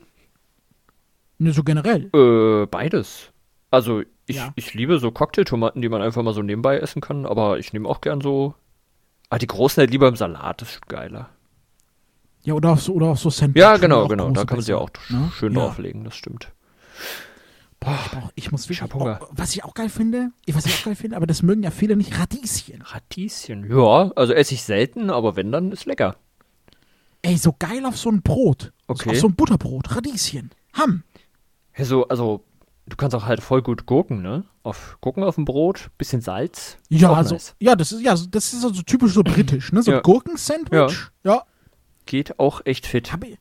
Ne, 1.39 1.53
so 1.53 1.63
generell. 1.63 2.11
Äh, 2.13 2.67
beides. 2.67 3.31
Also, 3.71 4.03
ich, 4.27 4.37
Ja. 4.37 4.53
ich 4.57 4.75
liebe 4.75 4.99
so 4.99 5.13
Cocktailtomaten, 5.13 5.83
die 5.83 5.89
man 5.89 6.03
einfach 6.03 6.23
mal 6.25 6.35
so 6.35 6.43
nebenbei 6.43 6.79
essen 6.79 7.01
kann, 7.01 7.27
aber 7.27 7.59
ich 7.61 7.73
nehme 7.73 7.89
auch 7.89 8.01
gern 8.01 8.21
so. 8.21 8.55
Ah, 9.29 9.39
die 9.39 9.47
großen 9.47 9.81
halt 9.81 9.91
lieber 9.91 10.09
im 10.09 10.17
Salat, 10.17 10.61
das 10.61 10.69
ist 10.69 10.75
schon 10.75 10.89
geiler. 10.89 11.31
Ja, 12.45 12.55
oder 12.55 12.71
auf 12.71 12.83
so, 12.83 12.95
oder 12.95 13.09
auf 13.09 13.19
so 13.19 13.29
Sandwich. 13.29 13.61
Ja, 13.61 13.77
genau, 13.77 14.07
genau. 14.07 14.31
Da 14.31 14.45
kann 14.45 14.59
man 14.59 14.65
sie 14.65 14.75
auch 14.75 14.89
ne? 15.09 15.33
schön 15.37 15.53
ja. 15.53 15.61
drauflegen, 15.61 16.05
das 16.05 16.15
stimmt. 16.15 16.53
Boah, 17.81 17.99
ich, 18.05 18.11
brauch, 18.11 18.33
ich 18.37 18.53
muss 18.53 18.63
Ich 18.63 18.69
wirklich. 18.71 18.83
hab 18.83 18.95
Hunger. 18.95 19.19
Oh, 19.23 19.27
was 19.33 19.55
ich 19.55 19.65
auch 19.65 19.75
geil 19.75 19.89
finde, 19.89 20.31
was 20.53 20.65
ich 20.65 20.75
auch 20.75 20.85
geil 20.85 20.95
finde, 20.95 21.17
aber 21.17 21.27
das 21.27 21.43
mögen 21.43 21.63
ja 21.63 21.71
viele 21.71 21.97
nicht, 21.97 22.19
Radieschen. 22.19 22.83
Radieschen, 22.83 23.69
ja, 23.69 24.13
also 24.15 24.33
esse 24.33 24.55
ich 24.55 24.63
selten, 24.63 25.11
aber 25.11 25.37
wenn, 25.37 25.51
dann 25.51 25.73
ist 25.73 25.87
lecker. 25.87 26.17
Ey, 27.23 27.37
so 27.37 27.55
geil 27.59 27.85
auf 27.85 27.99
so 27.99 28.11
ein 28.11 28.23
Brot. 28.23 28.73
Okay. 28.87 29.11
Auf 29.11 29.19
so 29.19 29.27
ein 29.27 29.35
Butterbrot, 29.35 29.95
Radieschen. 29.95 30.51
Ham. 30.75 31.03
Ja, 31.77 31.85
so, 31.85 32.07
also, 32.07 32.45
du 32.87 32.97
kannst 32.97 33.15
auch 33.15 33.27
halt 33.27 33.41
voll 33.43 33.63
gut 33.63 33.87
Gurken, 33.87 34.23
ne? 34.23 34.45
Auf 34.63 34.99
Gurken 35.01 35.23
auf 35.25 35.35
dem 35.37 35.45
Brot, 35.45 35.91
bisschen 35.99 36.21
Salz. 36.21 36.77
Ja, 36.89 37.13
also, 37.13 37.35
nice. 37.35 37.55
ja, 37.61 37.77
das 37.77 37.93
ist 37.93 38.03
ja, 38.03 38.17
so- 38.17 38.27
das 38.31 38.53
ist 38.53 38.65
also 38.65 38.83
typisch 38.83 39.13
so 39.13 39.23
britisch, 39.23 39.73
ne? 39.73 39.83
So 39.83 39.93
Ja. 39.93 40.01
Gurkensandwich. 40.01 41.07
Ja. 41.25 41.43
Geht 42.07 42.39
auch 42.39 42.61
echt 42.65 42.87
fit. 42.87 43.13
Ich, 43.25 43.39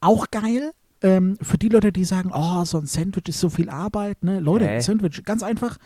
auch 0.00 0.30
geil. 0.30 0.72
Ähm, 1.00 1.38
für 1.40 1.58
die 1.58 1.68
Leute, 1.68 1.92
die 1.92 2.04
sagen, 2.04 2.32
oh, 2.34 2.64
so 2.64 2.78
ein 2.78 2.86
Sandwich 2.86 3.28
ist 3.28 3.38
so 3.38 3.50
viel 3.50 3.70
Arbeit, 3.70 4.24
ne? 4.24 4.40
Leute, 4.40 4.66
Hä? 4.66 4.80
Sandwich, 4.80 5.22
ganz 5.24 5.44
einfach. 5.44 5.76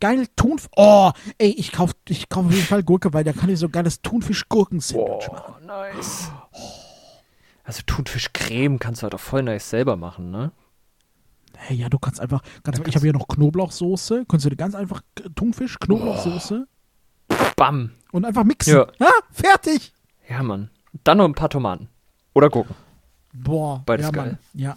Geil, 0.00 0.26
Thunfisch. 0.34 0.70
Oh, 0.76 1.10
ey, 1.36 1.50
ich 1.50 1.72
kauf, 1.72 1.90
ich 2.08 2.30
kauf 2.30 2.46
auf 2.46 2.52
jeden 2.52 2.64
Fall 2.64 2.82
Gurke, 2.82 3.12
weil 3.12 3.22
da 3.22 3.34
kann 3.34 3.50
ich 3.50 3.58
so 3.58 3.68
geiles 3.68 4.00
Thunfisch-Gurken-Sandwich 4.00 5.28
machen. 5.30 5.54
Boah, 5.66 5.66
nice. 5.66 6.30
Also 7.64 7.82
Thunfischcreme 7.86 8.78
kannst 8.78 9.02
du 9.02 9.04
halt 9.04 9.14
auch 9.14 9.20
voll 9.20 9.42
nice 9.42 9.68
selber 9.68 9.96
machen, 9.96 10.30
ne? 10.30 10.52
Hey, 11.56 11.76
ja, 11.76 11.88
du 11.88 11.98
kannst 11.98 12.20
einfach, 12.20 12.42
ganz 12.62 12.78
einfach 12.78 12.88
ich 12.88 12.94
habe 12.96 13.04
hier 13.06 13.12
noch 13.12 13.28
Knoblauchsoße. 13.28 14.24
Kannst 14.28 14.44
du 14.46 14.50
dir 14.50 14.56
ganz 14.56 14.74
einfach 14.74 15.02
äh, 15.20 15.28
Thunfisch, 15.34 15.78
Knoblauchsoße 15.78 16.66
Bam. 17.56 17.90
und 18.12 18.24
einfach 18.24 18.44
mixen. 18.44 18.74
Ja. 18.74 18.86
Ah, 18.98 19.10
fertig. 19.30 19.92
Ja, 20.28 20.42
Mann. 20.42 20.70
Dann 21.04 21.18
noch 21.18 21.24
ein 21.24 21.34
paar 21.34 21.50
Tomaten. 21.50 21.88
Oder 22.34 22.48
Gurken. 22.50 22.74
Boah, 23.32 23.82
Beides 23.86 24.06
ja, 24.06 24.10
geil. 24.12 24.26
Mann. 24.26 24.38
Ja. 24.54 24.76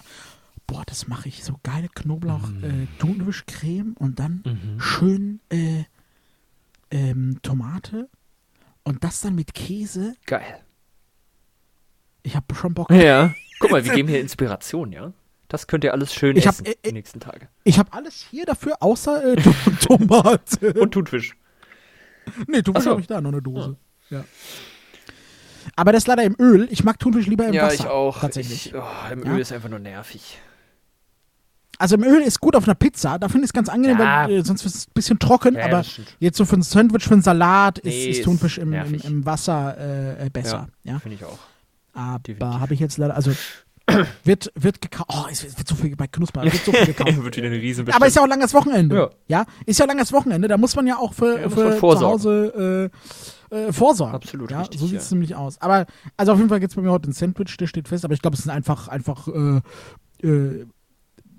Boah, 0.68 0.84
das 0.86 1.08
mache 1.08 1.28
ich. 1.30 1.44
So 1.44 1.60
geile 1.64 1.90
Knoblauch, 1.90 2.50
äh, 2.62 2.88
Thunfischcreme 3.00 3.94
und 4.00 4.20
dann 4.20 4.42
Mhm. 4.46 4.80
schön 4.80 5.40
äh, 5.50 5.84
ähm, 6.92 7.40
Tomate 7.42 8.10
und 8.84 9.04
das 9.04 9.22
dann 9.22 9.36
mit 9.36 9.54
Käse. 9.54 10.16
Geil. 10.26 10.64
Ich 12.24 12.36
habe 12.36 12.54
schon 12.56 12.74
Bock. 12.74 12.90
Ja. 12.92 13.34
Guck 13.60 13.72
mal, 13.72 13.84
wir 13.86 13.94
geben 13.96 14.10
hier 14.10 14.22
Inspiration, 14.22 14.92
ja? 14.92 15.14
Das 15.47 15.67
könnt 15.67 15.84
ihr 15.84 15.93
alles 15.93 16.13
schön 16.13 16.36
Ich 16.38 16.47
hab, 16.47 16.55
essen 16.55 16.65
äh, 16.65 16.75
die 16.84 16.89
äh, 16.89 16.93
nächsten 16.93 17.19
Tage. 17.19 17.47
Ich 17.63 17.77
habe 17.77 17.93
alles 17.93 18.25
hier 18.31 18.45
dafür, 18.45 18.77
außer 18.79 19.23
äh, 19.34 19.36
Tom- 19.41 19.79
Tomate. 19.79 20.73
Und 20.79 20.91
Thunfisch. 20.91 21.36
nee, 22.47 22.62
Thunfisch 22.62 22.84
so. 22.86 22.91
habe 22.91 23.01
ich 23.01 23.08
da, 23.08 23.21
noch 23.21 23.31
eine 23.31 23.41
Dose. 23.41 23.77
Ja. 24.10 24.23
Aber 25.75 25.91
das 25.91 26.03
ist 26.03 26.08
leider 26.08 26.23
im 26.23 26.36
Öl. 26.39 26.67
Ich 26.71 26.84
mag 26.84 26.99
Thunfisch 26.99 27.27
lieber 27.27 27.47
im 27.47 27.53
ja, 27.53 27.63
Wasser. 27.63 27.73
ich 27.75 27.88
auch. 27.88 28.19
Tatsächlich. 28.19 28.67
Ich, 28.67 28.75
oh, 28.75 28.84
Im 29.12 29.23
Ja. 29.25 29.34
Öl 29.34 29.39
ist 29.39 29.51
einfach 29.51 29.69
nur 29.69 29.79
nervig. 29.79 30.39
Also 31.77 31.95
im 31.95 32.03
Öl 32.03 32.21
ist 32.21 32.39
gut 32.39 32.55
auf 32.55 32.63
einer 32.63 32.75
Pizza. 32.75 33.19
Da 33.19 33.27
finde 33.27 33.43
ich 33.45 33.49
es 33.49 33.53
ganz 33.53 33.67
angenehm, 33.67 33.99
Ja. 33.99 34.27
weil 34.27 34.36
äh, 34.38 34.43
sonst 34.45 34.65
ist 34.65 34.75
es 34.75 34.88
ein 34.88 34.91
bisschen 34.93 35.19
trocken. 35.19 35.55
Ja, 35.55 35.65
aber 35.65 35.84
jetzt 36.19 36.38
so 36.38 36.45
für 36.45 36.55
ein 36.55 36.62
Sandwich, 36.62 37.03
für 37.03 37.15
ein 37.15 37.21
Salat 37.21 37.79
ist, 37.79 37.86
Nee, 37.93 38.05
ist 38.12 38.17
ist 38.19 38.23
Thunfisch 38.25 38.58
im, 38.58 38.71
im, 38.73 38.93
im 38.95 39.25
Wasser 39.25 39.77
äh, 39.77 40.27
äh, 40.27 40.29
besser. 40.29 40.69
Ja. 40.84 40.99
Finde 40.99 41.15
ich 41.17 41.25
auch. 41.25 41.39
Aber 41.93 42.60
habe 42.60 42.73
ich 42.73 42.79
jetzt 42.79 42.97
leider, 42.97 43.15
also 43.15 43.31
wird, 44.24 44.52
wird 44.56 44.82
gekauft. 44.82 45.10
Oh, 45.13 45.26
es 45.32 45.43
wird, 45.43 45.58
wird 45.58 45.67
so 45.67 45.76
viel 45.76 45.95
bei 45.95 46.08
Knusper, 46.08 46.43
wird 46.43 46.56
so 46.56 46.71
viel 46.71 46.86
gekauft. 46.88 47.17
Wird 47.24 47.38
wieder 47.38 47.48
eine 47.48 47.56
riesen 47.58 47.88
Aber 47.91 48.08
ist 48.08 48.15
ja 48.15 48.24
auch 48.24 48.28
langes 48.28 48.54
Wochenende. 48.54 49.12
Ja. 49.28 49.45
ist 49.65 49.80
ja 49.80 49.86
langes 49.86 50.12
Wochenende. 50.12 50.48
Da 50.48 50.58
muss 50.58 50.76
man 50.76 50.88
ja 50.88 50.98
auch 50.98 51.13
für, 51.13 51.39
Ja, 51.39 51.50
für 51.50 51.71
zu 51.71 51.78
vorsorgen. 51.78 52.13
Hause 52.13 52.91
äh, 53.52 53.56
äh, 53.56 53.71
vorsorgen. 53.74 54.15
Absolut 54.15 54.52
ja, 54.52 54.62
richtig, 54.62 54.80
So 54.80 54.88
sieht 54.88 54.95
ja. 54.95 55.02
es 55.02 55.12
nämlich 55.12 55.36
aus. 55.36 55.62
Aber 55.62 55.86
also 56.17 56.32
auf 56.32 56.38
jeden 56.39 56.50
Fall 56.50 56.60
gibt 56.60 56.71
es 56.71 56.76
bei 56.76 56.82
mir 56.82 56.91
heute 56.91 57.10
ein 57.10 57.13
Sandwich, 57.13 57.56
der 57.58 57.67
steht 57.67 57.88
fest. 57.88 58.06
Aber 58.06 58.13
ich 58.13 58.21
glaube, 58.21 58.36
es 58.36 58.41
ist 58.41 58.50
einfach 58.50 58.88
einfach 58.88 59.28
äh, 59.28 59.62
äh, 60.28 60.65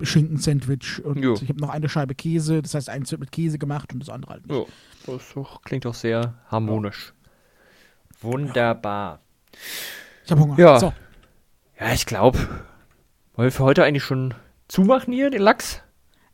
Schinken-Sandwich 0.02 1.04
und 1.04 1.22
Jo. 1.22 1.34
ich 1.34 1.48
habe 1.48 1.60
noch 1.60 1.70
eine 1.70 1.88
Scheibe 1.88 2.14
Käse. 2.14 2.62
Das 2.62 2.74
heißt, 2.74 2.88
eins 2.88 3.10
wird 3.10 3.20
mit 3.20 3.32
Käse 3.32 3.58
gemacht 3.58 3.92
und 3.92 4.00
das 4.00 4.08
andere 4.08 4.34
halt 4.34 4.46
nicht. 4.46 4.56
Ja, 4.56 5.12
das 5.12 5.22
doch, 5.34 5.62
klingt 5.62 5.84
doch 5.84 5.94
sehr 5.94 6.34
harmonisch. 6.48 7.12
Wunderbar. 8.20 9.20
Ich 10.24 10.30
habe 10.30 10.40
Hunger. 10.42 10.58
Ja. 10.58 10.78
So. 10.78 10.92
Ja, 11.78 11.92
ich 11.92 12.06
glaube, 12.06 12.38
wollen 13.34 13.48
wir 13.48 13.52
für 13.52 13.64
heute 13.64 13.84
eigentlich 13.84 14.04
schon 14.04 14.34
zumachen 14.68 15.12
hier, 15.12 15.30
den 15.30 15.42
Lachs? 15.42 15.82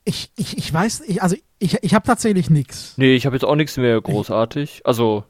Ich, 0.04 0.30
ich, 0.36 0.56
ich 0.56 0.72
weiß, 0.72 1.02
ich, 1.06 1.22
also 1.22 1.36
ich, 1.58 1.82
ich 1.82 1.94
habe 1.94 2.06
tatsächlich 2.06 2.50
nichts. 2.50 2.94
Nee, 2.96 3.14
ich 3.14 3.26
habe 3.26 3.36
jetzt 3.36 3.44
auch 3.44 3.56
nichts 3.56 3.76
mehr 3.76 4.00
großartig. 4.00 4.82
Also, 4.84 5.24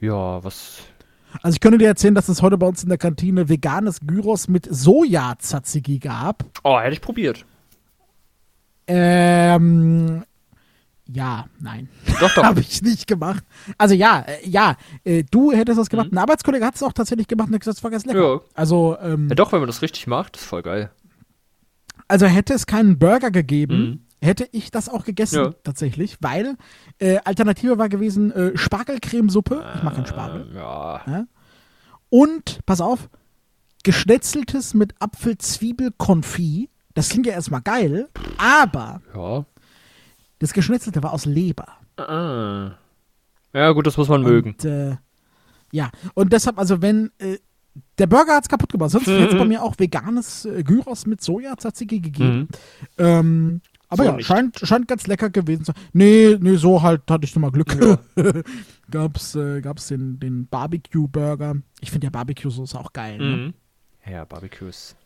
ja, 0.00 0.42
was. 0.42 0.78
Also 1.42 1.54
ich 1.54 1.60
könnte 1.60 1.78
dir 1.78 1.86
erzählen, 1.86 2.14
dass 2.14 2.28
es 2.28 2.42
heute 2.42 2.58
bei 2.58 2.66
uns 2.66 2.82
in 2.82 2.88
der 2.88 2.98
Kantine 2.98 3.48
veganes 3.48 4.00
Gyros 4.00 4.48
mit 4.48 4.66
Soja-Tzatziki 4.68 5.98
gab. 5.98 6.44
Oh, 6.64 6.78
hätte 6.78 6.92
ich 6.92 7.00
probiert. 7.00 7.44
Ähm, 8.88 10.24
ja, 11.12 11.46
nein. 11.60 11.88
Doch, 12.20 12.32
doch. 12.34 12.42
Habe 12.44 12.60
ich 12.60 12.82
nicht 12.82 13.06
gemacht. 13.06 13.44
Also 13.78 13.94
ja, 13.94 14.20
äh, 14.20 14.48
ja, 14.48 14.76
äh, 15.04 15.24
du 15.30 15.52
hättest 15.52 15.78
das 15.78 15.88
gemacht. 15.90 16.10
Mhm. 16.12 16.18
Ein 16.18 16.22
Arbeitskollege 16.22 16.64
hat 16.64 16.74
es 16.76 16.82
auch 16.82 16.92
tatsächlich 16.92 17.26
gemacht 17.28 17.48
und 17.48 17.54
hat 17.54 17.60
gesagt, 17.60 17.78
das 17.78 17.84
war 17.84 17.90
ganz 17.90 18.04
lecker. 18.04 18.34
Ja. 18.34 18.40
Also, 18.54 18.96
ähm, 19.00 19.28
Ja, 19.28 19.34
doch, 19.34 19.52
wenn 19.52 19.60
man 19.60 19.66
das 19.68 19.82
richtig 19.82 20.06
macht, 20.06 20.36
ist 20.36 20.44
voll 20.46 20.62
geil. 20.62 20.90
also 22.08 22.26
hätte 22.26 22.54
es 22.54 22.66
keinen 22.66 22.98
Burger 22.98 23.30
gegeben, 23.30 23.80
Mhm. 24.20 24.26
hätte 24.26 24.48
ich 24.52 24.70
das 24.70 24.88
auch 24.88 25.04
gegessen, 25.04 25.36
Ja. 25.44 25.50
tatsächlich, 25.64 26.16
weil 26.20 26.56
äh, 26.98 27.18
Alternative 27.24 27.78
war 27.78 27.88
gewesen 27.88 28.30
äh, 28.32 28.56
Spargelcremesuppe. 28.56 29.64
Ich 29.76 29.82
mag 29.82 29.94
keinen 29.94 30.06
Spargel. 30.06 30.46
Ähm, 30.50 30.56
ja. 30.56 31.26
Und, 32.08 32.60
pass 32.66 32.80
auf, 32.80 33.08
geschnetzeltes 33.84 34.74
mit 34.74 34.94
Apfel-Zwiebel-Konfit. 35.00 36.68
Das 36.94 37.08
klingt 37.08 37.26
ja 37.26 37.32
erstmal 37.32 37.62
geil, 37.62 38.08
aber 38.36 39.00
Ja. 39.14 39.44
Das 40.40 40.52
Geschnetzelte 40.52 41.02
war 41.02 41.12
aus 41.12 41.24
Leber. 41.26 41.68
Ah. 41.96 42.72
Ja, 43.52 43.70
gut, 43.72 43.86
das 43.86 43.96
muss 43.96 44.08
man 44.08 44.22
mögen. 44.22 44.50
Und, 44.50 44.64
äh, 44.64 44.96
ja, 45.72 45.90
und 46.14 46.32
deshalb, 46.32 46.58
also 46.58 46.82
wenn, 46.82 47.10
äh, 47.18 47.38
der 47.98 48.06
Burger 48.08 48.34
hat's 48.34 48.48
kaputt 48.48 48.72
gemacht, 48.72 48.90
sonst 48.90 49.06
hätte 49.06 49.28
es 49.28 49.34
bei 49.38 49.44
mir 49.46 49.62
auch 49.62 49.78
veganes 49.78 50.44
äh, 50.44 50.64
Gyros 50.64 51.06
mit 51.06 51.20
Soja-Tzatziki 51.20 52.00
gegeben. 52.00 52.38
Mhm. 52.40 52.48
Ähm, 52.98 53.60
aber 53.88 54.04
So 54.04 54.10
ja, 54.10 54.16
nicht. 54.16 54.26
scheint, 54.26 54.58
scheint 54.62 54.88
ganz 54.88 55.06
lecker 55.06 55.30
gewesen 55.30 55.64
zu 55.64 55.72
sein. 55.72 55.82
Nee, 55.92 56.36
nee, 56.40 56.56
so 56.56 56.80
halt 56.82 57.02
hatte 57.10 57.24
ich 57.24 57.34
nochmal 57.34 57.50
Glück. 57.50 57.76
gab's, 58.90 59.34
äh, 59.34 59.60
gab's 59.60 59.88
den, 59.88 60.18
den 60.20 60.46
Barbecue-Burger. 60.46 61.56
Ich 61.80 61.90
finde 61.90 62.06
ja 62.06 62.10
Barbecue-Soße 62.10 62.78
auch 62.78 62.92
geil. 62.92 63.18
Ne? 63.18 63.36
Mhm. 63.36 63.54
Ja, 64.10 64.24
Barbecues. 64.24 64.96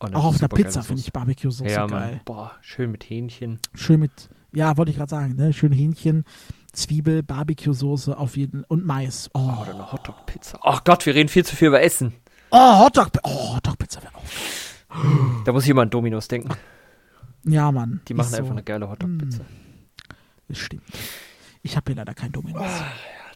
Oh, 0.00 0.06
Auch 0.06 0.24
auf 0.24 0.24
einer 0.24 0.32
supergeile 0.34 0.64
Pizza 0.68 0.82
finde 0.82 1.00
ich 1.00 1.12
Barbecue-Soße 1.12 1.70
Ja, 1.70 1.86
geil. 1.86 2.20
Boah, 2.24 2.52
schön 2.60 2.90
mit 2.90 3.04
Hähnchen. 3.08 3.60
Schön 3.74 4.00
mit, 4.00 4.28
ja, 4.54 4.76
wollte 4.76 4.90
ich 4.90 4.96
gerade 4.96 5.10
sagen, 5.10 5.34
ne? 5.36 5.52
Schön 5.52 5.72
Hähnchen, 5.72 6.24
Zwiebel, 6.72 7.22
Barbecue-Soße 7.22 8.16
auf 8.16 8.36
jeden 8.36 8.64
und 8.64 8.84
Mais. 8.84 9.30
Oh, 9.34 9.38
Oder 9.62 9.74
eine 9.74 9.92
Hotdog-Pizza. 9.92 10.58
Ach 10.62 10.84
Gott, 10.84 11.06
wir 11.06 11.14
reden 11.14 11.28
viel 11.28 11.44
zu 11.44 11.56
viel 11.56 11.68
über 11.68 11.82
Essen. 11.82 12.14
oh 12.50 12.78
Hotdog, 12.84 13.10
oh, 13.22 13.56
Hotdog-Pizza 13.56 14.02
wäre 14.02 14.14
auch. 14.14 15.44
Da 15.44 15.52
muss 15.52 15.64
ich 15.64 15.70
immer 15.70 15.82
an 15.82 15.90
Dominos 15.90 16.28
denken. 16.28 16.50
Ja, 17.44 17.70
Mann. 17.72 18.00
Die 18.08 18.14
machen 18.14 18.28
ist 18.28 18.34
einfach 18.34 18.46
so. 18.48 18.52
eine 18.52 18.62
geile 18.62 18.88
Hotdog-Pizza. 18.88 19.40
Das 20.48 20.58
stimmt. 20.58 20.82
Ich 21.62 21.76
habe 21.76 21.84
hier 21.92 21.96
leider 21.96 22.14
kein 22.14 22.32
Dominos. 22.32 22.62
Ja, 22.62 22.86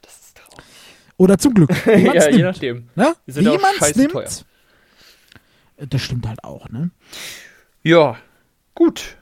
das 0.02 0.18
ist 0.20 0.36
traurig. 0.36 0.64
Oder 1.16 1.38
zum 1.38 1.54
Glück. 1.54 1.70
Ja, 1.86 2.24
je 2.28 2.30
nimmt. 2.30 2.42
nachdem. 2.44 2.88
Ne? 2.94 3.14
Wie 3.26 3.58
scheiße 3.78 3.98
nimmt. 3.98 4.12
teuer. 4.12 4.28
Das 5.78 6.02
stimmt 6.02 6.26
halt 6.26 6.42
auch, 6.44 6.68
ne? 6.70 6.90
Ja, 7.82 8.16
gut. 8.74 9.16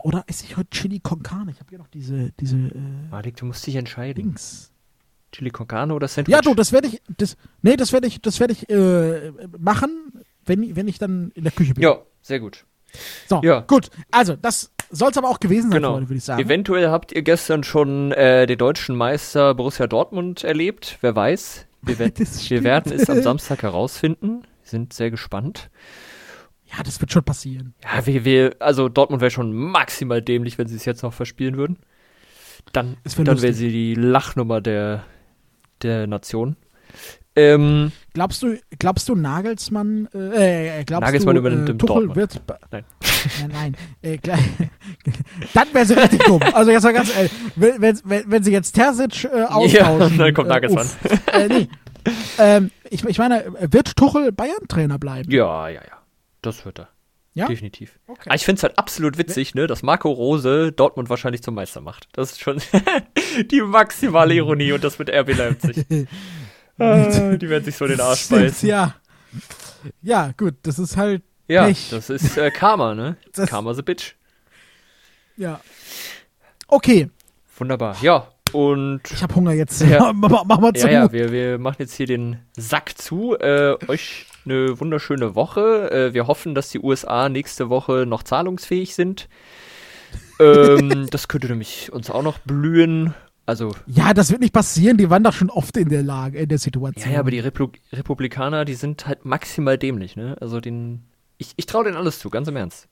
Boah, 0.00 0.04
oder 0.06 0.24
esse 0.26 0.44
ich 0.44 0.56
heute 0.56 0.70
Chili 0.70 1.00
con 1.00 1.22
Carne? 1.22 1.50
Ich 1.50 1.58
habe 1.60 1.68
hier 1.70 1.78
noch 1.78 1.88
diese, 1.88 2.32
diese 2.40 2.56
äh, 2.56 2.70
Malik, 3.10 3.36
du 3.36 3.46
musst 3.46 3.66
dich 3.66 3.76
entscheiden. 3.76 4.22
Dings. 4.24 4.72
Chili 5.32 5.50
con 5.50 5.66
carne 5.68 5.94
oder 5.94 6.08
Sandwich? 6.08 6.32
Ja, 6.34 6.40
du, 6.40 6.54
das 6.54 6.72
werde 6.72 6.88
ich, 6.88 7.00
das, 7.16 7.36
nee, 7.62 7.76
das 7.76 7.92
werde 7.92 8.06
ich, 8.08 8.20
das 8.20 8.40
werde 8.40 8.52
ich 8.52 8.68
äh, 8.68 9.32
machen, 9.58 10.12
wenn, 10.44 10.74
wenn 10.74 10.88
ich 10.88 10.98
dann 10.98 11.30
in 11.34 11.44
der 11.44 11.52
Küche 11.52 11.74
bin. 11.74 11.84
Ja, 11.84 11.98
sehr 12.20 12.40
gut. 12.40 12.64
So, 13.28 13.40
Ja. 13.44 13.60
gut. 13.60 13.90
Also, 14.10 14.34
das 14.34 14.72
soll 14.90 15.10
es 15.12 15.18
aber 15.18 15.28
auch 15.28 15.38
gewesen 15.38 15.70
sein, 15.70 15.82
Genau. 15.82 16.00
Würde 16.00 16.14
ich 16.14 16.24
sagen. 16.24 16.42
Eventuell 16.42 16.88
habt 16.88 17.12
ihr 17.12 17.22
gestern 17.22 17.62
schon 17.62 18.10
äh, 18.10 18.46
den 18.46 18.58
deutschen 18.58 18.96
Meister 18.96 19.54
Borussia 19.54 19.86
Dortmund 19.86 20.42
erlebt. 20.42 20.98
Wer 21.00 21.14
weiß. 21.14 21.66
Wir, 21.82 21.98
wir 22.00 22.64
werden 22.64 22.92
es 22.92 23.08
am 23.08 23.22
Samstag 23.22 23.62
herausfinden. 23.62 24.42
Sind 24.64 24.92
sehr 24.92 25.12
gespannt. 25.12 25.70
Ja, 26.76 26.82
das 26.84 27.00
wird 27.00 27.12
schon 27.12 27.24
passieren. 27.24 27.74
Ja, 27.82 28.06
wir, 28.06 28.24
wir, 28.24 28.56
also 28.60 28.88
Dortmund 28.88 29.20
wäre 29.20 29.30
schon 29.30 29.52
maximal 29.52 30.22
dämlich, 30.22 30.58
wenn 30.58 30.68
sie 30.68 30.76
es 30.76 30.84
jetzt 30.84 31.02
noch 31.02 31.12
verspielen 31.12 31.56
würden. 31.56 31.78
Dann, 32.72 32.96
wär 33.04 33.24
dann 33.24 33.42
wäre 33.42 33.52
sie 33.52 33.70
die 33.70 33.94
Lachnummer 33.94 34.60
der, 34.60 35.04
der 35.82 36.06
Nation. 36.06 36.56
Ähm, 37.36 37.92
Glaubst 38.12 38.42
du, 38.42 38.58
glaubst 38.78 39.08
du 39.08 39.14
Nagelsmann, 39.14 40.08
äh, 40.12 40.80
äh, 40.80 40.84
glaubst 40.84 41.06
Nagelsmann 41.06 41.36
du, 41.36 41.40
übernimmt 41.40 41.68
äh, 41.68 41.74
Tuchel 41.74 42.06
Dortmund. 42.08 42.16
wird, 42.16 42.42
Nein. 42.72 42.84
nein, 43.40 43.50
nein, 43.52 43.76
äh, 44.02 44.18
klar, 44.18 44.38
dann 45.54 45.68
wäre 45.72 45.86
sie 45.86 45.94
richtig 45.94 46.24
dumm. 46.24 46.40
Also 46.52 46.72
jetzt 46.72 46.82
mal 46.82 46.92
ganz 46.92 47.14
ehrlich, 47.16 47.32
wenn, 47.54 47.80
wenn, 47.80 48.00
wenn, 48.04 48.30
wenn 48.30 48.42
sie 48.42 48.50
jetzt 48.50 48.72
Terzic 48.72 49.24
äh, 49.24 49.44
austauschen. 49.44 50.18
dann 50.18 50.34
kommt 50.34 50.48
äh, 50.48 50.52
Nagelsmann. 50.52 50.86
uff. 50.86 51.28
äh, 51.32 51.48
nee. 51.48 51.68
ähm, 52.38 52.70
ich, 52.90 53.04
ich 53.04 53.18
meine, 53.18 53.44
wird 53.60 53.96
Tuchel 53.96 54.32
Bayern-Trainer 54.32 54.98
bleiben? 54.98 55.30
Ja, 55.30 55.68
ja, 55.68 55.80
ja. 55.82 55.99
Das 56.42 56.64
wird 56.64 56.78
er. 56.80 56.88
Ja? 57.32 57.46
Definitiv. 57.46 57.98
Okay. 58.08 58.22
Aber 58.26 58.34
ich 58.34 58.44
finde 58.44 58.58
es 58.58 58.62
halt 58.64 58.76
absolut 58.78 59.16
witzig, 59.16 59.54
ne, 59.54 59.66
dass 59.68 59.82
Marco 59.82 60.10
Rose 60.10 60.72
Dortmund 60.72 61.08
wahrscheinlich 61.10 61.42
zum 61.42 61.54
Meister 61.54 61.80
macht. 61.80 62.08
Das 62.12 62.32
ist 62.32 62.40
schon 62.40 62.60
die 63.50 63.60
maximale 63.62 64.34
Ironie 64.34 64.72
und 64.72 64.82
das 64.82 64.98
mit 64.98 65.08
RB 65.10 65.36
Leipzig. 65.36 65.86
ah, 66.78 67.36
die 67.36 67.48
werden 67.48 67.64
sich 67.64 67.76
so 67.76 67.86
den 67.86 68.00
Arsch 68.00 68.28
beißen. 68.28 68.68
Ja. 68.68 68.96
Ja, 70.02 70.32
gut, 70.36 70.54
das 70.62 70.78
ist 70.80 70.96
halt, 70.96 71.22
Ja, 71.46 71.66
Pech. 71.66 71.88
das 71.90 72.10
ist 72.10 72.36
äh, 72.36 72.50
Karma, 72.50 72.94
ne? 72.96 73.16
Das- 73.32 73.48
Karma 73.48 73.74
the 73.74 73.82
Bitch. 73.82 74.14
ja. 75.36 75.60
Okay, 76.66 77.10
Wunderbar. 77.56 77.96
Ja, 78.00 78.26
und 78.52 79.02
ich 79.12 79.22
habe 79.22 79.34
Hunger 79.34 79.52
jetzt. 79.52 79.82
Ja. 79.82 80.12
mach, 80.14 80.44
mach 80.44 80.58
mal 80.58 80.72
zu. 80.72 80.86
ja, 80.86 81.04
ja, 81.04 81.12
wir, 81.12 81.30
wir 81.30 81.58
machen 81.58 81.76
jetzt 81.80 81.92
hier 81.94 82.06
den 82.06 82.38
Sack 82.56 82.96
zu. 82.96 83.36
Äh, 83.38 83.76
euch 83.86 84.26
eine 84.44 84.80
wunderschöne 84.80 85.34
Woche. 85.34 85.90
Äh, 85.90 86.14
wir 86.14 86.26
hoffen, 86.26 86.54
dass 86.54 86.70
die 86.70 86.80
USA 86.80 87.28
nächste 87.28 87.68
Woche 87.68 88.06
noch 88.06 88.22
zahlungsfähig 88.22 88.94
sind. 88.94 89.28
ähm, 90.40 91.08
das 91.10 91.28
könnte 91.28 91.48
nämlich 91.48 91.92
uns 91.92 92.10
auch 92.10 92.22
noch 92.22 92.38
blühen. 92.38 93.14
Also, 93.46 93.74
Ja, 93.86 94.14
das 94.14 94.30
wird 94.30 94.40
nicht 94.40 94.52
passieren. 94.52 94.96
Die 94.96 95.10
waren 95.10 95.24
doch 95.24 95.32
schon 95.32 95.50
oft 95.50 95.76
in 95.76 95.88
der 95.88 96.02
Lage, 96.02 96.38
in 96.38 96.48
der 96.48 96.58
Situation. 96.58 97.12
ja, 97.12 97.18
aber 97.18 97.30
die 97.30 97.40
Replu 97.40 97.68
Republikaner, 97.92 98.64
die 98.64 98.74
sind 98.74 99.06
halt 99.06 99.24
maximal 99.24 99.76
dämlich, 99.76 100.14
ne? 100.16 100.36
Also 100.40 100.60
den. 100.60 101.02
Ich, 101.38 101.54
ich 101.56 101.66
traue 101.66 101.84
denen 101.84 101.96
alles 101.96 102.18
zu, 102.18 102.30
ganz 102.30 102.46
im 102.48 102.56
Ernst. 102.56 102.88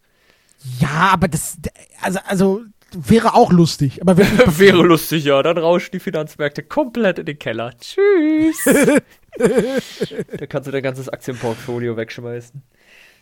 Ja, 0.80 1.11
aber 1.12 1.28
das, 1.28 1.59
also, 2.03 2.18
also 2.26 2.62
wäre 2.92 3.34
auch 3.34 3.53
lustig. 3.53 4.01
Aber. 4.01 4.18
Wäre 4.59 4.82
lustig, 4.82 5.24
ja. 5.24 5.42
Dann 5.42 5.59
rauschen 5.59 5.90
die 5.92 6.01
Finanzmärkte 6.01 6.62
komplett 6.62 7.18
in 7.20 7.26
den 7.26 7.38
Keller. 7.38 7.72
Tschüss. 7.78 8.64
da 9.39 10.47
kannst 10.47 10.66
du 10.66 10.72
dein 10.72 10.82
ganzes 10.82 11.09
Aktienportfolio 11.09 11.97
wegschmeißen. 11.97 12.62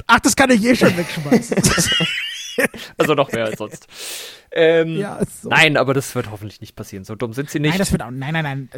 Ach, 0.06 0.20
das 0.20 0.36
kann 0.36 0.50
ich 0.50 0.64
eh 0.64 0.74
schon 0.76 0.96
wegschmeißen. 0.96 1.56
Also 2.96 3.12
noch 3.12 3.30
mehr 3.32 3.44
als 3.44 3.58
sonst. 3.58 3.86
Ähm, 4.50 4.96
ja, 4.96 5.20
so. 5.42 5.50
Nein, 5.50 5.76
aber 5.76 5.92
das 5.92 6.14
wird 6.14 6.30
hoffentlich 6.30 6.62
nicht 6.62 6.74
passieren. 6.74 7.04
So 7.04 7.14
dumm 7.14 7.34
sind 7.34 7.50
sie 7.50 7.60
nicht. 7.60 7.72
Nein, 7.72 7.78
das 7.78 7.92
wird 7.92 8.00
auch. 8.02 8.10
Nein, 8.10 8.32
nein, 8.32 8.44
nein. 8.44 8.70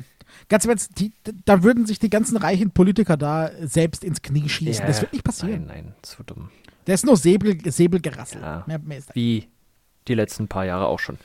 Ganz 0.49 0.64
im 0.64 0.70
Ernst, 0.70 0.99
die, 0.99 1.12
da 1.45 1.62
würden 1.62 1.86
sich 1.86 2.01
die 2.01 2.11
ganzen 2.11 2.36
reichen 2.39 2.72
Politiker 2.72 3.16
da 3.16 3.53
selbst 3.61 4.03
ins 4.03 4.20
Knie 4.20 4.49
schießen. 4.49 4.80
Ja, 4.82 4.86
Das 4.89 5.01
wird 5.01 5.12
nicht 5.12 5.22
passieren. 5.24 5.66
Nein, 5.66 5.84
nein, 5.84 5.95
so 6.05 6.24
dumm. 6.24 6.51
Der 6.89 6.95
ist 6.97 7.05
nur 7.07 7.16
Säbel, 7.16 7.57
Säbelgerassel. 7.70 8.41
Ja. 8.43 8.64
Mehr, 8.66 8.80
mehr. 8.80 8.99
Wie 9.12 9.47
die 10.09 10.14
letzten 10.14 10.49
paar 10.49 10.64
Jahre 10.64 10.89
auch 10.89 10.99
schon. 10.99 11.16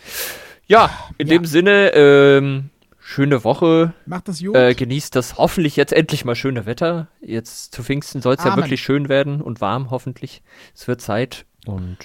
Ja, 0.68 0.92
in 1.18 1.26
Ja. 1.30 1.34
dem 1.40 1.46
Sinne, 1.46 1.92
ähm, 1.96 2.70
schöne 3.04 3.44
Woche. 3.44 3.94
Macht 4.06 4.28
das 4.28 4.40
gut. 4.42 4.56
Äh, 4.56 4.74
genießt 4.76 5.16
das 5.16 5.38
hoffentlich 5.38 5.76
jetzt 5.76 5.94
endlich 5.94 6.26
mal 6.26 6.36
schöne 6.36 6.66
Wetter. 6.66 7.08
Jetzt 7.22 7.74
zu 7.76 7.84
Pfingsten 7.84 8.22
soll 8.22 8.36
es 8.36 8.44
ja 8.44 8.56
wirklich 8.56 8.82
schön 8.82 9.10
werden 9.10 9.42
und 9.42 9.62
warm, 9.62 9.92
hoffentlich. 9.92 10.42
Es 10.74 10.88
wird 10.88 11.02
Zeit. 11.02 11.46
Und 11.66 11.98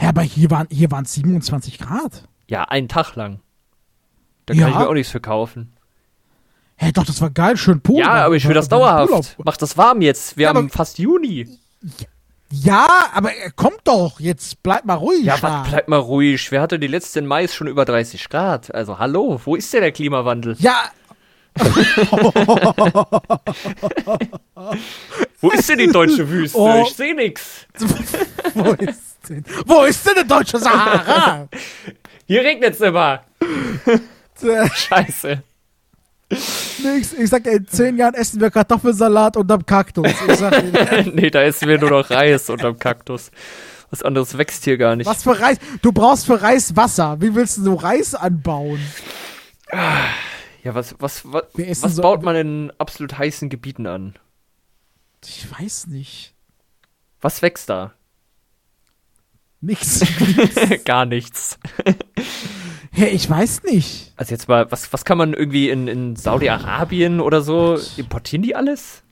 ja, 0.00 0.08
aber 0.08 0.22
hier 0.22 0.50
waren 0.50 0.66
hier 0.70 0.90
waren 0.90 1.04
27 1.04 1.78
Grad. 1.78 2.28
ja, 2.48 2.64
einen 2.64 2.88
Tag 2.88 3.14
lang. 3.16 3.40
Da 4.46 4.54
Ja. 4.54 4.64
kann 4.64 4.72
ich 4.72 4.78
mir 4.78 4.88
auch 4.88 4.94
nichts 4.94 5.10
verkaufen. 5.10 5.72
Hä, 6.76 6.90
doch, 6.92 7.04
das 7.06 7.20
war 7.20 7.30
geil, 7.30 7.56
schön 7.56 7.80
Pool. 7.80 8.00
Ja, 8.00 8.24
aber 8.26 8.34
ich 8.34 8.46
will 8.48 8.54
das 8.54 8.68
dauerhaft. 8.68 9.36
Mach 9.44 9.56
das 9.56 9.76
warm 9.78 10.02
jetzt. 10.02 10.36
Wir 10.36 10.44
Ja, 10.44 10.54
haben 10.54 10.70
fast 10.70 10.98
Juni. 10.98 11.46
Ja, 11.82 12.06
aber 13.14 13.32
er 13.32 13.50
kommt 13.50 13.80
doch. 13.84 14.20
Jetzt 14.20 14.62
bleib 14.62 14.84
mal 14.84 14.94
ruhig. 14.94 15.24
Ja, 15.24 15.36
was, 15.40 15.68
bleib 15.68 15.88
mal 15.88 15.98
ruhig. 15.98 16.50
Wer 16.50 16.60
hatte 16.60 16.78
die 16.78 16.86
letzten 16.86 17.26
Mais 17.26 17.54
schon 17.54 17.66
über 17.66 17.84
30 17.84 18.28
Grad? 18.28 18.74
Also, 18.74 18.98
hallo, 18.98 19.40
wo 19.44 19.56
ist 19.56 19.72
denn 19.72 19.82
der 19.82 19.92
Klimawandel? 19.92 20.56
Ja, 20.58 20.90
Wo 25.40 25.50
ist 25.50 25.68
denn 25.68 25.78
die 25.78 25.86
deutsche 25.86 26.28
Wüste? 26.28 26.58
Oh. 26.58 26.84
Ich 26.86 26.94
sehe 26.94 27.14
nix. 27.14 27.66
wo 28.54 28.72
ist 28.72 29.18
denn? 29.28 29.44
Wo 29.64 29.84
ist 29.84 30.04
denn 30.06 30.14
der 30.16 30.24
deutsche 30.24 30.58
Sahara? 30.58 31.48
Hier 32.26 32.42
regnet's 32.42 32.80
immer. 32.80 33.22
Scheiße. 34.74 35.44
Nix. 36.82 37.12
Ich 37.12 37.30
sag 37.30 37.44
dir, 37.44 37.52
in 37.52 37.66
zehn 37.66 37.96
Jahren 37.96 38.14
essen 38.14 38.40
wir 38.40 38.50
Kartoffelsalat 38.50 39.36
unterm 39.36 39.64
Kaktus. 39.64 40.06
Ich 40.28 40.36
sag 40.36 40.62
nee, 41.14 41.30
da 41.30 41.42
essen 41.42 41.68
wir 41.68 41.78
nur 41.78 41.90
noch 41.90 42.10
Reis 42.10 42.50
unterm 42.50 42.78
Kaktus. 42.78 43.30
Was 43.90 44.02
anderes 44.02 44.36
wächst 44.36 44.64
hier 44.64 44.76
gar 44.76 44.96
nicht. 44.96 45.06
was 45.06 45.22
für 45.22 45.38
Reis? 45.38 45.58
Du 45.82 45.92
brauchst 45.92 46.26
für 46.26 46.40
Reis 46.42 46.74
Wasser. 46.76 47.20
Wie 47.20 47.34
willst 47.34 47.58
du 47.58 47.62
so 47.62 47.74
Reis 47.74 48.14
anbauen? 48.14 48.80
Ja, 50.64 50.74
was, 50.74 50.94
was, 50.98 51.24
was, 51.24 51.44
was 51.54 51.96
so- 51.96 52.02
baut 52.02 52.22
man 52.22 52.34
in 52.36 52.72
absolut 52.78 53.16
heißen 53.18 53.48
Gebieten 53.50 53.86
an? 53.86 54.14
Ich 55.24 55.46
weiß 55.50 55.86
nicht. 55.88 56.34
Was 57.20 57.40
wächst 57.42 57.68
da? 57.70 57.92
Nix. 59.60 60.00
gar 60.84 61.06
nichts. 61.06 61.58
Hey, 62.96 63.08
ich 63.08 63.28
weiß 63.28 63.64
nicht. 63.64 64.12
Also 64.14 64.30
jetzt 64.30 64.46
mal, 64.46 64.70
was, 64.70 64.92
was 64.92 65.04
kann 65.04 65.18
man 65.18 65.34
irgendwie 65.34 65.68
in, 65.68 65.88
in 65.88 66.14
Saudi-Arabien 66.14 67.20
oder 67.20 67.42
so, 67.42 67.76
importieren 67.96 68.42
die 68.42 68.54
alles? 68.54 69.02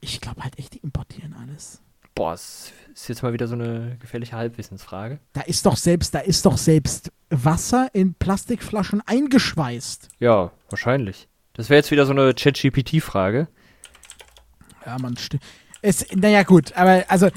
Ich 0.00 0.22
glaube 0.22 0.42
halt 0.42 0.58
echt, 0.58 0.72
die 0.72 0.78
importieren 0.78 1.34
alles. 1.34 1.82
Boah, 2.14 2.30
das 2.32 2.72
ist 2.94 3.08
jetzt 3.08 3.22
mal 3.22 3.34
wieder 3.34 3.46
so 3.46 3.56
eine 3.56 3.98
gefährliche 4.00 4.36
Halbwissensfrage. 4.36 5.18
Da 5.34 5.42
ist 5.42 5.66
doch 5.66 5.76
selbst, 5.76 6.14
da 6.14 6.20
ist 6.20 6.46
doch 6.46 6.56
selbst 6.56 7.12
Wasser 7.28 7.90
in 7.92 8.14
Plastikflaschen 8.14 9.02
eingeschweißt. 9.04 10.08
Ja, 10.18 10.52
wahrscheinlich. 10.70 11.28
Das 11.52 11.68
wäre 11.68 11.80
jetzt 11.80 11.90
wieder 11.90 12.06
so 12.06 12.12
eine 12.12 12.32
ChatGPT-Frage. 12.32 13.48
Ja, 14.86 14.96
man 14.98 15.14
stimmt. 15.18 15.42
Es, 15.82 16.06
naja, 16.14 16.42
gut, 16.42 16.72
aber 16.72 17.04
also 17.08 17.28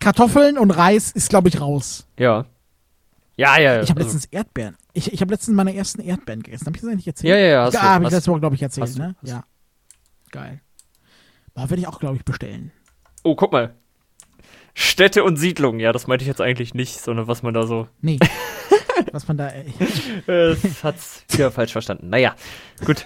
Kartoffeln 0.00 0.58
und 0.58 0.70
Reis 0.70 1.12
ist, 1.12 1.30
glaube 1.30 1.48
ich, 1.48 1.62
raus. 1.62 2.06
Ja. 2.18 2.44
Ja, 3.36 3.58
ja, 3.58 3.74
ja. 3.74 3.82
Ich 3.82 3.90
habe 3.90 4.00
also- 4.00 4.14
letztens 4.14 4.26
Erdbeeren. 4.32 4.76
Ich, 4.92 5.12
ich 5.12 5.20
habe 5.20 5.32
letztens 5.32 5.56
meine 5.56 5.74
ersten 5.74 6.00
Erdbeeren 6.00 6.42
gegessen. 6.42 6.66
Habe 6.66 6.76
ich 6.76 6.82
das 6.82 6.90
eigentlich 6.90 7.06
erzählt? 7.06 7.30
Ja, 7.30 7.36
ja, 7.36 7.46
ja. 7.46 7.64
Hast 7.64 7.74
ja, 7.74 7.80
du, 7.80 7.86
habe 7.86 8.04
ich 8.04 8.10
letzte 8.10 8.30
Woche, 8.30 8.40
glaube 8.40 8.54
ich, 8.54 8.62
erzählt, 8.62 8.86
hast 8.86 8.98
ne? 8.98 9.16
du. 9.22 9.28
Ja. 9.28 9.44
Geil. 10.30 10.60
Da 11.54 11.62
werde 11.70 11.80
ich 11.80 11.88
auch, 11.88 11.98
glaube 12.00 12.16
ich, 12.16 12.24
bestellen. 12.24 12.72
oh, 13.22 13.34
guck 13.34 13.52
mal. 13.52 13.74
Städte 14.74 15.22
und 15.22 15.36
Siedlungen. 15.36 15.80
Ja, 15.80 15.92
das 15.92 16.06
meinte 16.06 16.24
ich 16.24 16.28
jetzt 16.28 16.40
eigentlich 16.40 16.74
nicht, 16.74 17.00
sondern 17.00 17.28
was 17.28 17.42
man 17.42 17.54
da 17.54 17.66
so. 17.66 17.88
Nee. 18.00 18.18
Was 19.12 19.28
man 19.28 19.36
da. 19.36 19.48
Äh, 19.48 19.64
das 20.26 20.82
hat's 20.82 21.24
wieder 21.30 21.50
falsch 21.50 21.72
verstanden. 21.72 22.08
Naja, 22.08 22.34
gut. 22.84 23.04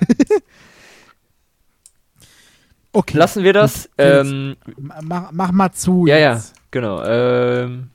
okay. 2.92 3.16
Lassen 3.16 3.42
wir 3.42 3.52
das. 3.52 3.90
Ähm, 3.98 4.56
mach, 5.02 5.32
mach 5.32 5.50
mal 5.50 5.72
zu. 5.72 6.06
ja, 6.06 6.16
ja, 6.16 6.34
jetzt. 6.34 6.54
genau. 6.70 7.02
Ähm, 7.04 7.90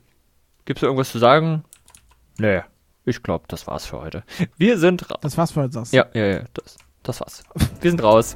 gibt's 0.64 0.80
da 0.80 0.86
irgendwas 0.88 1.10
zu 1.10 1.18
sagen? 1.18 1.64
Nee, 2.38 2.62
ich 3.04 3.22
glaube, 3.22 3.44
das 3.48 3.66
war's 3.66 3.86
für 3.86 4.00
heute. 4.00 4.24
Wir 4.56 4.78
sind 4.78 5.10
raus. 5.10 5.18
Das 5.20 5.36
war's 5.38 5.52
für 5.52 5.62
heute. 5.62 5.72
sagst 5.74 5.92
du? 5.92 5.98
Ja, 5.98 6.06
ja, 6.14 6.24
ja, 6.26 6.44
das, 6.54 6.76
das 7.02 7.20
war's. 7.20 7.44
Wir 7.80 7.90
sind 7.90 8.02
raus. 8.02 8.34